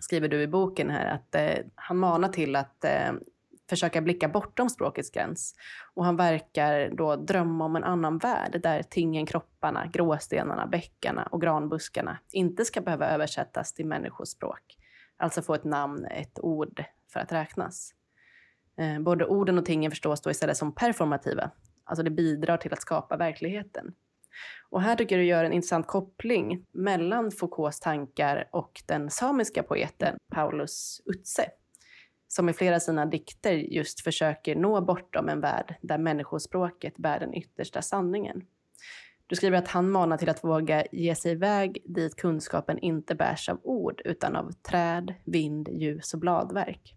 skriver 0.00 0.28
du 0.28 0.42
i 0.42 0.46
boken 0.46 0.90
här, 0.90 1.06
att 1.06 1.34
eh, 1.34 1.64
han 1.74 1.96
manar 1.96 2.28
till 2.28 2.56
att 2.56 2.84
eh, 2.84 3.12
försöka 3.70 4.00
blicka 4.00 4.28
bortom 4.28 4.70
språkets 4.70 5.10
gräns. 5.10 5.54
Och 5.94 6.04
han 6.04 6.16
verkar 6.16 6.90
då 6.90 7.16
drömma 7.16 7.64
om 7.64 7.76
en 7.76 7.84
annan 7.84 8.18
värld 8.18 8.60
där 8.62 8.82
tingen, 8.82 9.26
kropparna, 9.26 9.86
gråstenarna, 9.86 10.66
bäckarna 10.66 11.22
och 11.22 11.40
granbuskarna 11.40 12.18
inte 12.32 12.64
ska 12.64 12.80
behöva 12.80 13.08
översättas 13.08 13.72
till 13.72 13.86
människospråk. 13.86 14.78
Alltså 15.16 15.42
få 15.42 15.54
ett 15.54 15.64
namn, 15.64 16.04
ett 16.04 16.38
ord 16.42 16.84
för 17.12 17.20
att 17.20 17.32
räknas. 17.32 17.94
Eh, 18.76 19.00
både 19.00 19.26
orden 19.26 19.58
och 19.58 19.64
tingen 19.64 19.90
förstås 19.90 20.20
då 20.20 20.30
istället 20.30 20.56
som 20.56 20.74
performativa. 20.74 21.50
Alltså 21.84 22.02
det 22.02 22.10
bidrar 22.10 22.56
till 22.56 22.72
att 22.72 22.82
skapa 22.82 23.16
verkligheten. 23.16 23.94
Och 24.70 24.82
här 24.82 24.96
tycker 24.96 25.16
jag 25.16 25.22
du 25.22 25.28
gör 25.28 25.44
en 25.44 25.52
intressant 25.52 25.86
koppling 25.86 26.66
mellan 26.72 27.30
Foucaults 27.30 27.80
tankar 27.80 28.48
och 28.52 28.82
den 28.86 29.10
samiska 29.10 29.62
poeten 29.62 30.16
Paulus 30.30 31.02
Utse 31.04 31.50
som 32.32 32.48
i 32.48 32.52
flera 32.52 32.74
av 32.74 32.78
sina 32.78 33.06
dikter 33.06 33.52
just 33.52 34.00
försöker 34.00 34.56
nå 34.56 34.80
bortom 34.80 35.28
en 35.28 35.40
värld 35.40 35.74
där 35.82 35.98
människospråket 35.98 36.96
bär 36.96 37.20
den 37.20 37.34
yttersta 37.34 37.82
sanningen. 37.82 38.42
Du 39.26 39.36
skriver 39.36 39.58
att 39.58 39.68
han 39.68 39.90
manar 39.90 40.16
till 40.16 40.28
att 40.28 40.44
våga 40.44 40.84
ge 40.92 41.14
sig 41.14 41.32
iväg 41.32 41.82
dit 41.84 42.16
kunskapen 42.16 42.78
inte 42.78 43.14
bärs 43.14 43.48
av 43.48 43.60
ord 43.62 44.02
utan 44.04 44.36
av 44.36 44.52
träd, 44.52 45.14
vind, 45.24 45.68
ljus 45.68 46.14
och 46.14 46.20
bladverk. 46.20 46.96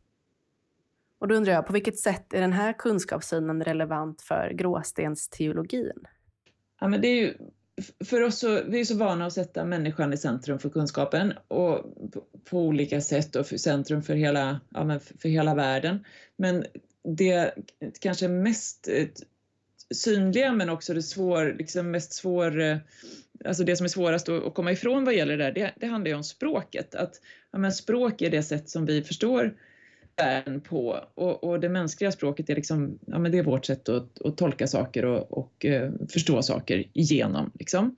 Och 1.20 1.28
då 1.28 1.36
undrar 1.36 1.54
jag, 1.54 1.68
på 1.68 1.74
vilket 1.74 2.00
sätt 2.00 2.34
är 2.34 2.42
den 2.42 2.54
här 2.54 2.74
kunskapssynen 2.74 3.64
relevant 3.64 4.22
för 4.22 4.50
gråstensteologin? 4.50 6.08
Ja, 6.84 6.88
men 6.88 7.02
det 7.02 7.08
är 7.08 7.16
ju, 7.16 7.34
för 8.06 8.22
oss 8.22 8.40
så, 8.40 8.64
vi 8.64 8.80
är 8.80 8.86
så 8.86 8.98
vana 8.98 9.26
att 9.26 9.34
sätta 9.34 9.66
människan 9.66 10.14
i 10.14 10.18
centrum 10.18 10.60
för 10.60 10.70
kunskapen 10.70 11.34
och 11.48 11.96
på, 12.14 12.24
på 12.44 12.60
olika 12.60 13.02
sätt 13.02 13.36
och 13.36 13.48
för 13.48 13.58
centrum 13.58 14.04
för 14.04 14.16
hela, 14.16 14.60
ja, 14.70 14.84
men 14.84 15.00
för 15.00 15.30
hela 15.30 15.56
världen. 15.56 16.06
Men 16.36 16.66
det 17.04 17.54
kanske 18.00 18.28
mest 18.28 18.88
eh, 18.88 19.08
synliga 19.94 20.52
men 20.52 20.70
också 20.70 20.94
det 20.94 21.04
svår, 21.04 21.56
liksom 21.58 21.92
mest 21.92 22.14
svår, 22.14 22.60
eh, 22.62 22.78
alltså 23.46 23.64
det 23.64 23.76
som 23.76 23.86
är 23.86 23.90
svårast 23.90 24.30
att 24.30 24.54
komma 24.54 24.72
ifrån 24.72 25.06
vad 25.06 25.16
gäller 25.16 25.38
det 25.38 25.44
där, 25.44 25.52
det, 25.52 25.74
det 25.80 25.88
handlar 25.88 26.10
ju 26.10 26.18
om 26.18 26.24
språket. 26.24 26.96
Att 26.96 27.22
ja, 27.52 27.60
men 27.60 27.72
språk 27.72 28.22
är 28.22 28.30
det 28.30 28.44
sätt 28.44 28.70
som 28.70 28.86
vi 28.86 29.04
förstår 29.04 29.56
världen 30.16 30.62
på 30.62 31.06
och, 31.16 31.44
och, 31.44 31.60
det 31.60 31.70
mänskliga 31.70 32.12
språket 32.12 32.50
är 32.50 32.56
liksom, 32.56 33.00
ja 33.06 33.20
men 33.20 33.32
det 33.32 33.38
är 33.38 33.44
vårt 33.44 33.66
sätt 33.66 33.90
att, 33.90 34.22
att 34.22 34.38
tolka 34.38 34.68
saker 34.68 35.06
och, 35.06 35.38
och 35.38 35.66
eh, 35.66 35.92
förstå 36.10 36.42
saker 36.42 36.84
igenom 36.94 37.52
liksom. 37.54 37.96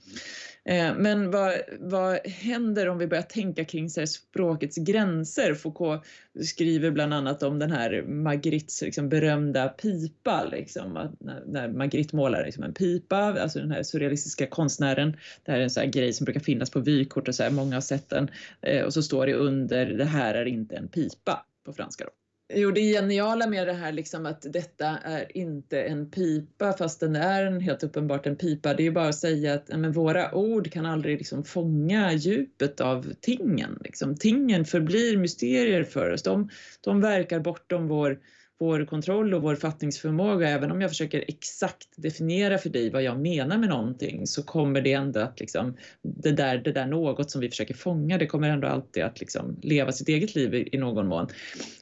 Eh, 0.69 0.95
men 0.97 1.31
vad, 1.31 1.53
vad 1.79 2.27
händer 2.27 2.89
om 2.89 2.97
vi 2.97 3.07
börjar 3.07 3.23
tänka 3.23 3.65
kring 3.65 3.89
så 3.89 4.01
här, 4.01 4.05
språkets 4.05 4.77
gränser? 4.77 5.53
Foucault 5.53 6.03
skriver 6.43 6.91
bland 6.91 7.13
annat 7.13 7.43
om 7.43 7.59
den 7.59 7.71
här 7.71 8.01
Magrittes 8.07 8.81
liksom, 8.81 9.09
berömda 9.09 9.67
pipa, 9.67 10.45
liksom, 10.51 11.15
när, 11.19 11.43
när 11.45 11.67
Magritte 11.67 12.15
målar 12.15 12.45
liksom, 12.45 12.63
en 12.63 12.73
pipa, 12.73 13.17
alltså 13.17 13.59
den 13.59 13.71
här 13.71 13.83
surrealistiska 13.83 14.47
konstnären. 14.47 15.17
Det 15.45 15.51
här 15.51 15.59
är 15.59 15.63
en 15.63 15.69
så 15.69 15.79
här 15.79 15.87
grej 15.87 16.13
som 16.13 16.25
brukar 16.25 16.41
finnas 16.41 16.69
på 16.69 16.79
vykort 16.79 17.27
och 17.27 17.35
så 17.35 17.43
här, 17.43 17.51
många 17.51 17.75
har 17.75 17.81
sett 17.81 18.09
den. 18.09 18.29
Eh, 18.61 18.83
och 18.83 18.93
så 18.93 19.03
står 19.03 19.25
det 19.25 19.33
under, 19.33 19.85
det 19.85 20.05
här 20.05 20.33
är 20.33 20.45
inte 20.45 20.75
en 20.75 20.87
pipa 20.87 21.45
på 21.65 21.73
franska. 21.73 22.03
Då. 22.03 22.11
Jo, 22.53 22.71
det 22.71 22.81
geniala 22.81 23.47
med 23.47 23.67
det 23.67 23.73
här 23.73 23.91
liksom 23.91 24.25
att 24.25 24.45
detta 24.53 24.85
är 25.03 25.37
inte 25.37 25.81
en 25.81 26.11
pipa 26.11 26.73
fast 26.73 26.99
den 26.99 27.15
är 27.15 27.45
en, 27.45 27.61
helt 27.61 27.83
uppenbart 27.83 28.27
en 28.27 28.35
pipa. 28.35 28.73
Det 28.73 28.83
är 28.83 28.85
ju 28.85 28.91
bara 28.91 29.07
att 29.07 29.15
säga 29.15 29.53
att 29.53 29.67
men, 29.67 29.91
våra 29.91 30.35
ord 30.35 30.71
kan 30.71 30.85
aldrig 30.85 31.17
liksom 31.17 31.43
fånga 31.43 32.13
djupet 32.13 32.81
av 32.81 33.13
tingen. 33.21 33.79
Liksom. 33.83 34.15
Tingen 34.15 34.65
förblir 34.65 35.17
mysterier 35.17 35.83
för 35.83 36.09
oss. 36.09 36.23
De, 36.23 36.49
de 36.81 37.01
verkar 37.01 37.39
bortom 37.39 37.87
vår 37.87 38.19
vår 38.59 38.85
kontroll 38.85 39.33
och 39.33 39.41
vår 39.41 39.55
fattningsförmåga, 39.55 40.49
även 40.49 40.71
om 40.71 40.81
jag 40.81 40.89
försöker 40.89 41.25
exakt 41.27 41.87
definiera 41.95 42.57
för 42.57 42.69
dig 42.69 42.89
vad 42.89 43.03
jag 43.03 43.19
menar 43.19 43.57
med 43.57 43.69
någonting, 43.69 44.27
så 44.27 44.43
kommer 44.43 44.81
det 44.81 44.93
ändå 44.93 45.19
att 45.19 45.39
liksom, 45.39 45.77
det 46.01 46.31
där, 46.31 46.57
det 46.57 46.71
där 46.71 46.85
något 46.85 47.31
som 47.31 47.41
vi 47.41 47.49
försöker 47.49 47.73
fånga, 47.73 48.17
det 48.17 48.27
kommer 48.27 48.49
ändå 48.49 48.67
alltid 48.67 49.03
att 49.03 49.19
liksom 49.19 49.59
leva 49.61 49.91
sitt 49.91 50.07
eget 50.07 50.35
liv 50.35 50.53
i, 50.53 50.69
i 50.71 50.77
någon 50.77 51.07
mån. 51.07 51.27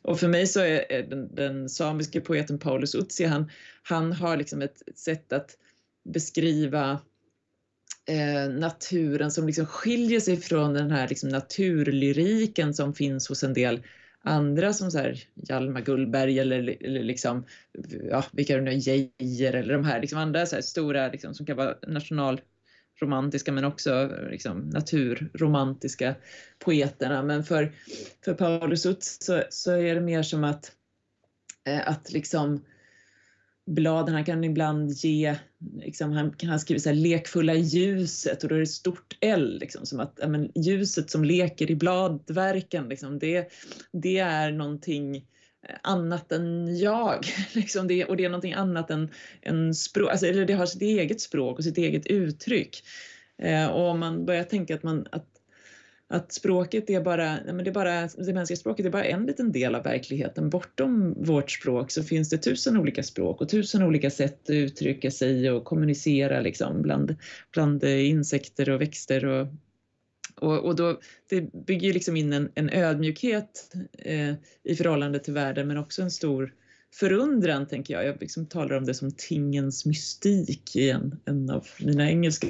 Och 0.01 0.19
för 0.19 0.27
mig 0.27 0.47
så 0.47 0.59
är, 0.59 0.91
är 0.91 1.03
den, 1.03 1.35
den, 1.35 1.69
samiske 1.69 2.21
poeten 2.21 2.59
Paulus 2.59 2.95
Utsi, 2.95 3.25
han, 3.25 3.51
han 3.83 4.13
har 4.13 4.37
liksom 4.37 4.61
ett, 4.61 4.87
ett 4.87 4.97
sätt 4.97 5.33
att 5.33 5.57
beskriva 6.13 6.99
eh, 8.09 8.53
naturen 8.53 9.31
som 9.31 9.47
liksom 9.47 9.65
skiljer 9.65 10.19
sig 10.19 10.37
från 10.37 10.73
den 10.73 10.91
här 10.91 11.07
liksom 11.07 11.29
naturlyriken 11.29 12.73
som 12.73 12.93
finns 12.93 13.29
hos 13.29 13.43
en 13.43 13.53
del 13.53 13.81
andra 14.23 14.73
som 14.73 14.91
så 14.91 14.97
här 14.97 15.23
Hjalmar 15.35 15.81
Gullberg 15.81 16.39
eller, 16.39 16.77
eller 16.83 17.03
liksom, 17.03 17.45
ja, 18.09 18.25
vilka 18.31 18.53
är 18.53 18.57
det 18.57 18.63
nu, 18.63 18.73
Geijer 18.73 19.53
eller 19.53 19.73
de 19.73 19.85
här 19.85 20.01
liksom 20.01 20.19
andra 20.19 20.45
så 20.45 20.55
här 20.55 20.61
stora 20.61 21.07
liksom, 21.07 21.33
som 21.33 21.45
kan 21.45 21.57
vara 21.57 21.75
nationalromantiska 21.87 23.51
men 23.51 23.65
också 23.65 24.11
liksom, 24.29 24.59
naturromantiska 24.59 26.15
poeterna. 26.59 27.23
Men 27.23 27.43
för, 27.43 27.71
för 28.25 28.33
Paulus 28.33 28.85
Utz 28.85 29.17
så, 29.21 29.43
så 29.49 29.71
är 29.71 29.95
det 29.95 30.01
mer 30.01 30.23
som 30.23 30.43
att, 30.43 30.71
eh, 31.67 31.87
att 31.87 32.11
liksom 32.11 32.61
bladen, 33.65 34.13
han 34.13 34.25
kan 34.25 34.43
ibland 34.43 34.91
ge, 34.91 35.35
liksom, 35.79 36.11
han, 36.11 36.35
han 36.43 36.59
skriver 36.59 36.79
så 36.79 36.89
här, 36.89 36.95
lekfulla 36.95 37.53
ljuset 37.53 38.43
och 38.43 38.49
då 38.49 38.55
är 38.55 38.59
det 38.59 38.65
stort 38.65 39.17
L, 39.21 39.57
liksom, 39.59 39.85
som 39.85 39.99
att 39.99 40.19
men, 40.27 40.51
ljuset 40.55 41.09
som 41.09 41.23
leker 41.23 41.71
i 41.71 41.75
bladverken, 41.75 42.89
liksom, 42.89 43.19
det, 43.19 43.51
det 43.91 44.17
är 44.17 44.51
någonting 44.51 45.15
eh, 45.15 45.75
annat 45.83 46.31
än 46.31 46.77
jag. 46.77 47.25
Liksom 47.53 47.87
det, 47.87 48.05
och 48.05 48.17
det 48.17 48.25
är 48.25 48.29
någonting 48.29 48.53
annat 48.53 48.89
än, 48.89 49.09
än 49.41 49.73
språk, 49.73 50.11
alltså, 50.11 50.25
eller 50.25 50.45
det 50.45 50.53
har 50.53 50.65
sitt 50.65 50.81
eget 50.81 51.21
språk 51.21 51.57
och 51.57 51.63
sitt 51.63 51.77
eget 51.77 52.07
uttryck. 52.07 52.83
Eh, 53.37 53.67
och 53.67 53.89
om 53.89 53.99
man 53.99 54.25
börjar 54.25 54.43
tänka 54.43 54.75
att, 54.75 54.83
man, 54.83 55.07
att 55.11 55.32
att 56.13 56.31
språket 56.31 56.89
är 56.89 57.01
bara, 57.01 57.39
men 57.45 57.57
det, 57.57 57.69
är 57.69 57.73
bara, 57.73 58.07
det 58.07 58.33
mänskliga 58.33 58.57
språket 58.57 58.85
är 58.85 58.89
bara 58.89 59.05
en 59.05 59.25
liten 59.25 59.51
del 59.51 59.75
av 59.75 59.83
verkligheten. 59.83 60.49
Bortom 60.49 61.13
vårt 61.23 61.51
språk 61.51 61.91
så 61.91 62.03
finns 62.03 62.29
det 62.29 62.37
tusen 62.37 62.77
olika 62.77 63.03
språk 63.03 63.41
och 63.41 63.49
tusen 63.49 63.83
olika 63.83 64.09
sätt 64.09 64.43
att 64.43 64.49
uttrycka 64.49 65.11
sig 65.11 65.51
och 65.51 65.65
kommunicera 65.65 66.41
liksom 66.41 66.81
bland, 66.81 67.15
bland 67.51 67.83
insekter 67.83 68.69
och 68.69 68.81
växter 68.81 69.25
och 69.25 69.47
och, 70.35 70.65
och 70.65 70.75
då, 70.75 70.99
det 71.29 71.53
bygger 71.65 71.87
ju 71.87 71.93
liksom 71.93 72.15
in 72.15 72.33
en, 72.33 72.49
en 72.55 72.69
ödmjukhet 72.69 73.75
eh, 73.97 74.33
i 74.63 74.75
förhållande 74.75 75.19
till 75.19 75.33
världen 75.33 75.67
men 75.67 75.77
också 75.77 76.01
en 76.01 76.11
stor 76.11 76.53
förundran 76.93 77.67
tänker 77.67 77.93
jag. 77.93 78.05
Jag 78.05 78.21
liksom 78.21 78.45
talar 78.45 78.75
om 78.75 78.85
det 78.85 78.93
som 78.93 79.11
tingens 79.11 79.85
mystik 79.85 80.75
i 80.75 80.89
en, 80.89 81.19
en 81.25 81.49
av 81.49 81.67
mina 81.79 82.09
engelska 82.09 82.47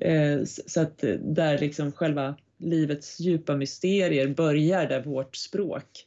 Eh, 0.00 0.44
så 0.44 0.80
att 0.80 1.04
eh, 1.04 1.14
där 1.14 1.58
liksom 1.58 1.92
själva 1.92 2.36
livets 2.60 3.20
djupa 3.20 3.56
mysterier 3.56 4.28
börjar 4.28 4.88
där 4.88 5.02
vårt 5.02 5.36
språk 5.36 6.06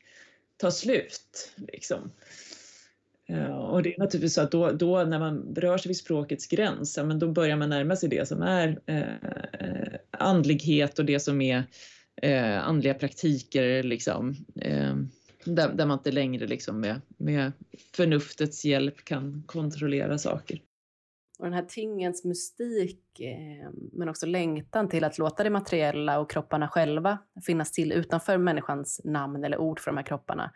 tar 0.58 0.72
slut. 0.72 1.54
Liksom. 1.56 2.12
Eh, 3.30 3.56
och 3.56 3.84
det 3.84 3.94
är 3.96 4.00
naturligtvis 4.00 4.34
så 4.34 4.42
att 4.42 4.52
då, 4.52 4.72
då 4.72 5.04
när 5.04 5.20
man 5.20 5.56
rör 5.56 5.78
sig 5.78 5.90
vid 5.90 5.98
språkets 5.98 6.48
gräns, 6.48 6.98
ja, 6.98 7.04
men 7.04 7.20
då 7.20 7.28
börjar 7.28 7.56
man 7.56 7.70
närma 7.70 7.96
sig 7.96 8.10
det 8.10 8.28
som 8.28 8.42
är 8.42 8.80
eh, 8.86 10.00
andlighet 10.12 11.00
och 11.00 11.06
det 11.06 11.20
som 11.20 11.42
är 11.42 11.64
eh, 12.22 12.68
andliga 12.68 12.94
praktiker. 12.94 13.84
Liksom, 13.84 14.36
eh, 14.62 14.96
där, 15.46 15.74
där, 15.74 15.86
man 15.86 15.98
inte 15.98 16.12
längre 16.12 16.48
liksom 16.48 16.80
med, 16.80 17.02
med 17.18 17.52
förnuftets 17.96 18.66
hjälp 18.66 19.06
kan 19.06 19.44
kontrollera 19.46 20.18
saker. 20.18 20.62
Och 21.40 21.46
den 21.46 21.54
här 21.54 21.66
tingens 21.66 22.24
mystik, 22.24 23.20
eh, 23.20 23.70
men 23.92 24.10
också 24.10 24.26
längtan 24.26 24.90
till 24.90 25.04
att 25.04 25.18
låta 25.18 25.44
det 25.44 25.50
materiella 25.50 26.20
och 26.20 26.32
kropparna 26.32 26.68
själva 26.68 27.18
finnas 27.46 27.72
till 27.72 27.92
utanför 27.92 28.38
människans 28.38 29.02
namn 29.04 29.44
eller 29.44 29.58
ord 29.58 29.80
för 29.80 29.92
de 29.92 29.98
här 29.98 30.06
kropparna, 30.06 30.52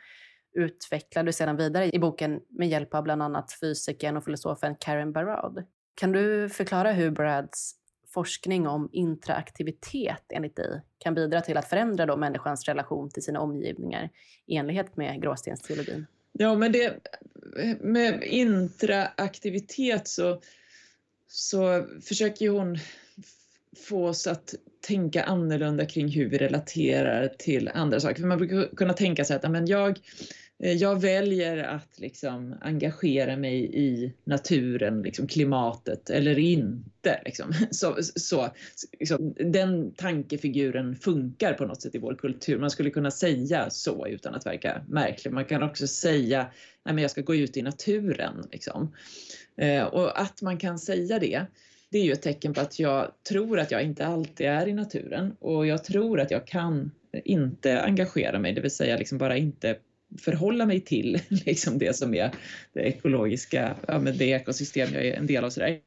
utvecklar 0.54 1.24
du 1.24 1.34
sedan 1.34 1.58
vidare 1.58 1.90
i 1.96 2.00
boken 2.00 2.42
med 2.50 2.68
hjälp 2.68 2.94
av 2.94 3.04
bland 3.04 3.24
annat 3.24 3.58
fysikern 3.62 4.18
och 4.18 4.24
filosofen 4.24 4.76
Karen 4.80 5.12
Barad. 5.14 5.64
Kan 5.96 6.12
du 6.12 6.50
förklara 6.50 6.92
hur 6.92 7.12
Barads 7.12 7.76
forskning 8.14 8.68
om 8.68 8.90
intraaktivitet 8.92 10.24
enligt 10.34 10.56
dig 10.56 10.82
kan 10.98 11.16
bidra 11.16 11.42
till 11.42 11.58
att 11.58 11.70
förändra 11.70 12.06
då 12.06 12.18
människans 12.18 12.66
relation 12.66 13.10
till 13.10 13.24
sina 13.24 13.40
omgivningar 13.40 14.10
i 14.46 14.56
enlighet 14.56 14.98
med 14.98 15.22
gråstensteologin? 15.22 16.06
Ja, 16.32 16.56
men 16.56 16.72
det, 16.72 16.94
med 17.80 18.24
intraaktivitet 18.24 20.08
så 20.08 20.42
så 21.28 21.86
försöker 22.02 22.50
hon 22.50 22.78
få 23.78 24.08
oss 24.08 24.28
att 24.28 24.56
tänka 24.88 25.24
annorlunda 25.24 25.86
kring 25.86 26.08
hur 26.08 26.30
vi 26.30 26.38
relaterar 26.38 27.28
till 27.28 27.70
andra 27.74 28.00
saker. 28.00 28.22
För 28.22 28.28
man 28.28 28.38
brukar 28.38 28.76
kunna 28.76 28.94
tänka 28.94 29.26
sig 29.26 29.36
att 29.36 29.52
men 29.52 29.68
jag, 29.68 30.00
eh, 30.60 30.74
jag 30.74 31.02
väljer 31.02 31.58
att 31.58 32.00
liksom 32.00 32.56
engagera 32.62 33.38
mig 33.38 33.76
i 33.76 34.14
naturen, 34.24 35.02
liksom 35.02 35.28
klimatet 35.28 36.10
eller 36.10 36.40
inte. 36.40 37.22
Liksom. 37.26 37.54
Så, 37.72 37.98
så, 38.16 38.50
liksom, 39.00 39.34
den 39.34 39.94
tankefiguren 39.94 40.96
funkar 40.96 41.54
på 41.54 41.66
något 41.66 41.82
sätt 41.82 41.96
i 41.96 42.00
vår 42.00 42.16
kultur. 42.16 42.60
Man 42.60 42.70
skulle 42.70 42.90
kunna 42.90 43.12
säga 43.12 43.70
så 43.70 44.08
utan 44.08 44.36
att 44.36 44.46
verka 44.46 44.82
märklig. 44.88 45.32
Man 45.34 45.46
kan 45.46 45.64
också 45.64 45.88
säga 45.88 46.48
att 46.84 47.02
jag 47.02 47.12
ska 47.12 47.22
gå 47.22 47.36
ut 47.36 47.58
i 47.58 47.62
naturen. 47.62 48.48
Liksom. 48.52 48.94
Eh, 49.58 49.84
och 49.84 50.22
att 50.22 50.42
man 50.42 50.58
kan 50.58 50.80
säga 50.80 51.20
det, 51.20 51.46
det 51.90 51.98
är 51.98 52.04
ju 52.04 52.12
ett 52.12 52.22
tecken 52.22 52.54
på 52.54 52.62
att 52.62 52.80
jag 52.80 53.12
tror 53.30 53.60
att 53.60 53.72
jag 53.72 53.84
inte 53.84 54.06
alltid 54.06 54.48
är 54.48 54.68
i 54.68 54.74
naturen 54.74 55.36
och 55.40 55.68
jag 55.68 55.84
tror 55.84 56.20
att 56.20 56.32
jag 56.32 56.48
kan 56.48 56.92
inte 57.24 57.82
engagera 57.82 58.40
mig, 58.40 58.54
det 58.54 58.62
vill 58.62 58.72
säga 58.72 58.98
liksom 58.98 59.18
bara 59.18 59.38
inte 59.38 59.78
förhålla 60.20 60.66
mig 60.66 60.80
till 60.80 61.20
liksom 61.46 61.78
det 61.78 61.96
som 61.96 62.14
är 62.14 62.32
det 62.74 62.82
ekologiska, 62.82 63.76
ja, 63.88 64.00
men 64.00 64.18
det 64.18 64.26
ekosystem 64.26 64.90
jag 64.94 65.06
är 65.06 65.14
en 65.14 65.28
del 65.28 65.44
av. 65.44 65.50
Sådär. 65.50 65.80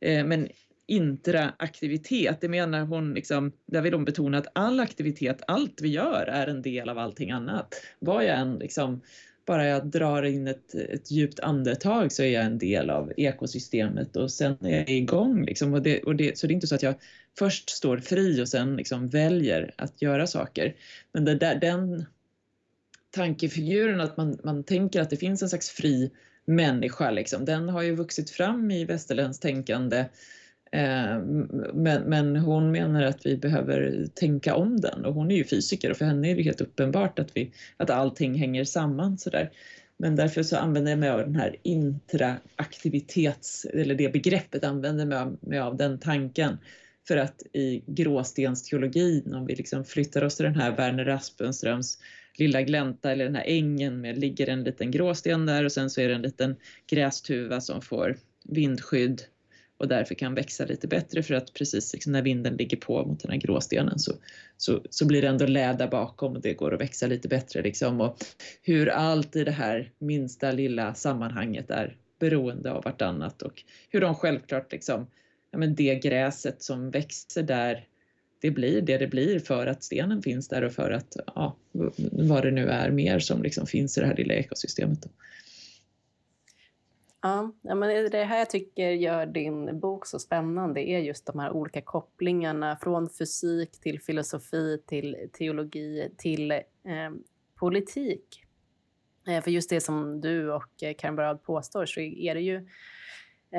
Eh, 0.00 0.24
men 0.24 0.48
intraaktivitet, 0.86 2.40
det 2.40 2.48
menar 2.48 2.80
hon, 2.80 3.14
liksom, 3.14 3.52
där 3.66 3.82
vill 3.82 3.94
hon 3.94 4.04
betona 4.04 4.38
att 4.38 4.46
all 4.52 4.80
aktivitet, 4.80 5.42
allt 5.46 5.80
vi 5.80 5.88
gör 5.88 6.26
är 6.26 6.46
en 6.46 6.62
del 6.62 6.88
av 6.88 6.98
allting 6.98 7.30
annat. 7.30 7.74
Vad 7.98 8.24
jag 8.24 8.38
än 8.38 8.58
liksom 8.58 9.00
bara 9.46 9.66
jag 9.66 9.86
drar 9.86 10.22
in 10.22 10.48
ett, 10.48 10.74
ett 10.74 11.10
djupt 11.10 11.40
andetag 11.40 12.12
så 12.12 12.22
är 12.22 12.26
jag 12.26 12.44
en 12.44 12.58
del 12.58 12.90
av 12.90 13.12
ekosystemet 13.16 14.16
och 14.16 14.30
sen 14.30 14.56
är 14.60 14.78
jag 14.78 14.90
igång. 14.90 15.44
Liksom. 15.44 15.74
Och 15.74 15.82
det, 15.82 16.02
och 16.02 16.16
det, 16.16 16.38
så 16.38 16.46
det 16.46 16.52
är 16.52 16.54
inte 16.54 16.66
så 16.66 16.74
att 16.74 16.82
jag 16.82 16.94
först 17.38 17.70
står 17.70 17.98
fri 17.98 18.42
och 18.42 18.48
sen 18.48 18.76
liksom 18.76 19.08
väljer 19.08 19.74
att 19.76 20.02
göra 20.02 20.26
saker. 20.26 20.76
Men 21.12 21.24
det 21.24 21.34
där, 21.34 21.54
den 21.54 22.04
tankefiguren 23.10 24.00
att 24.00 24.16
man, 24.16 24.38
man 24.44 24.64
tänker 24.64 25.00
att 25.00 25.10
det 25.10 25.16
finns 25.16 25.42
en 25.42 25.48
slags 25.48 25.70
fri 25.70 26.10
människa, 26.44 27.10
liksom, 27.10 27.44
den 27.44 27.68
har 27.68 27.82
ju 27.82 27.94
vuxit 27.94 28.30
fram 28.30 28.70
i 28.70 28.84
västerländskt 28.84 29.42
tänkande 29.42 29.96
Eh, 29.98 30.06
Eh, 30.74 31.18
men, 31.74 32.02
men 32.02 32.36
hon 32.36 32.70
menar 32.70 33.02
att 33.02 33.26
vi 33.26 33.36
behöver 33.36 34.06
tänka 34.14 34.54
om 34.54 34.80
den 34.80 35.04
och 35.04 35.14
hon 35.14 35.30
är 35.30 35.36
ju 35.36 35.44
fysiker 35.44 35.90
och 35.90 35.96
för 35.96 36.04
henne 36.04 36.30
är 36.30 36.36
det 36.36 36.42
helt 36.42 36.60
uppenbart 36.60 37.18
att, 37.18 37.36
vi, 37.36 37.52
att 37.76 37.90
allting 37.90 38.34
hänger 38.34 38.64
samman 38.64 39.18
sådär. 39.18 39.50
Men 39.96 40.16
därför 40.16 40.42
så 40.42 40.56
använder 40.56 40.92
jag 40.92 40.98
mig 40.98 41.10
av 41.10 41.18
den 41.18 41.36
här 41.36 41.56
intraaktivitets, 41.62 43.64
eller 43.64 43.94
det 43.94 44.12
begreppet 44.12 44.64
använder 44.64 45.06
mig 45.06 45.18
av, 45.18 45.36
mig 45.40 45.58
av 45.58 45.76
den 45.76 45.98
tanken. 45.98 46.58
För 47.08 47.16
att 47.16 47.42
i 47.52 47.82
gråstensteologin, 47.86 49.34
om 49.34 49.46
vi 49.46 49.54
liksom 49.54 49.84
flyttar 49.84 50.24
oss 50.24 50.36
till 50.36 50.44
den 50.44 50.56
här 50.56 50.76
Werner 50.76 51.06
Aspenströms 51.06 51.98
lilla 52.34 52.62
glänta 52.62 53.12
eller 53.12 53.24
den 53.24 53.34
här 53.34 53.44
ängen 53.46 54.00
med 54.00 54.18
ligger 54.18 54.48
en 54.48 54.64
liten 54.64 54.90
gråsten 54.90 55.46
där 55.46 55.64
och 55.64 55.72
sen 55.72 55.90
så 55.90 56.00
är 56.00 56.08
det 56.08 56.14
en 56.14 56.22
liten 56.22 56.56
grästuva 56.86 57.60
som 57.60 57.82
får 57.82 58.16
vindskydd 58.44 59.22
och 59.84 59.88
därför 59.88 60.14
kan 60.14 60.34
växa 60.34 60.64
lite 60.64 60.88
bättre 60.88 61.22
för 61.22 61.34
att 61.34 61.52
precis 61.52 61.92
liksom 61.92 62.12
när 62.12 62.22
vinden 62.22 62.56
ligger 62.56 62.76
på 62.76 63.04
mot 63.04 63.20
den 63.22 63.30
här 63.30 63.38
gråstenen 63.38 63.98
så, 63.98 64.12
så, 64.56 64.80
så 64.90 65.06
blir 65.06 65.22
det 65.22 65.28
ändå 65.28 65.46
läda 65.46 65.88
bakom 65.88 66.32
och 66.32 66.40
det 66.40 66.54
går 66.54 66.74
att 66.74 66.80
växa 66.80 67.06
lite 67.06 67.28
bättre 67.28 67.62
liksom 67.62 68.00
och 68.00 68.16
hur 68.62 68.88
allt 68.88 69.36
i 69.36 69.44
det 69.44 69.50
här 69.50 69.90
minsta 69.98 70.52
lilla 70.52 70.94
sammanhanget 70.94 71.70
är 71.70 71.96
beroende 72.18 72.72
av 72.72 72.84
vartannat 72.84 73.42
och 73.42 73.62
hur 73.88 74.00
de 74.00 74.14
självklart 74.14 74.72
liksom, 74.72 75.06
ja 75.50 75.58
men 75.58 75.74
det 75.74 75.94
gräset 75.94 76.62
som 76.62 76.90
växer 76.90 77.42
där 77.42 77.86
det 78.40 78.50
blir 78.50 78.82
det 78.82 78.98
det 78.98 79.06
blir 79.06 79.38
för 79.38 79.66
att 79.66 79.84
stenen 79.84 80.22
finns 80.22 80.48
där 80.48 80.64
och 80.64 80.72
för 80.72 80.90
att, 80.90 81.16
ja, 81.26 81.56
vad 82.12 82.42
det 82.42 82.50
nu 82.50 82.66
är 82.66 82.90
mer 82.90 83.18
som 83.18 83.42
liksom 83.42 83.66
finns 83.66 83.98
i 83.98 84.00
det 84.00 84.06
här 84.06 84.16
lilla 84.16 84.34
ekosystemet. 84.34 85.08
Ja, 87.26 87.52
men 87.62 88.10
det 88.10 88.24
här 88.24 88.38
jag 88.38 88.50
tycker 88.50 88.90
gör 88.90 89.26
din 89.26 89.80
bok 89.80 90.06
så 90.06 90.18
spännande 90.18 90.80
är 90.80 90.98
just 90.98 91.26
de 91.26 91.38
här 91.38 91.50
olika 91.50 91.82
kopplingarna 91.82 92.76
från 92.76 93.10
fysik 93.10 93.80
till 93.80 94.00
filosofi 94.00 94.82
till 94.86 95.30
teologi 95.32 96.10
till 96.16 96.52
eh, 96.52 96.60
politik. 97.54 98.44
Eh, 99.28 99.42
för 99.42 99.50
just 99.50 99.70
det 99.70 99.80
som 99.80 100.20
du 100.20 100.52
och 100.52 100.84
Karin 100.98 101.16
Barad 101.16 101.42
påstår 101.42 101.86
så 101.86 102.00
är 102.00 102.34
det 102.34 102.40
ju 102.40 102.56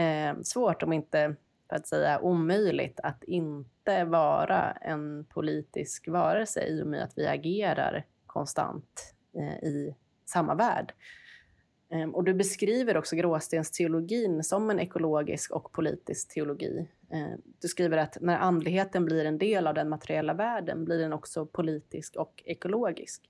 eh, 0.02 0.42
svårt, 0.44 0.84
om 0.84 0.94
inte 0.94 1.36
för 1.70 1.76
att 1.76 1.88
säga 1.88 2.20
omöjligt, 2.20 3.00
att 3.00 3.24
inte 3.24 4.04
vara 4.04 4.72
en 4.72 5.26
politisk 5.26 6.08
varelse 6.08 6.68
i 6.68 6.84
och 6.84 6.88
med 6.88 7.04
att 7.04 7.14
vi 7.16 7.28
agerar 7.28 8.06
konstant 8.26 9.16
eh, 9.38 9.70
i 9.70 9.96
samma 10.26 10.56
värld. 10.56 10.94
Ehm, 11.96 12.16
och 12.16 12.24
du 12.24 12.34
beskriver 12.34 12.98
också 12.98 13.16
gråstensteologin 13.16 14.44
som 14.44 14.70
en 14.70 14.80
ekologisk 14.80 15.52
och 15.52 15.72
politisk 15.72 16.34
teologi. 16.34 16.88
Ehm, 17.12 17.42
du 17.62 17.68
skriver 17.68 17.98
att 17.98 18.18
när 18.22 18.38
andligheten 18.38 19.06
blir 19.06 19.26
en 19.26 19.38
del 19.38 19.68
av 19.68 19.74
den 19.74 19.90
materiella 19.90 20.34
världen 20.34 20.86
blir 20.86 21.00
den 21.00 21.14
också 21.14 21.46
politisk 21.46 22.16
och 22.16 22.44
ekologisk. 22.46 23.22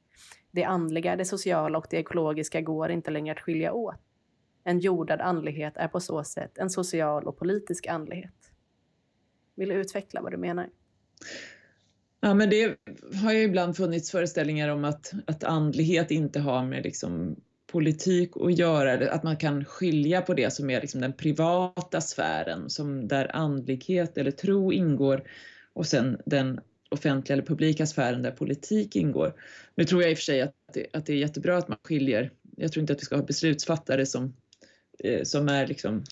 Det 0.51 0.63
andliga, 0.63 1.15
det 1.15 1.25
sociala 1.25 1.77
och 1.77 1.87
det 1.89 1.97
ekologiska 1.97 2.61
går 2.61 2.91
inte 2.91 3.11
längre 3.11 3.33
att 3.33 3.41
skilja 3.41 3.73
åt. 3.73 3.95
En 4.63 4.79
jordad 4.79 5.21
andlighet 5.21 5.73
är 5.77 5.87
på 5.87 5.99
så 5.99 6.23
sätt 6.23 6.57
en 6.57 6.69
social 6.69 7.27
och 7.27 7.37
politisk 7.37 7.87
andlighet. 7.87 8.51
Vill 9.55 9.69
du 9.69 9.75
utveckla 9.75 10.21
vad 10.21 10.31
du 10.31 10.37
menar? 10.37 10.69
Ja, 12.19 12.33
men 12.33 12.49
det 12.49 12.75
har 13.23 13.33
ju 13.33 13.43
ibland 13.43 13.77
funnits 13.77 14.11
föreställningar 14.11 14.69
om 14.69 14.85
att, 14.85 15.13
att 15.27 15.43
andlighet 15.43 16.11
inte 16.11 16.39
har 16.39 16.65
med 16.65 16.83
liksom 16.83 17.35
politik 17.67 18.31
att 18.35 18.57
göra, 18.57 19.11
att 19.11 19.23
man 19.23 19.37
kan 19.37 19.65
skilja 19.65 20.21
på 20.21 20.33
det 20.33 20.53
som 20.53 20.69
är 20.69 20.81
liksom 20.81 21.01
den 21.01 21.13
privata 21.13 22.01
sfären, 22.01 22.69
som 22.69 23.07
där 23.07 23.35
andlighet 23.35 24.17
eller 24.17 24.31
tro 24.31 24.73
ingår, 24.73 25.23
och 25.73 25.87
sen 25.87 26.17
den 26.25 26.59
offentliga 26.89 27.33
eller 27.33 27.45
publika 27.45 27.85
sfären 27.85 28.21
där 28.21 28.31
politik 28.31 28.95
ingår. 28.95 29.33
Nu 29.75 29.83
tror 29.83 30.01
jag 30.01 30.11
i 30.11 30.13
och 30.13 30.17
för 30.17 30.23
sig 30.23 30.41
att 30.41 30.53
det, 30.73 30.87
att 30.93 31.05
det 31.05 31.13
är 31.13 31.17
jättebra 31.17 31.57
att 31.57 31.67
man 31.67 31.77
skiljer. 31.83 32.31
Jag 32.57 32.71
tror 32.71 32.81
inte 32.81 32.93
att 32.93 32.99
vi 32.99 33.05
ska 33.05 33.15
ha 33.15 33.23
beslutsfattare 33.23 34.05
som, 34.05 34.35
eh, 34.99 35.23
som 35.23 35.49
är 35.49 35.67
liksom 35.67 36.03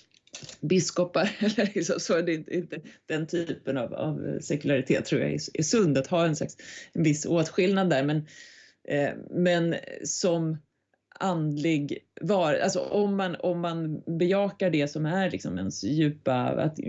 biskopar 0.61 1.31
eller 1.39 1.71
liksom, 1.75 1.99
så. 1.99 2.21
Det 2.21 2.33
är 2.33 2.53
inte, 2.53 2.81
den 3.05 3.27
typen 3.27 3.77
av, 3.77 3.93
av 3.93 4.39
sekularitet 4.41 5.05
tror 5.05 5.21
jag 5.21 5.31
är, 5.31 5.39
är 5.53 5.63
sund 5.63 5.97
att 5.97 6.07
ha 6.07 6.25
en, 6.25 6.35
slags, 6.35 6.57
en 6.93 7.03
viss 7.03 7.25
åtskillnad 7.25 7.89
där. 7.89 8.03
Men, 8.03 8.17
eh, 8.87 9.13
men 9.29 9.75
som 10.03 10.57
andlig 11.19 11.97
var, 12.21 12.53
alltså 12.53 12.79
om 12.79 13.17
man, 13.17 13.35
om 13.39 13.59
man 13.59 14.03
bejakar 14.05 14.69
det 14.69 14.87
som 14.87 15.05
är 15.05 15.31
liksom 15.31 15.57
ens 15.57 15.83
djupa, 15.83 16.33
att, 16.35 16.79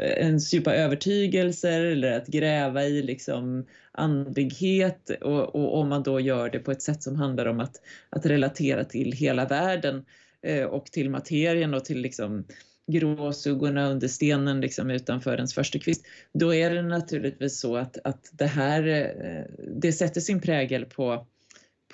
ens 0.00 0.54
djupa 0.54 0.74
övertygelser 0.74 1.80
eller 1.80 2.12
att 2.12 2.26
gräva 2.26 2.84
i 2.84 3.02
liksom 3.02 3.66
andlighet 3.92 5.10
och, 5.22 5.54
och, 5.54 5.78
om 5.78 5.88
man 5.88 6.02
då 6.02 6.20
gör 6.20 6.50
det 6.50 6.58
på 6.58 6.70
ett 6.70 6.82
sätt 6.82 7.02
som 7.02 7.16
handlar 7.16 7.46
om 7.46 7.60
att, 7.60 7.76
att 8.10 8.26
relatera 8.26 8.84
till 8.84 9.12
hela 9.12 9.44
världen 9.46 10.04
eh, 10.42 10.64
och 10.64 10.86
till 10.86 11.10
materien 11.10 11.74
och 11.74 11.84
till 11.84 12.00
liksom 12.00 12.44
gråsuggorna 12.92 13.90
under 13.90 14.08
stenen 14.08 14.60
liksom 14.60 14.90
utanför 14.90 15.36
ens 15.36 15.54
förstukvist, 15.54 16.06
då 16.32 16.54
är 16.54 16.70
det 16.70 16.82
naturligtvis 16.82 17.60
så 17.60 17.76
att, 17.76 17.98
att 18.04 18.30
det 18.32 18.46
här, 18.46 18.88
eh, 18.88 19.44
det 19.76 19.92
sätter 19.92 20.20
sin 20.20 20.40
prägel 20.40 20.84
på 20.84 21.26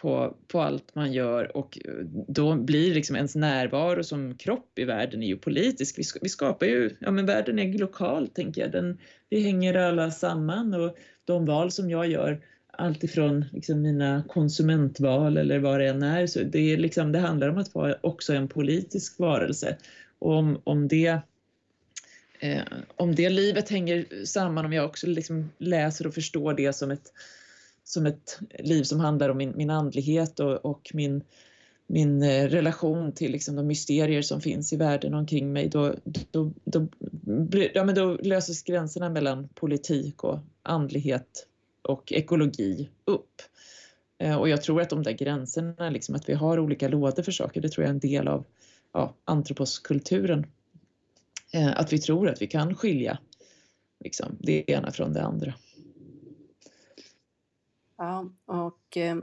på, 0.03 0.37
på 0.49 0.61
allt 0.61 0.95
man 0.95 1.13
gör 1.13 1.57
och 1.57 1.79
eh, 1.85 1.95
då 2.29 2.55
blir 2.55 2.95
liksom 2.95 3.17
ens 3.17 3.35
närvaro 3.35 4.05
som 4.05 4.35
kropp 4.35 4.79
i 4.79 4.85
världen 4.85 5.23
är 5.23 5.27
ju 5.27 5.37
politisk. 5.37 5.99
Vi, 5.99 6.03
vi 6.23 6.29
skapar 6.29 6.67
ju, 6.67 6.97
ja 7.01 7.11
men 7.11 7.27
världen 7.27 7.59
är 7.59 7.79
lokal 7.79 8.29
tänker 8.29 8.61
jag, 8.61 8.73
Den, 8.73 8.99
vi 9.31 9.41
hänger 9.41 9.75
alla 9.75 10.11
samman 10.11 10.75
och 10.75 10.97
de 11.25 11.47
val 11.47 11.71
som 11.71 11.91
jag 11.91 12.09
gör 12.09 12.41
alltifrån 12.73 13.45
liksom 13.53 13.83
mina 13.83 14.25
konsumentval 14.29 15.37
eller 15.37 15.59
vad 15.59 15.81
det 15.81 15.89
än 15.89 16.03
är, 16.03 16.27
så 16.27 16.41
det, 16.43 16.73
är 16.73 16.77
liksom, 16.77 17.13
det 17.13 17.19
handlar 17.19 17.49
om 17.49 17.59
att 17.59 17.75
vara 17.75 17.95
också 18.01 18.33
en 18.33 18.49
politisk 18.49 19.19
varelse. 19.19 19.77
Och 20.19 20.33
om, 20.33 20.61
om 20.65 20.89
det 20.89 21.19
eh, 22.41 22.63
om 22.97 23.15
det 23.15 23.31
livet 23.31 23.69
hänger 23.69 24.25
samman, 24.25 24.65
om 24.65 24.73
jag 24.73 24.85
också 24.85 25.07
liksom 25.07 25.51
läser 25.59 26.07
och 26.07 26.15
förstår 26.15 26.55
det 26.55 26.73
som 26.73 26.91
ett 26.91 27.13
som 27.85 28.07
ett 28.07 28.39
liv 28.59 28.83
som 28.83 29.01
handlar 29.01 29.29
om 29.29 29.37
min, 29.37 29.57
min 29.57 29.71
andlighet 29.71 30.41
och, 30.41 30.65
och 30.65 30.91
min, 30.95 31.23
min 31.87 32.23
eh, 32.23 32.49
relation 32.49 33.13
till 33.13 33.33
liksom 33.33 33.57
de 33.57 33.67
mysterier 33.67 34.23
som 34.23 34.41
finns 34.41 34.73
i 34.73 34.77
världen 34.77 35.15
omkring 35.15 35.53
mig, 35.53 35.69
då, 35.69 35.95
då, 36.31 36.53
då, 36.65 36.87
ja, 37.75 37.85
men 37.85 37.95
då 37.95 38.19
löses 38.23 38.63
gränserna 38.63 39.11
mellan 39.11 39.49
politik 39.49 40.25
och 40.25 40.39
andlighet 40.63 41.47
och 41.83 42.13
ekologi 42.13 42.89
upp. 43.05 43.43
Eh, 44.19 44.37
och 44.37 44.49
jag 44.49 44.63
tror 44.63 44.81
att 44.81 44.91
de 44.91 45.03
där 45.03 45.13
gränserna, 45.13 45.91
liksom, 45.91 46.15
att 46.15 46.29
vi 46.29 46.35
har 46.35 46.59
olika 46.59 46.89
lådor 46.89 47.23
för 47.23 47.33
saker, 47.33 47.61
det 47.61 47.69
tror 47.69 47.85
jag 47.85 47.89
är 47.89 47.95
en 47.95 48.01
del 48.01 48.29
av 48.29 48.45
ja, 48.93 49.15
antroposkulturen. 49.25 50.47
Eh, 51.53 51.81
att 51.81 51.93
vi 51.93 51.99
tror 51.99 52.29
att 52.29 52.43
vi 52.43 52.47
kan 52.47 52.75
skilja 52.75 53.19
liksom, 54.05 54.37
det 54.41 54.71
ena 54.71 54.91
från 54.91 55.13
det 55.13 55.23
andra. 55.23 55.55
Ja, 58.03 58.31
och 58.47 58.97
eh, 58.97 59.17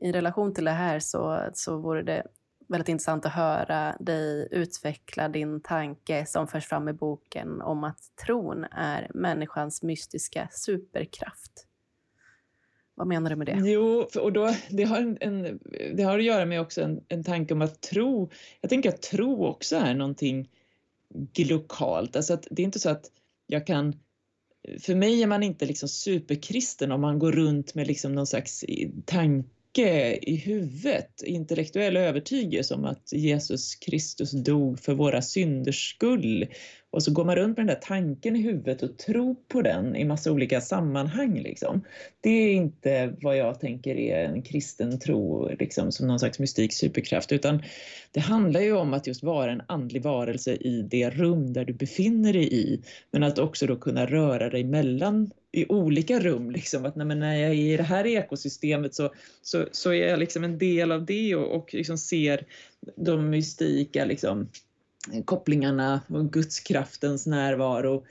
i 0.00 0.12
relation 0.12 0.54
till 0.54 0.64
det 0.64 0.70
här 0.70 1.00
så, 1.00 1.50
så 1.54 1.76
vore 1.76 2.02
det 2.02 2.26
väldigt 2.68 2.88
intressant 2.88 3.26
att 3.26 3.32
höra 3.32 3.96
dig 4.00 4.48
utveckla 4.50 5.28
din 5.28 5.60
tanke 5.60 6.26
som 6.26 6.48
förs 6.48 6.66
fram 6.66 6.88
i 6.88 6.92
boken 6.92 7.60
om 7.60 7.84
att 7.84 7.98
tron 8.26 8.64
är 8.64 9.10
människans 9.14 9.82
mystiska 9.82 10.48
superkraft. 10.52 11.66
Vad 12.94 13.06
menar 13.06 13.30
du 13.30 13.36
med 13.36 13.46
det? 13.46 13.60
Jo, 13.64 14.08
och 14.20 14.32
då, 14.32 14.54
det, 14.70 14.84
har 14.84 14.96
en, 14.96 15.18
en, 15.20 15.60
det 15.94 16.02
har 16.02 16.18
att 16.18 16.24
göra 16.24 16.44
med 16.44 16.60
också 16.60 16.82
en, 16.82 17.04
en 17.08 17.24
tanke 17.24 17.54
om 17.54 17.62
att 17.62 17.80
tro, 17.80 18.30
jag 18.60 18.70
tänker 18.70 18.88
att 18.88 19.02
tro 19.02 19.46
också 19.46 19.76
är 19.76 19.94
någonting 19.94 20.50
lokalt, 21.36 22.16
alltså 22.16 22.34
att 22.34 22.46
det 22.50 22.62
är 22.62 22.64
inte 22.64 22.78
så 22.78 22.90
att 22.90 23.10
jag 23.46 23.66
kan 23.66 23.94
för 24.80 24.94
mig 24.94 25.22
är 25.22 25.26
man 25.26 25.42
inte 25.42 25.66
liksom 25.66 25.88
superkristen 25.88 26.92
om 26.92 27.00
man 27.00 27.18
går 27.18 27.32
runt 27.32 27.74
med 27.74 27.86
liksom 27.86 28.14
någon 28.14 28.26
slags 28.26 28.64
mycket 29.78 30.24
i 30.24 30.36
huvudet, 30.36 31.22
intellektuell 31.24 31.96
övertygelse 31.96 32.74
om 32.74 32.84
att 32.84 33.12
Jesus 33.12 33.74
Kristus 33.74 34.30
dog 34.30 34.80
för 34.80 34.94
våra 34.94 35.22
synders 35.22 35.90
skull 35.90 36.46
och 36.90 37.02
så 37.02 37.12
går 37.12 37.24
man 37.24 37.36
runt 37.36 37.56
med 37.56 37.66
den 37.66 37.74
där 37.74 37.82
tanken 37.82 38.36
i 38.36 38.42
huvudet 38.42 38.82
och 38.82 38.98
tror 38.98 39.36
på 39.48 39.62
den 39.62 39.96
i 39.96 40.04
massa 40.04 40.32
olika 40.32 40.60
sammanhang. 40.60 41.40
Liksom. 41.42 41.84
Det 42.20 42.30
är 42.30 42.52
inte 42.52 43.14
vad 43.22 43.36
jag 43.36 43.60
tänker 43.60 43.96
är 43.96 44.24
en 44.24 44.42
kristen 44.42 44.98
tro 44.98 45.48
liksom, 45.58 45.92
som 45.92 46.06
någon 46.06 46.18
slags 46.18 46.38
mystik 46.38 46.72
superkraft, 46.72 47.32
utan 47.32 47.62
det 48.12 48.20
handlar 48.20 48.60
ju 48.60 48.72
om 48.72 48.94
att 48.94 49.06
just 49.06 49.22
vara 49.22 49.52
en 49.52 49.62
andlig 49.68 50.02
varelse 50.02 50.52
i 50.54 50.82
det 50.90 51.10
rum 51.10 51.52
där 51.52 51.64
du 51.64 51.72
befinner 51.72 52.32
dig 52.32 52.54
i, 52.54 52.80
men 53.10 53.22
att 53.22 53.38
också 53.38 53.66
då 53.66 53.76
kunna 53.76 54.06
röra 54.06 54.50
dig 54.50 54.64
mellan 54.64 55.30
i 55.54 55.66
olika 55.68 56.20
rum. 56.20 56.50
Liksom. 56.50 56.84
Att 56.84 56.96
när 56.96 57.34
jag 57.34 57.50
är 57.50 57.54
i 57.54 57.76
det 57.76 57.82
här 57.82 58.06
ekosystemet 58.06 58.94
så, 58.94 59.14
så, 59.42 59.68
så 59.72 59.90
är 59.90 60.08
jag 60.08 60.18
liksom 60.18 60.44
en 60.44 60.58
del 60.58 60.92
av 60.92 61.04
det 61.04 61.34
och, 61.34 61.56
och 61.56 61.74
liksom 61.74 61.98
ser 61.98 62.46
de 62.96 63.30
mystika 63.30 64.04
liksom, 64.04 64.48
kopplingarna 65.24 66.00
och 66.08 66.32
gudskraftens 66.32 67.26
närvaro 67.26 68.06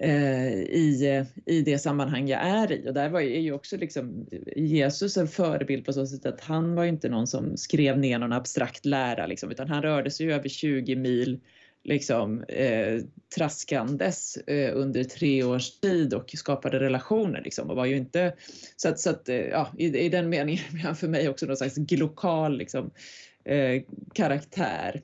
eh, 0.00 0.52
i, 0.52 1.24
i 1.46 1.62
det 1.62 1.78
sammanhang 1.78 2.28
jag 2.28 2.40
är 2.40 2.72
i. 2.72 2.88
Och 2.88 2.94
där 2.94 3.08
var 3.08 3.20
ju 3.20 3.52
också 3.52 3.76
liksom 3.76 4.26
Jesus 4.56 5.16
en 5.16 5.28
förebild 5.28 5.86
på 5.86 5.92
så 5.92 6.06
sätt 6.06 6.26
att 6.26 6.40
han 6.40 6.74
var 6.74 6.84
inte 6.84 7.08
någon 7.08 7.26
som 7.26 7.56
skrev 7.56 7.98
ner 7.98 8.18
någon 8.18 8.32
abstrakt 8.32 8.86
lära 8.86 9.26
liksom, 9.26 9.50
utan 9.50 9.68
han 9.68 9.82
rörde 9.82 10.10
sig 10.10 10.32
över 10.32 10.48
20 10.48 10.96
mil 10.96 11.40
liksom 11.88 12.42
eh, 12.42 13.00
traskandes 13.36 14.36
eh, 14.36 14.76
under 14.76 15.04
tre 15.04 15.44
års 15.44 15.80
tid 15.80 16.14
och 16.14 16.30
skapade 16.36 16.80
relationer 16.80 17.42
liksom 17.44 17.70
och 17.70 17.76
var 17.76 17.86
ju 17.86 17.96
inte 17.96 18.34
så 18.76 18.88
att, 18.88 19.00
så 19.00 19.10
att 19.10 19.28
eh, 19.28 19.36
ja, 19.36 19.72
i, 19.78 19.98
i 19.98 20.08
den 20.08 20.28
meningen 20.28 20.64
är 20.74 20.78
han 20.78 20.96
för 20.96 21.08
mig 21.08 21.28
också 21.28 21.46
någon 21.46 21.56
slags 21.56 21.76
lokal 21.90 22.58
liksom, 22.58 22.90
eh, 23.44 23.82
karaktär. 24.14 25.02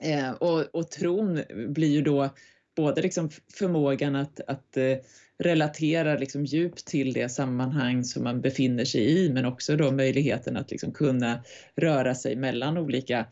Eh, 0.00 0.30
och, 0.30 0.74
och 0.74 0.90
tron 0.90 1.42
blir 1.68 1.90
ju 1.90 2.02
då 2.02 2.30
både 2.76 3.02
liksom 3.02 3.30
förmågan 3.54 4.16
att, 4.16 4.40
att 4.40 4.76
eh, 4.76 4.96
relatera 5.38 6.18
liksom 6.18 6.44
djupt 6.44 6.86
till 6.86 7.12
det 7.12 7.28
sammanhang 7.28 8.04
som 8.04 8.24
man 8.24 8.40
befinner 8.40 8.84
sig 8.84 9.24
i 9.24 9.30
men 9.30 9.44
också 9.44 9.76
då 9.76 9.90
möjligheten 9.90 10.56
att 10.56 10.70
liksom 10.70 10.92
kunna 10.92 11.44
röra 11.76 12.14
sig 12.14 12.36
mellan 12.36 12.78
olika 12.78 13.26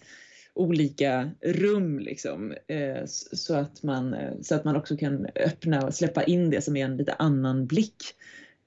olika 0.55 1.31
rum 1.41 1.99
liksom, 1.99 2.55
eh, 2.69 3.03
så, 3.07 3.55
att 3.55 3.83
man, 3.83 4.15
eh, 4.15 4.33
så 4.43 4.55
att 4.55 4.65
man 4.65 4.77
också 4.77 4.97
kan 4.97 5.27
öppna 5.47 5.87
och 5.87 5.95
släppa 5.95 6.25
in 6.25 6.51
det 6.51 6.63
som 6.63 6.77
är 6.77 6.85
en 6.85 6.97
lite 6.97 7.13
annan 7.13 7.67
blick 7.67 7.97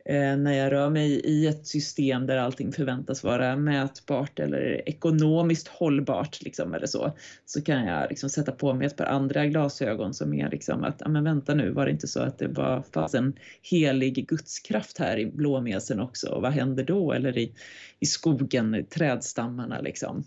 eh, 0.06 0.38
när 0.38 0.54
jag 0.54 0.72
rör 0.72 0.90
mig 0.90 1.12
i 1.12 1.48
ett 1.48 1.68
system 1.68 2.26
där 2.26 2.38
allting 2.38 2.72
förväntas 2.72 3.24
vara 3.24 3.56
mätbart 3.56 4.40
eller 4.40 4.90
ekonomiskt 4.90 5.68
hållbart 5.68 6.42
liksom, 6.42 6.74
eller 6.74 6.88
så, 6.88 7.18
så 7.46 7.62
kan 7.62 7.86
jag 7.86 8.10
liksom 8.10 8.30
sätta 8.30 8.52
på 8.52 8.74
mig 8.74 8.88
ett 8.88 8.98
par 8.98 9.06
andra 9.06 9.46
glasögon 9.46 10.14
som 10.14 10.34
är 10.34 10.50
liksom 10.50 10.84
att, 10.84 10.96
ja 11.00 11.10
men 11.10 11.24
vänta 11.24 11.54
nu, 11.54 11.72
var 11.72 11.86
det 11.86 11.92
inte 11.92 12.08
så 12.08 12.20
att 12.20 12.38
det 12.38 12.48
var, 12.48 12.84
fanns 12.94 13.16
en 13.16 13.34
helig 13.62 14.28
gudskraft 14.28 14.98
här 14.98 15.18
i 15.18 15.26
blåmesen 15.26 16.00
också 16.00 16.30
och 16.30 16.42
vad 16.42 16.52
händer 16.52 16.84
då? 16.84 17.14
Eller 17.14 17.38
i, 17.38 17.54
i 18.00 18.06
skogen, 18.06 18.76
i 18.76 18.84
trädstammarna 18.84 19.82
liksom. 19.82 20.26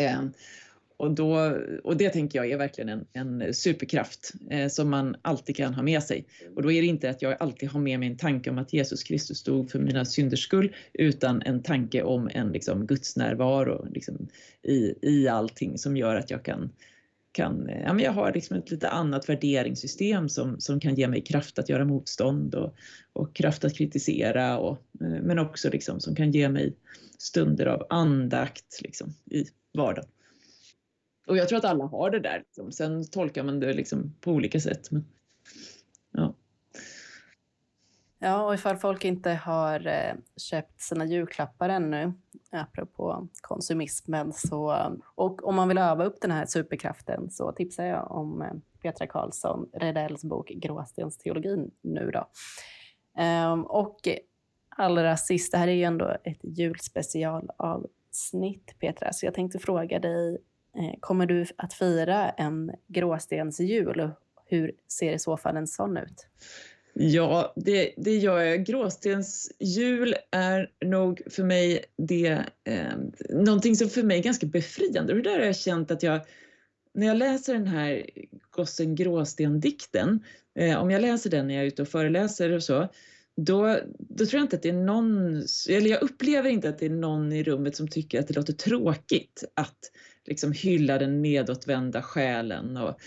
Ehm, 0.00 0.32
och, 0.96 1.10
då, 1.14 1.56
och 1.84 1.96
det 1.96 2.10
tänker 2.10 2.38
jag 2.38 2.50
är 2.50 2.56
verkligen 2.56 2.88
en, 2.88 3.06
en 3.12 3.54
superkraft 3.54 4.32
eh, 4.50 4.68
som 4.68 4.90
man 4.90 5.16
alltid 5.22 5.56
kan 5.56 5.74
ha 5.74 5.82
med 5.82 6.02
sig. 6.02 6.24
Och 6.56 6.62
då 6.62 6.72
är 6.72 6.80
det 6.82 6.86
inte 6.86 7.10
att 7.10 7.22
jag 7.22 7.36
alltid 7.40 7.68
har 7.68 7.80
med 7.80 8.00
mig 8.00 8.08
en 8.08 8.16
tanke 8.16 8.50
om 8.50 8.58
att 8.58 8.72
Jesus 8.72 9.02
Kristus 9.02 9.42
dog 9.42 9.70
för 9.70 9.78
mina 9.78 10.04
synders 10.04 10.44
skull, 10.44 10.74
utan 10.92 11.42
en 11.42 11.62
tanke 11.62 12.02
om 12.02 12.30
en 12.32 12.52
liksom, 12.52 12.86
Guds 12.86 13.16
närvaro 13.16 13.86
liksom, 13.90 14.28
i, 14.62 14.94
i 15.02 15.28
allting 15.28 15.78
som 15.78 15.96
gör 15.96 16.16
att 16.16 16.30
jag 16.30 16.44
kan 16.44 16.70
kan, 17.32 17.68
ja, 17.68 17.92
men 17.92 18.04
jag 18.04 18.12
har 18.12 18.32
liksom 18.32 18.56
ett 18.56 18.70
lite 18.70 18.88
annat 18.88 19.28
värderingssystem 19.28 20.28
som, 20.28 20.60
som 20.60 20.80
kan 20.80 20.94
ge 20.94 21.08
mig 21.08 21.22
kraft 21.22 21.58
att 21.58 21.68
göra 21.68 21.84
motstånd 21.84 22.54
och, 22.54 22.74
och 23.12 23.34
kraft 23.34 23.64
att 23.64 23.76
kritisera 23.76 24.58
och, 24.58 24.78
eh, 25.00 25.22
men 25.22 25.38
också 25.38 25.70
liksom 25.70 26.00
som 26.00 26.14
kan 26.14 26.30
ge 26.30 26.48
mig 26.48 26.76
stunder 27.18 27.66
av 27.66 27.86
andakt 27.90 28.80
liksom, 28.82 29.14
i 29.30 29.44
vardagen. 29.74 30.10
Och 31.26 31.36
jag 31.36 31.48
tror 31.48 31.58
att 31.58 31.64
alla 31.64 31.84
har 31.84 32.10
det 32.10 32.20
där. 32.20 32.38
Liksom. 32.38 32.72
Sen 32.72 33.10
tolkar 33.10 33.42
man 33.42 33.60
det 33.60 33.72
liksom 33.72 34.14
på 34.20 34.32
olika 34.32 34.60
sätt. 34.60 34.90
Men. 34.90 35.04
Ja, 38.22 38.44
och 38.44 38.54
ifall 38.54 38.76
folk 38.76 39.04
inte 39.04 39.30
har 39.30 39.86
eh, 39.86 40.14
köpt 40.36 40.80
sina 40.80 41.04
julklappar 41.04 41.68
ännu, 41.68 42.12
apropå 42.50 43.28
konsumismen, 43.40 44.32
så, 44.32 44.92
och 45.14 45.44
om 45.44 45.54
man 45.54 45.68
vill 45.68 45.78
öva 45.78 46.04
upp 46.04 46.20
den 46.20 46.30
här 46.30 46.46
superkraften 46.46 47.30
så 47.30 47.52
tipsar 47.52 47.84
jag 47.84 48.10
om 48.10 48.42
eh, 48.42 48.52
Petra 48.82 49.06
Karlsson 49.06 49.70
Redells 49.72 50.24
bok 50.24 50.48
Gråstensteologin 50.48 51.70
nu 51.80 52.10
då. 52.10 52.28
Ehm, 53.16 53.64
och 53.64 53.98
allra 54.68 55.16
sist, 55.16 55.52
det 55.52 55.58
här 55.58 55.68
är 55.68 55.72
ju 55.72 55.84
ändå 55.84 56.16
ett 56.24 56.40
julspecialavsnitt 56.42 58.78
Petra, 58.78 59.12
så 59.12 59.26
jag 59.26 59.34
tänkte 59.34 59.58
fråga 59.58 59.98
dig 59.98 60.38
eh, 60.76 60.94
kommer 61.00 61.26
du 61.26 61.46
att 61.56 61.72
fira 61.72 62.30
en 62.30 62.72
gråstensjul? 62.86 64.10
Hur 64.46 64.72
ser 64.88 65.12
i 65.12 65.18
så 65.18 65.36
fall 65.36 65.56
en 65.56 65.66
sån 65.66 65.96
ut? 65.96 66.26
Ja, 67.02 67.52
det, 67.56 67.94
det 67.96 68.16
gör 68.16 68.40
jag. 68.40 68.64
Gråstensjul 68.64 70.14
är 70.30 70.70
nog 70.84 71.22
för 71.30 71.44
mig 71.44 71.84
det, 71.96 72.44
eh, 72.64 72.92
någonting 73.30 73.76
som 73.76 73.88
för 73.88 74.02
mig 74.02 74.18
är 74.18 74.22
ganska 74.22 74.46
befriande. 74.46 75.14
Och 75.14 75.22
där 75.22 75.38
har 75.38 75.46
jag 75.46 75.56
känt 75.56 75.90
att 75.90 76.02
jag, 76.02 76.20
när 76.94 77.06
jag 77.06 77.16
läser 77.16 77.54
den 77.54 77.66
här 77.66 78.10
Gossen 78.50 78.94
Gråsten-dikten, 78.94 80.24
eh, 80.58 80.78
om 80.82 80.90
jag 80.90 81.02
läser 81.02 81.30
den 81.30 81.46
när 81.46 81.54
jag 81.54 81.62
är 81.62 81.66
ute 81.66 81.82
och 81.82 81.88
föreläser 81.88 82.52
och 82.52 82.62
så, 82.62 82.88
då, 83.36 83.78
då 83.98 84.26
tror 84.26 84.38
jag 84.38 84.44
inte 84.44 84.56
att 84.56 84.62
det 84.62 84.68
är 84.68 84.72
någon, 84.72 85.36
eller 85.68 85.90
jag 85.90 86.02
upplever 86.02 86.50
inte 86.50 86.68
att 86.68 86.78
det 86.78 86.86
är 86.86 86.90
någon 86.90 87.32
i 87.32 87.42
rummet 87.42 87.76
som 87.76 87.88
tycker 87.88 88.20
att 88.20 88.28
det 88.28 88.36
låter 88.36 88.52
tråkigt 88.52 89.44
att 89.54 89.78
liksom 90.26 90.52
hylla 90.52 90.98
den 90.98 91.22
nedåtvända 91.22 92.02
själen 92.02 92.76
och 92.76 93.00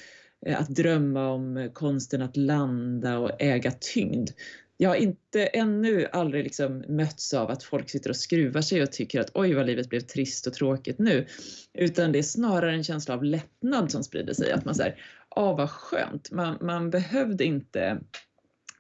Eh, 0.46 0.60
att 0.60 0.70
drömma 0.70 1.30
om 1.30 1.70
konsten 1.74 2.22
att 2.22 2.38
landa 2.38 3.18
och 3.18 3.42
äga 3.42 3.72
tyngd. 3.72 4.30
Jag 4.78 4.90
har 4.90 4.96
inte 4.96 5.46
ännu 5.46 6.08
aldrig 6.12 6.44
liksom 6.44 6.84
mötts 6.88 7.34
av 7.34 7.52
att 7.52 7.64
folk 7.64 7.90
sitter 7.90 8.10
och 8.10 8.16
skruvar 8.16 8.62
sig 8.62 8.84
och 8.84 8.92
tycker 8.92 9.22
att 9.22 9.32
oj 9.34 9.54
vad 9.54 9.66
livet 9.66 9.90
blev 9.90 10.00
trist 10.00 10.48
och 10.48 10.54
tråkigt 10.54 11.00
nu. 11.00 11.26
Utan 11.74 12.12
det 12.12 12.20
är 12.20 12.24
snarare 12.24 12.74
en 12.74 12.84
känsla 12.84 13.14
av 13.14 13.24
lättnad 13.24 13.92
som 13.92 14.04
sprider 14.04 14.34
sig. 14.34 14.52
Att 14.52 14.66
man 14.66 14.76
säger, 14.76 14.96
åh 15.36 15.58
vad 15.58 15.70
skönt, 15.70 16.32
man, 16.32 16.58
man, 16.62 16.90
behövde 16.90 17.44
inte 17.44 18.00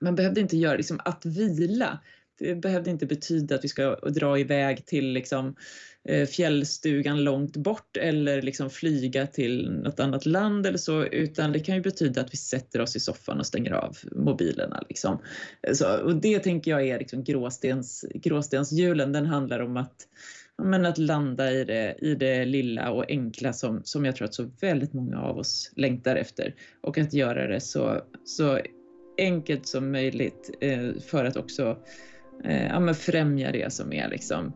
man 0.01 0.15
behövde 0.15 0.41
inte 0.41 0.57
göra 0.57 0.77
liksom 0.77 0.99
att 1.05 1.25
vila. 1.25 1.99
Det 2.39 2.55
behövde 2.55 2.89
inte 2.89 3.05
betyda 3.05 3.55
att 3.55 3.63
vi 3.63 3.67
ska 3.67 3.95
dra 3.95 4.39
iväg 4.39 4.85
till 4.85 5.13
liksom, 5.13 5.55
Eh, 5.55 5.92
Eh, 6.09 6.27
fjällstugan 6.27 7.23
långt 7.23 7.57
bort 7.57 7.97
eller 7.97 8.41
liksom 8.41 8.69
flyga 8.69 9.27
till 9.27 9.71
något 9.71 9.99
annat 9.99 10.25
land 10.25 10.65
eller 10.65 10.77
så, 10.77 11.05
utan 11.05 11.51
det 11.51 11.59
kan 11.59 11.75
ju 11.75 11.81
betyda 11.81 12.21
att 12.21 12.33
vi 12.33 12.37
sätter 12.37 12.81
oss 12.81 12.95
i 12.95 12.99
soffan 12.99 13.39
och 13.39 13.45
stänger 13.45 13.71
av 13.71 13.97
mobilerna. 14.11 14.83
Liksom. 14.89 15.21
Eh, 15.67 15.73
så, 15.73 15.97
och 15.97 16.15
det 16.15 16.39
tänker 16.39 16.71
jag 16.71 16.87
är 16.87 16.99
liksom 16.99 17.23
gråstens, 17.23 18.05
gråstenshjulen, 18.13 19.11
den 19.11 19.25
handlar 19.25 19.59
om 19.59 19.77
att 19.77 20.07
men 20.63 20.85
att 20.85 20.97
landa 20.97 21.51
i 21.51 21.63
det, 21.63 21.95
i 22.01 22.15
det 22.15 22.45
lilla 22.45 22.91
och 22.91 23.05
enkla 23.07 23.53
som, 23.53 23.81
som 23.83 24.05
jag 24.05 24.15
tror 24.15 24.25
att 24.25 24.33
så 24.33 24.49
väldigt 24.61 24.93
många 24.93 25.21
av 25.21 25.37
oss 25.37 25.71
längtar 25.75 26.15
efter. 26.15 26.55
Och 26.81 26.97
att 26.97 27.13
göra 27.13 27.47
det 27.47 27.61
så, 27.61 28.01
så 28.25 28.59
enkelt 29.17 29.67
som 29.67 29.91
möjligt 29.91 30.57
eh, 30.61 30.89
för 31.05 31.25
att 31.25 31.37
också 31.37 31.77
eh, 32.43 32.67
ja, 32.67 32.93
främja 32.93 33.51
det 33.51 33.73
som 33.73 33.93
är 33.93 34.09
liksom, 34.09 34.53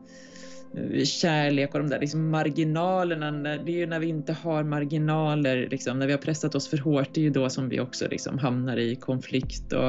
kärlek 1.04 1.74
och 1.74 1.80
de 1.80 1.90
där 1.90 2.00
liksom 2.00 2.30
marginalerna. 2.30 3.32
Det 3.32 3.72
är 3.72 3.78
ju 3.78 3.86
när 3.86 4.00
vi 4.00 4.08
inte 4.08 4.34
har 4.34 4.64
marginaler, 4.64 5.68
liksom, 5.72 6.00
när 6.00 6.08
vi 6.08 6.14
har 6.14 6.20
pressat 6.20 6.56
oss 6.56 6.68
för 6.68 6.78
hårt, 6.78 7.10
det 7.14 7.22
är 7.22 7.24
ju 7.24 7.30
då 7.30 7.50
som 7.50 7.70
vi 7.70 7.80
också 7.80 8.08
liksom 8.08 8.38
hamnar 8.38 8.78
i 8.78 8.96
konflikt. 8.96 9.74
Och, 9.74 9.88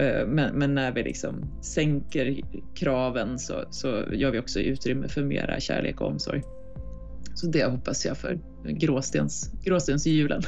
eh, 0.00 0.26
men, 0.26 0.58
men, 0.58 0.74
när 0.74 0.92
vi 0.92 1.02
liksom 1.02 1.44
sänker 1.62 2.40
kraven 2.74 3.38
så, 3.38 3.64
så 3.70 4.04
gör 4.12 4.30
vi 4.30 4.38
också 4.38 4.60
utrymme 4.60 5.08
för 5.08 5.24
mera 5.24 5.60
kärlek 5.60 6.00
och 6.00 6.06
omsorg. 6.06 6.42
Så 7.34 7.46
det 7.46 7.64
hoppas 7.64 8.06
jag 8.06 8.16
för 8.16 8.38
gråstens, 8.64 9.52
gråstensjulen. 9.64 10.42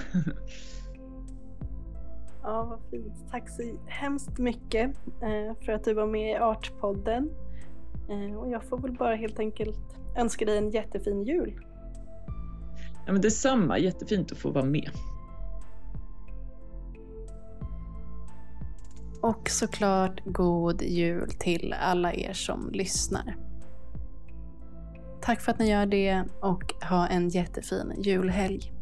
Ja, 2.42 2.64
vad 2.64 2.90
fint. 2.90 3.30
Tack 3.30 3.50
så 3.50 3.62
hemskt 3.86 4.38
mycket 4.38 4.90
eh, 5.22 5.64
för 5.64 5.72
att 5.72 5.84
du 5.84 5.94
var 5.94 6.06
med 6.06 6.30
i 6.30 6.36
Artpodden. 6.36 7.30
Eh, 8.08 8.36
och 8.36 8.50
jag 8.50 8.64
får 8.64 8.78
väl 8.78 8.92
bara 8.92 9.14
helt 9.14 9.38
enkelt 9.38 9.96
önska 10.16 10.44
dig 10.44 10.58
en 10.58 10.70
jättefin 10.70 11.22
jul. 11.22 11.60
Ja, 13.06 13.12
men 13.12 13.20
detsamma, 13.20 13.78
jättefint 13.78 14.32
att 14.32 14.38
få 14.38 14.50
vara 14.50 14.64
med. 14.64 14.90
Och 19.22 19.50
såklart 19.50 20.20
god 20.24 20.82
jul 20.82 21.30
till 21.30 21.74
alla 21.80 22.14
er 22.14 22.32
som 22.32 22.70
lyssnar. 22.72 23.36
Tack 25.22 25.40
för 25.40 25.52
att 25.52 25.58
ni 25.58 25.70
gör 25.70 25.86
det 25.86 26.24
och 26.40 26.74
ha 26.90 27.06
en 27.06 27.28
jättefin 27.28 27.92
julhelg. 27.98 28.72